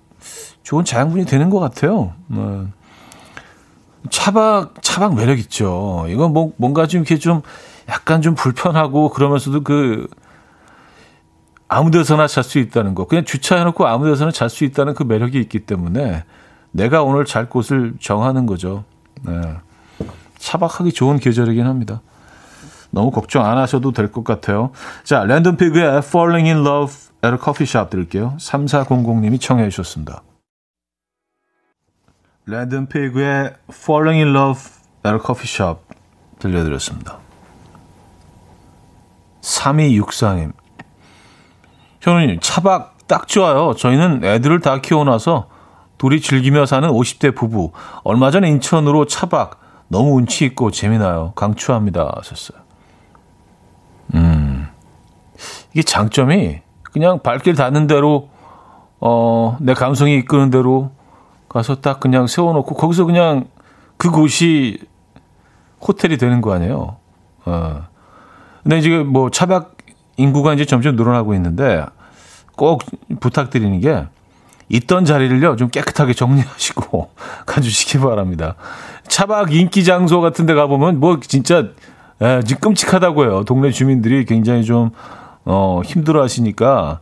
좋은 0.64 0.86
자양분이 0.86 1.26
되는 1.26 1.50
것 1.50 1.60
같아요. 1.60 2.14
뭐. 2.28 2.68
차박, 4.10 4.82
차박 4.82 5.16
매력 5.16 5.38
있죠. 5.40 6.06
이건 6.10 6.34
뭐, 6.34 6.54
뭔가 6.58 6.88
좀 6.88 7.02
이렇게 7.02 7.18
좀 7.18 7.42
약간 7.90 8.22
좀 8.22 8.36
불편하고 8.36 9.10
그러면서도 9.10 9.64
그 9.64 10.08
아무 11.68 11.92
데서나 11.92 12.28
잘 12.28 12.44
수 12.44 12.60
있다는 12.60 12.96
거. 12.96 13.06
그냥 13.06 13.24
주차해놓고 13.26 13.86
아무 13.88 14.06
데서나 14.06 14.32
잘 14.32 14.50
수 14.50 14.64
있다는 14.66 14.94
그 14.94 15.04
매력이 15.04 15.40
있기 15.40 15.60
때문에 15.60 16.24
내가 16.72 17.04
오늘 17.04 17.26
잘 17.26 17.50
곳을 17.50 17.94
정하는 18.00 18.46
거죠. 18.46 18.84
네. 19.24 19.40
차박하기 20.38 20.92
좋은 20.92 21.20
계절이긴 21.20 21.66
합니다. 21.66 22.02
너무 22.90 23.12
걱정 23.12 23.46
안 23.46 23.58
하셔도 23.58 23.92
될 23.92 24.12
것 24.12 24.24
같아요. 24.24 24.72
자, 25.04 25.24
랜덤 25.24 25.56
피그의 25.56 26.00
Falling 26.00 26.50
in 26.50 26.66
Love 26.66 26.94
at 27.24 27.34
a 27.34 27.38
Coffee 27.42 27.68
Shop 27.68 27.90
들을게요. 27.90 28.36
3400님이 28.38 29.40
청해 29.40 29.70
주셨습니다. 29.70 30.24
랜덤 32.46 32.88
피그의 32.88 33.54
Falling 33.70 34.24
in 34.24 34.36
Love 34.36 34.62
at 35.06 35.16
a 35.16 35.20
Coffee 35.24 35.48
Shop 35.48 35.82
들려드렸습니다. 36.40 37.20
3264님. 39.42 40.54
현우님, 42.02 42.40
차박 42.42 43.08
딱 43.08 43.28
좋아요. 43.28 43.76
저희는 43.76 44.24
애들을 44.24 44.60
다 44.60 44.82
키워놔서 44.82 45.50
둘이 45.98 46.20
즐기며 46.20 46.66
사는 46.66 46.90
50대 46.90 47.36
부부. 47.36 47.72
얼마 48.04 48.32
전 48.32 48.44
인천으로 48.44 49.06
차박. 49.06 49.60
너무 49.88 50.16
운치 50.16 50.46
있고 50.46 50.72
재미나요. 50.72 51.34
강추합니다. 51.36 52.12
하셨어요. 52.18 52.60
음. 54.16 54.68
이게 55.74 55.84
장점이 55.84 56.62
그냥 56.84 57.20
발길 57.20 57.56
닿는 57.56 57.88
대로, 57.88 58.30
어, 59.00 59.58
내 59.60 59.74
감성이 59.74 60.16
이끄는 60.18 60.50
대로 60.50 60.92
가서 61.52 61.82
딱 61.82 62.00
그냥 62.00 62.28
세워놓고 62.28 62.76
거기서 62.76 63.04
그냥 63.06 63.46
그곳이 63.98 64.80
호텔이 65.82 66.18
되는 66.18 66.42
거 66.42 66.54
아니에요. 66.54 66.96
어. 67.46 67.88
근데 68.64 68.78
이제 68.78 69.00
뭐 69.00 69.30
차박 69.30 69.76
인구가 70.16 70.54
이제 70.54 70.64
점점 70.64 70.96
늘어나고 70.96 71.34
있는데 71.34 71.86
꼭 72.56 72.84
부탁드리는 73.20 73.80
게 73.82 74.06
있던 74.70 75.04
자리를요 75.04 75.58
좀 75.58 75.68
깨끗하게 75.68 76.14
정리하시고 76.14 77.10
가주시기 77.46 78.00
바랍니다. 78.00 78.56
차박 79.10 79.54
인기 79.54 79.84
장소 79.84 80.22
같은 80.22 80.46
데 80.46 80.54
가보면 80.54 81.02
뭐 81.02 81.20
진짜 81.20 81.66
예, 82.22 82.42
지금 82.46 82.62
끔찍하다고요. 82.62 83.44
동네 83.44 83.72
주민들이 83.72 84.24
굉장히 84.24 84.64
좀 84.64 84.92
어, 85.44 85.82
힘들어 85.84 86.24
하시니까 86.24 87.02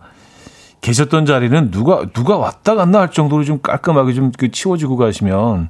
계셨던 0.81 1.25
자리는 1.25 1.71
누가 1.71 2.05
누가 2.13 2.37
왔다 2.37 2.75
갔나 2.75 2.99
할 3.01 3.11
정도로 3.11 3.43
좀 3.43 3.59
깔끔하게 3.61 4.13
좀 4.13 4.31
그 4.37 4.51
치워주고 4.51 4.97
가시면 4.97 5.69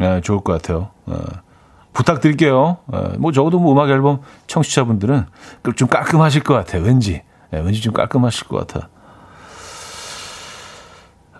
예, 0.00 0.20
좋을 0.22 0.40
것 0.40 0.52
같아요. 0.54 0.88
예. 1.10 1.14
부탁드릴게요. 1.92 2.78
예, 2.94 3.16
뭐 3.18 3.32
적어도 3.32 3.58
뭐 3.58 3.72
음악 3.72 3.90
앨범 3.90 4.20
청취자분들은 4.46 5.26
좀 5.76 5.88
깔끔하실 5.88 6.42
것 6.42 6.54
같아요. 6.54 6.82
왠지 6.82 7.22
예, 7.52 7.58
왠지 7.58 7.80
좀 7.80 7.92
깔끔하실 7.92 8.48
것 8.48 8.66
같아. 8.66 8.88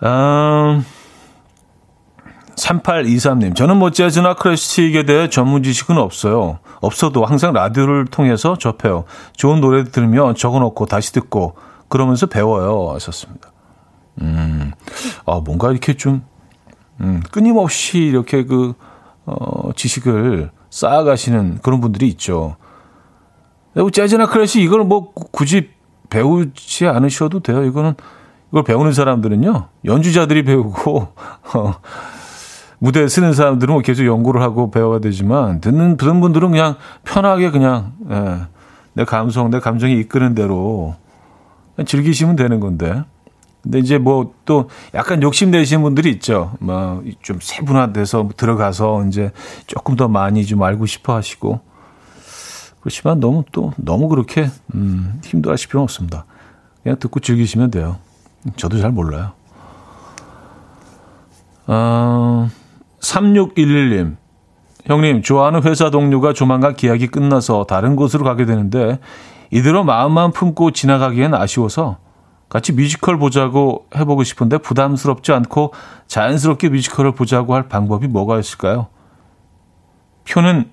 음, 0.03 0.83
3823님, 2.55 3.55
저는 3.55 3.77
뭐 3.77 3.91
재즈나 3.91 4.33
클래식에 4.33 5.03
대해 5.03 5.29
전문 5.29 5.63
지식은 5.63 5.97
없어요. 5.97 6.59
없어도 6.79 7.25
항상 7.25 7.53
라디오를 7.53 8.05
통해서 8.05 8.57
접해요. 8.57 9.05
좋은 9.35 9.61
노래 9.61 9.83
들으면 9.83 10.35
적어놓고 10.35 10.85
다시 10.85 11.13
듣고 11.13 11.55
그러면서 11.91 12.25
배워요. 12.25 12.93
하셨습니다. 12.93 13.51
음, 14.21 14.71
아, 15.25 15.41
뭔가 15.43 15.71
이렇게 15.71 15.93
좀, 15.93 16.23
음, 17.01 17.21
끊임없이 17.31 17.99
이렇게 17.99 18.45
그, 18.45 18.73
어, 19.25 19.71
지식을 19.75 20.51
쌓아가시는 20.69 21.59
그런 21.61 21.81
분들이 21.81 22.07
있죠. 22.07 22.55
뭐 23.73 23.89
재즈나 23.89 24.27
클래식 24.27 24.61
이걸 24.63 24.83
뭐 24.83 25.11
굳이 25.13 25.69
배우지 26.09 26.87
않으셔도 26.87 27.41
돼요. 27.41 27.63
이거는 27.63 27.93
이걸 28.51 28.63
배우는 28.63 28.91
사람들은요 28.91 29.67
연주자들이 29.85 30.43
배우고 30.43 31.07
어, 31.55 31.73
무대에 32.79 33.07
쓰는 33.07 33.33
사람들은 33.33 33.73
뭐 33.73 33.81
계속 33.81 34.05
연구를 34.05 34.41
하고 34.41 34.71
배워야 34.71 34.99
되지만 34.99 35.61
듣는 35.61 35.97
듣는 35.97 36.19
분들은 36.19 36.51
그냥 36.51 36.75
편하게 37.03 37.51
그냥 37.51 37.93
예, 38.09 38.41
내 38.93 39.05
감성, 39.05 39.49
내 39.51 39.59
감정이 39.59 39.97
이끄는 39.99 40.35
대로 40.35 40.95
즐기시면 41.85 42.35
되는 42.35 42.59
건데. 42.59 43.03
근데 43.63 43.77
이제 43.79 43.97
뭐 43.99 44.33
또 44.45 44.69
약간 44.95 45.21
욕심 45.21 45.51
내시는 45.51 45.83
분들이 45.83 46.09
있죠. 46.11 46.53
뭐 46.59 47.03
좀 47.21 47.37
세분화돼서 47.41 48.29
들어가서 48.35 49.05
이제 49.05 49.31
조금 49.67 49.95
더 49.95 50.07
많이 50.07 50.45
좀 50.45 50.63
알고 50.63 50.85
싶어 50.87 51.15
하시고. 51.15 51.59
그렇지만 52.79 53.19
너무 53.19 53.43
또 53.51 53.73
너무 53.77 54.07
그렇게 54.07 54.49
음, 54.73 55.19
힘들어하실 55.23 55.69
필요는 55.69 55.83
없습니다. 55.83 56.25
그냥 56.81 56.97
듣고 56.97 57.19
즐기시면 57.19 57.69
돼요. 57.69 57.97
저도 58.55 58.79
잘 58.79 58.91
몰라요. 58.91 59.33
어, 61.67 62.49
3611님. 63.01 64.15
형님, 64.85 65.21
좋아하는 65.21 65.61
회사 65.63 65.91
동료가 65.91 66.33
조만간 66.33 66.75
계약이 66.75 67.07
끝나서 67.07 67.65
다른 67.65 67.95
곳으로 67.95 68.23
가게 68.23 68.45
되는데 68.45 68.99
이대로 69.51 69.83
마음만 69.83 70.31
품고 70.31 70.71
지나가기엔 70.71 71.33
아쉬워서 71.33 71.97
같이 72.49 72.73
뮤지컬 72.73 73.17
보자고 73.17 73.87
해보고 73.95 74.23
싶은데 74.23 74.57
부담스럽지 74.57 75.31
않고 75.31 75.73
자연스럽게 76.07 76.69
뮤지컬을 76.69 77.13
보자고 77.13 77.53
할 77.53 77.69
방법이 77.69 78.07
뭐가 78.07 78.39
있을까요? 78.39 78.87
표는 80.27 80.69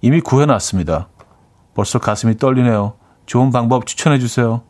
이미 0.00 0.20
구해놨습니다. 0.20 1.08
벌써 1.74 1.98
가슴이 1.98 2.36
떨리네요. 2.38 2.94
좋은 3.26 3.50
방법 3.50 3.86
추천해 3.86 4.18
주세요. 4.18 4.62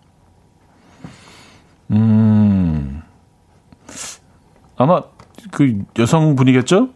음, 1.90 3.02
아마 4.76 5.02
그 5.50 5.84
여성분이겠죠? 5.98 6.90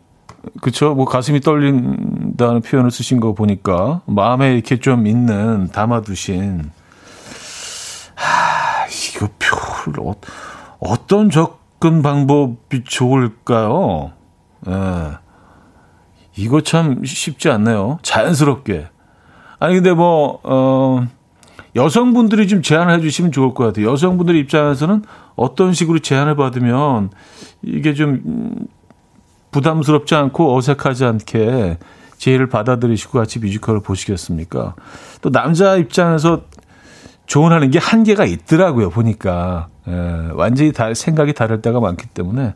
그쵸. 0.60 0.94
뭐 0.94 1.04
가슴이 1.04 1.40
떨린다는 1.40 2.62
표현을 2.62 2.90
쓰신 2.90 3.20
거 3.20 3.34
보니까 3.34 4.02
마음에 4.06 4.54
이렇게 4.54 4.78
좀 4.80 5.06
있는 5.06 5.68
담아두신 5.72 6.70
하, 8.14 8.86
이거 8.86 9.28
표를 9.38 10.00
어, 10.08 10.14
어떤 10.80 11.30
접근 11.30 12.02
방법이 12.02 12.84
좋을까요? 12.84 14.12
예. 14.68 14.72
이거 16.36 16.60
참 16.62 17.04
쉽지 17.04 17.50
않네요. 17.50 17.98
자연스럽게. 18.02 18.88
아니 19.58 19.74
근데 19.74 19.92
뭐 19.92 20.40
어. 20.42 21.06
여성분들이 21.74 22.48
좀 22.48 22.60
제안을 22.60 22.96
해주시면 22.96 23.32
좋을 23.32 23.54
것 23.54 23.64
같아요. 23.64 23.90
여성분들 23.90 24.36
입장에서는 24.36 25.04
어떤 25.36 25.72
식으로 25.72 26.00
제안을 26.00 26.36
받으면 26.36 27.10
이게 27.62 27.94
좀 27.94 28.66
부담스럽지 29.52 30.14
않고 30.14 30.56
어색하지 30.56 31.04
않게 31.04 31.78
제의를 32.18 32.48
받아들이시고 32.48 33.18
같이 33.18 33.38
뮤지컬을 33.38 33.80
보시겠습니까? 33.80 34.74
또 35.20 35.30
남자 35.30 35.76
입장에서 35.76 36.42
조언하는 37.26 37.70
게 37.70 37.78
한계가 37.78 38.24
있더라고요, 38.24 38.90
보니까. 38.90 39.68
예, 39.88 40.30
완전히 40.34 40.72
다, 40.72 40.92
생각이 40.94 41.32
다를 41.32 41.60
때가 41.62 41.80
많기 41.80 42.06
때문에 42.06 42.54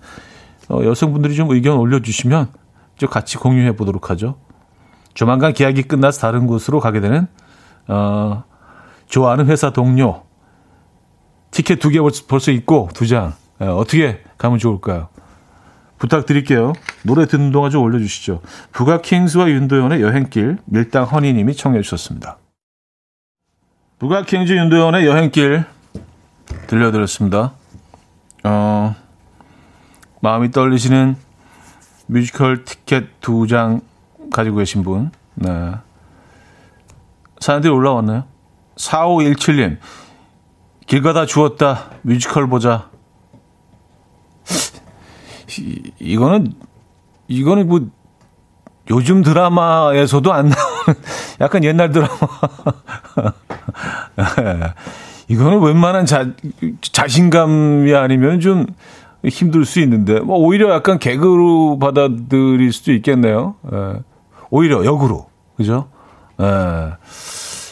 어, 0.68 0.80
여성분들이 0.84 1.34
좀 1.34 1.50
의견 1.50 1.76
올려주시면 1.78 2.48
좀 2.96 3.08
같이 3.08 3.36
공유해 3.36 3.74
보도록 3.76 4.10
하죠. 4.10 4.36
조만간 5.14 5.52
계약이 5.52 5.84
끝나서 5.84 6.20
다른 6.20 6.46
곳으로 6.46 6.78
가게 6.80 7.00
되는, 7.00 7.26
어, 7.88 8.44
좋아하는 9.06 9.46
회사 9.46 9.70
동료. 9.70 10.22
티켓 11.50 11.78
두 11.78 11.90
개 11.90 11.98
벌써 12.28 12.50
있고, 12.52 12.88
두 12.94 13.06
장. 13.06 13.34
예, 13.60 13.66
어떻게 13.66 14.22
가면 14.38 14.58
좋을까요? 14.58 15.08
부탁드릴게요. 15.98 16.72
노래 17.02 17.26
듣는 17.26 17.52
동안 17.52 17.70
좀 17.70 17.82
올려주시죠. 17.82 18.40
부가킹스와 18.72 19.48
윤도현의 19.48 20.02
여행길, 20.02 20.58
밀당 20.66 21.04
허니님이 21.04 21.54
청해 21.56 21.80
주셨습니다. 21.82 22.38
부가킹즈 23.98 24.52
윤도현의 24.52 25.06
여행길 25.06 25.64
들려드렸습니다. 26.66 27.52
어, 28.44 28.94
마음이 30.20 30.50
떨리시는 30.50 31.16
뮤지컬 32.06 32.64
티켓 32.64 33.20
두 33.20 33.46
장 33.46 33.80
가지고 34.32 34.56
계신 34.58 34.82
분. 34.82 35.10
네. 35.34 35.72
사연들이 37.40 37.72
올라왔나요? 37.72 38.24
4517님. 38.76 39.78
길 40.86 41.02
가다 41.02 41.26
주웠다. 41.26 41.90
뮤지컬 42.02 42.48
보자. 42.48 42.90
이, 45.58 45.92
이거는, 45.98 46.52
이거는 47.28 47.68
뭐, 47.68 47.80
요즘 48.90 49.22
드라마에서도 49.22 50.32
안 50.32 50.48
나오는, 50.48 51.00
약간 51.40 51.64
옛날 51.64 51.90
드라마. 51.90 52.14
이거는 55.28 55.60
웬만한 55.60 56.06
자, 56.06 56.30
자신감이 56.80 57.92
아니면 57.94 58.40
좀 58.40 58.66
힘들 59.24 59.64
수 59.64 59.80
있는데, 59.80 60.20
뭐, 60.20 60.38
오히려 60.38 60.72
약간 60.72 60.98
개그로 60.98 61.78
받아들일 61.80 62.72
수도 62.72 62.92
있겠네요. 62.92 63.56
예. 63.72 64.00
오히려 64.50 64.84
역으로. 64.84 65.26
그죠? 65.56 65.88
예. 66.40 66.92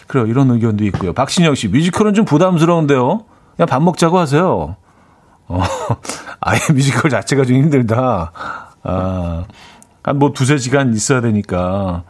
그래요. 0.08 0.26
이런 0.26 0.50
의견도 0.50 0.84
있고요. 0.86 1.12
박신영 1.12 1.54
씨, 1.54 1.68
뮤지컬은 1.68 2.14
좀 2.14 2.24
부담스러운데요. 2.24 3.24
그냥 3.56 3.68
밥 3.68 3.82
먹자고 3.82 4.18
하세요. 4.18 4.76
어, 5.48 5.62
아예 6.40 6.58
뮤지컬 6.72 7.10
자체가 7.10 7.44
좀 7.44 7.56
힘들다. 7.56 8.32
아, 8.82 9.44
한 10.02 10.18
뭐 10.18 10.32
두세 10.32 10.58
시간 10.58 10.92
있어야 10.94 11.20
되니까. 11.22 12.02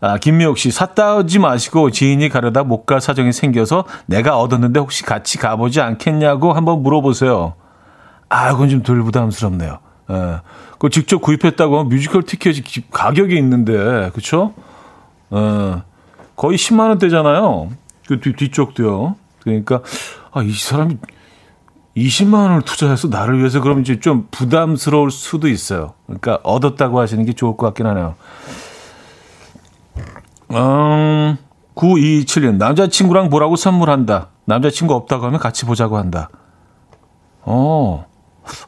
아, 0.00 0.18
김미옥 0.18 0.58
씨, 0.58 0.70
샀다고 0.70 1.16
하지 1.16 1.38
마시고 1.38 1.90
지인이 1.90 2.28
가려다 2.28 2.62
못 2.62 2.84
갈 2.86 3.00
사정이 3.00 3.32
생겨서 3.32 3.84
내가 4.06 4.38
얻었는데 4.38 4.80
혹시 4.80 5.02
같이 5.02 5.38
가보지 5.38 5.80
않겠냐고 5.80 6.52
한번 6.52 6.82
물어보세요. 6.82 7.54
아, 8.28 8.52
그건 8.52 8.68
좀 8.68 8.82
덜 8.82 9.02
부담스럽네요. 9.02 9.78
예. 10.10 10.40
그 10.78 10.90
직접 10.90 11.18
구입했다고 11.22 11.78
하면 11.78 11.88
뮤지컬 11.88 12.22
티켓이 12.24 12.60
가격이 12.90 13.36
있는데, 13.38 14.10
그쵸? 14.14 14.52
예. 15.32 15.82
거의 16.36 16.58
10만 16.58 16.88
원대잖아요. 16.88 17.70
그 18.06 18.20
뒤, 18.20 18.34
뒤쪽도요. 18.34 19.16
그러니까, 19.42 19.80
아, 20.32 20.42
이 20.42 20.52
사람이 20.52 20.98
20만 21.96 22.34
원을 22.34 22.62
투자해서 22.62 23.08
나를 23.08 23.38
위해서 23.38 23.60
그럼 23.60 23.80
이제 23.80 24.00
좀 24.00 24.26
부담스러울 24.30 25.10
수도 25.10 25.48
있어요. 25.48 25.94
그러니까 26.06 26.40
얻었다고 26.42 26.98
하시는 26.98 27.24
게 27.24 27.32
좋을 27.32 27.56
것 27.56 27.66
같긴 27.66 27.86
하네요. 27.86 28.14
음, 30.50 31.36
9227년 31.74 32.56
남자친구랑 32.56 33.30
보라고 33.30 33.56
선물한다. 33.56 34.28
남자친구 34.44 34.94
없다고 34.94 35.26
하면 35.26 35.38
같이 35.38 35.64
보자고 35.64 35.96
한다. 35.96 36.28
어, 37.42 38.06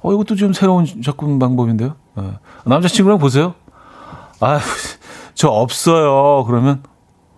어 0.02 0.12
이것도 0.12 0.36
좀 0.36 0.52
새로운 0.52 0.86
접근 1.02 1.38
방법인데요. 1.38 1.96
네. 2.14 2.32
남자친구랑 2.64 3.18
보세요. 3.18 3.54
아, 4.40 4.60
저 5.34 5.48
없어요. 5.48 6.44
그러면 6.44 6.82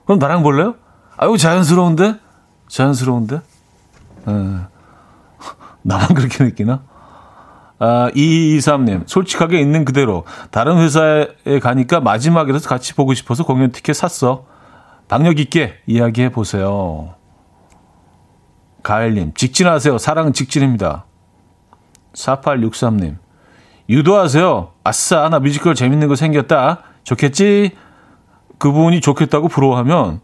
그럼 0.04 0.18
나랑 0.18 0.42
볼래요? 0.42 0.74
아유 1.16 1.36
자연스러운데, 1.36 2.16
자연스러운데. 2.68 3.40
네. 4.26 4.58
나만 5.88 6.08
그렇게 6.14 6.44
느끼나? 6.44 6.82
아, 7.80 8.10
2223님, 8.14 9.08
솔직하게 9.08 9.60
있는 9.60 9.84
그대로. 9.84 10.24
다른 10.50 10.78
회사에 10.78 11.26
가니까 11.62 12.00
마지막이라서 12.00 12.68
같이 12.68 12.94
보고 12.94 13.14
싶어서 13.14 13.44
공연 13.44 13.72
티켓 13.72 13.94
샀어. 13.94 14.44
박력 15.08 15.38
있게 15.38 15.74
이야기해 15.86 16.30
보세요. 16.30 17.14
가을님, 18.82 19.32
직진하세요. 19.34 19.96
사랑은 19.98 20.32
직진입니다. 20.32 21.06
4863님, 22.14 23.16
유도하세요. 23.88 24.72
아싸, 24.84 25.28
나 25.28 25.38
뮤지컬 25.38 25.74
재밌는 25.74 26.08
거 26.08 26.16
생겼다. 26.16 26.80
좋겠지? 27.04 27.72
그분이 28.58 29.00
좋겠다고 29.00 29.48
부러워하면, 29.48 30.20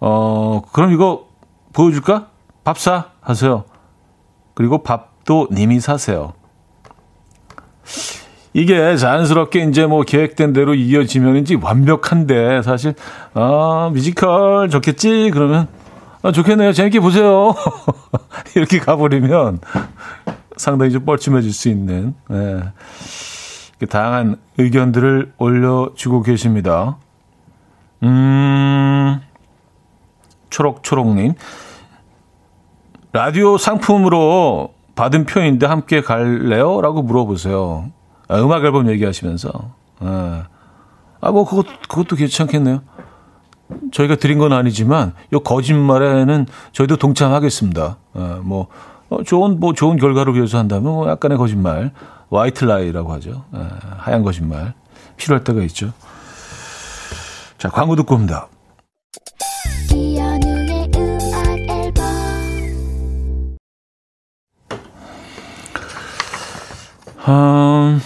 어, 0.00 0.62
그럼 0.72 0.92
이거 0.92 1.28
보여줄까? 1.72 2.28
밥 2.64 2.76
사 2.78 3.06
하세요. 3.20 3.64
그리고 4.60 4.82
밥도 4.82 5.48
님이 5.52 5.80
사세요. 5.80 6.34
이게 8.52 8.94
자연스럽게 8.94 9.60
이제 9.60 9.86
뭐 9.86 10.02
계획된 10.02 10.52
대로 10.52 10.74
이어지면인지 10.74 11.54
완벽한데 11.54 12.60
사실 12.60 12.92
아 13.32 13.88
뮤지컬 13.90 14.68
좋겠지 14.68 15.30
그러면 15.32 15.66
아 16.20 16.30
좋겠네요 16.30 16.74
재밌게 16.74 17.00
보세요 17.00 17.54
이렇게 18.54 18.78
가버리면 18.80 19.60
상당히 20.58 20.92
좀 20.92 21.06
뻘쭘해질 21.06 21.54
수 21.54 21.70
있는 21.70 22.14
네. 22.28 22.60
다양한 23.88 24.36
의견들을 24.58 25.32
올려주고 25.38 26.22
계십니다. 26.22 26.98
음 28.02 29.22
초록초록님 30.50 31.32
라디오 33.12 33.58
상품으로 33.58 34.72
받은 34.94 35.26
표인데 35.26 35.66
함께 35.66 36.00
갈래요? 36.00 36.80
라고 36.80 37.02
물어보세요. 37.02 37.90
아, 38.28 38.40
음악 38.40 38.64
앨범 38.64 38.88
얘기하시면서. 38.88 39.50
아, 39.98 40.44
아, 41.20 41.30
뭐, 41.32 41.44
그것, 41.44 41.66
그것도 41.88 42.16
괜찮겠네요. 42.16 42.82
저희가 43.92 44.16
드린 44.16 44.38
건 44.38 44.52
아니지만, 44.52 45.14
요 45.32 45.40
거짓말에는 45.40 46.46
저희도 46.72 46.96
동참하겠습니다. 46.96 47.96
아, 48.14 48.40
뭐, 48.44 48.68
어, 49.08 49.22
좋은, 49.24 49.58
뭐, 49.58 49.72
좋은 49.72 49.96
결과를 49.96 50.34
위해서 50.34 50.58
한다면, 50.58 50.92
뭐, 50.92 51.08
약간의 51.08 51.38
거짓말. 51.38 51.92
화이트 52.30 52.64
라이라고 52.64 53.12
하죠. 53.14 53.44
아, 53.50 53.68
하얀 53.98 54.22
거짓말. 54.22 54.74
필요할 55.16 55.42
때가 55.42 55.62
있죠. 55.62 55.92
자, 57.58 57.68
광고 57.68 57.96
듣고 57.96 58.14
옵니다. 58.14 58.46
음, 67.30 68.02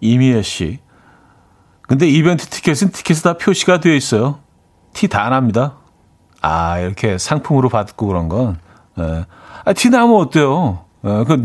이미애 0.00 0.42
씨. 0.42 0.78
근데 1.82 2.08
이벤트 2.08 2.46
티켓은 2.46 2.90
티켓에 2.90 3.22
다 3.22 3.36
표시가 3.36 3.80
되어 3.80 3.94
있어요. 3.94 4.40
티 4.94 5.08
다 5.08 5.28
납니다. 5.28 5.74
아, 6.40 6.78
이렇게 6.78 7.18
상품으로 7.18 7.68
받고 7.68 8.06
그런 8.06 8.28
건. 8.28 8.58
예. 8.98 9.26
아, 9.64 9.72
티 9.72 9.90
나면 9.90 10.16
어때요? 10.16 10.84
예, 11.04 11.24
그, 11.24 11.42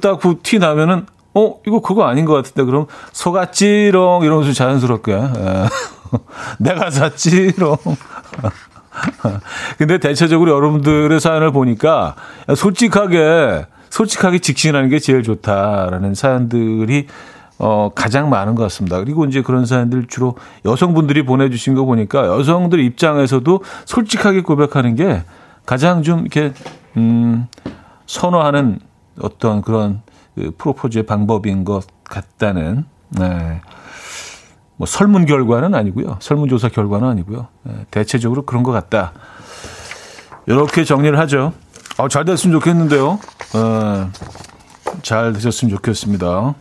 딱티 0.00 0.58
그 0.58 0.64
나면은, 0.64 1.06
어, 1.34 1.56
이거 1.66 1.80
그거 1.80 2.04
아닌 2.04 2.24
것 2.24 2.34
같은데. 2.34 2.62
그럼 2.64 2.86
속았지롱 3.12 4.24
이러면서 4.24 4.52
자연스럽게. 4.52 5.12
예. 5.12 5.68
내가 6.58 6.90
샀지롱. 6.90 7.76
근데 9.78 9.98
대체적으로 9.98 10.52
여러분들의 10.54 11.20
사연을 11.20 11.52
보니까 11.52 12.16
솔직하게 12.56 13.66
솔직하게 13.98 14.38
직진하는 14.38 14.90
게 14.90 15.00
제일 15.00 15.24
좋다라는 15.24 16.14
사연들이 16.14 17.08
어, 17.58 17.90
가장 17.92 18.30
많은 18.30 18.54
것 18.54 18.62
같습니다. 18.64 18.98
그리고 18.98 19.24
이제 19.24 19.42
그런 19.42 19.66
사연들 19.66 20.06
주로 20.06 20.36
여성분들이 20.64 21.24
보내주신 21.24 21.74
거 21.74 21.84
보니까 21.84 22.26
여성들 22.26 22.78
입장에서도 22.78 23.64
솔직하게 23.86 24.42
고백하는 24.42 24.94
게 24.94 25.24
가장 25.66 26.04
좀 26.04 26.20
이렇게, 26.20 26.52
음, 26.96 27.48
선호하는 28.06 28.78
어떤 29.20 29.62
그런 29.62 30.02
그 30.36 30.52
프로포즈의 30.56 31.04
방법인 31.04 31.64
것 31.64 31.84
같다는, 32.04 32.84
네. 33.08 33.60
뭐 34.76 34.86
설문 34.86 35.26
결과는 35.26 35.74
아니고요. 35.74 36.18
설문조사 36.20 36.68
결과는 36.68 37.08
아니고요. 37.08 37.48
네, 37.64 37.72
대체적으로 37.90 38.42
그런 38.42 38.62
것 38.62 38.70
같다. 38.70 39.12
이렇게 40.46 40.84
정리를 40.84 41.18
하죠. 41.18 41.52
아, 41.98 42.06
잘 42.06 42.24
됐으면 42.24 42.60
좋겠는데요. 42.60 43.18
어, 43.54 44.10
잘 45.02 45.32
되셨으면 45.32 45.74
좋겠습니다. 45.76 46.54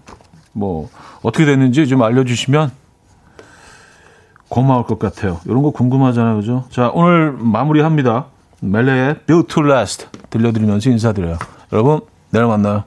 뭐 0.53 0.89
어떻게 1.21 1.45
됐는지 1.45 1.87
좀 1.87 2.01
알려주시면 2.03 2.71
고마울 4.49 4.85
것 4.85 4.97
같아요. 4.97 5.39
이런 5.45 5.61
거 5.61 5.71
궁금하잖아요, 5.71 6.37
그죠? 6.37 6.65
자, 6.69 6.89
오늘 6.93 7.33
마무리합니다. 7.33 8.27
멜레의 8.61 9.19
Built 9.25 9.53
to 9.53 9.65
Last 9.65 10.07
들려드리면서 10.29 10.89
인사드려요. 10.89 11.37
여러분, 11.73 12.01
내일 12.31 12.45
만나요. 12.45 12.85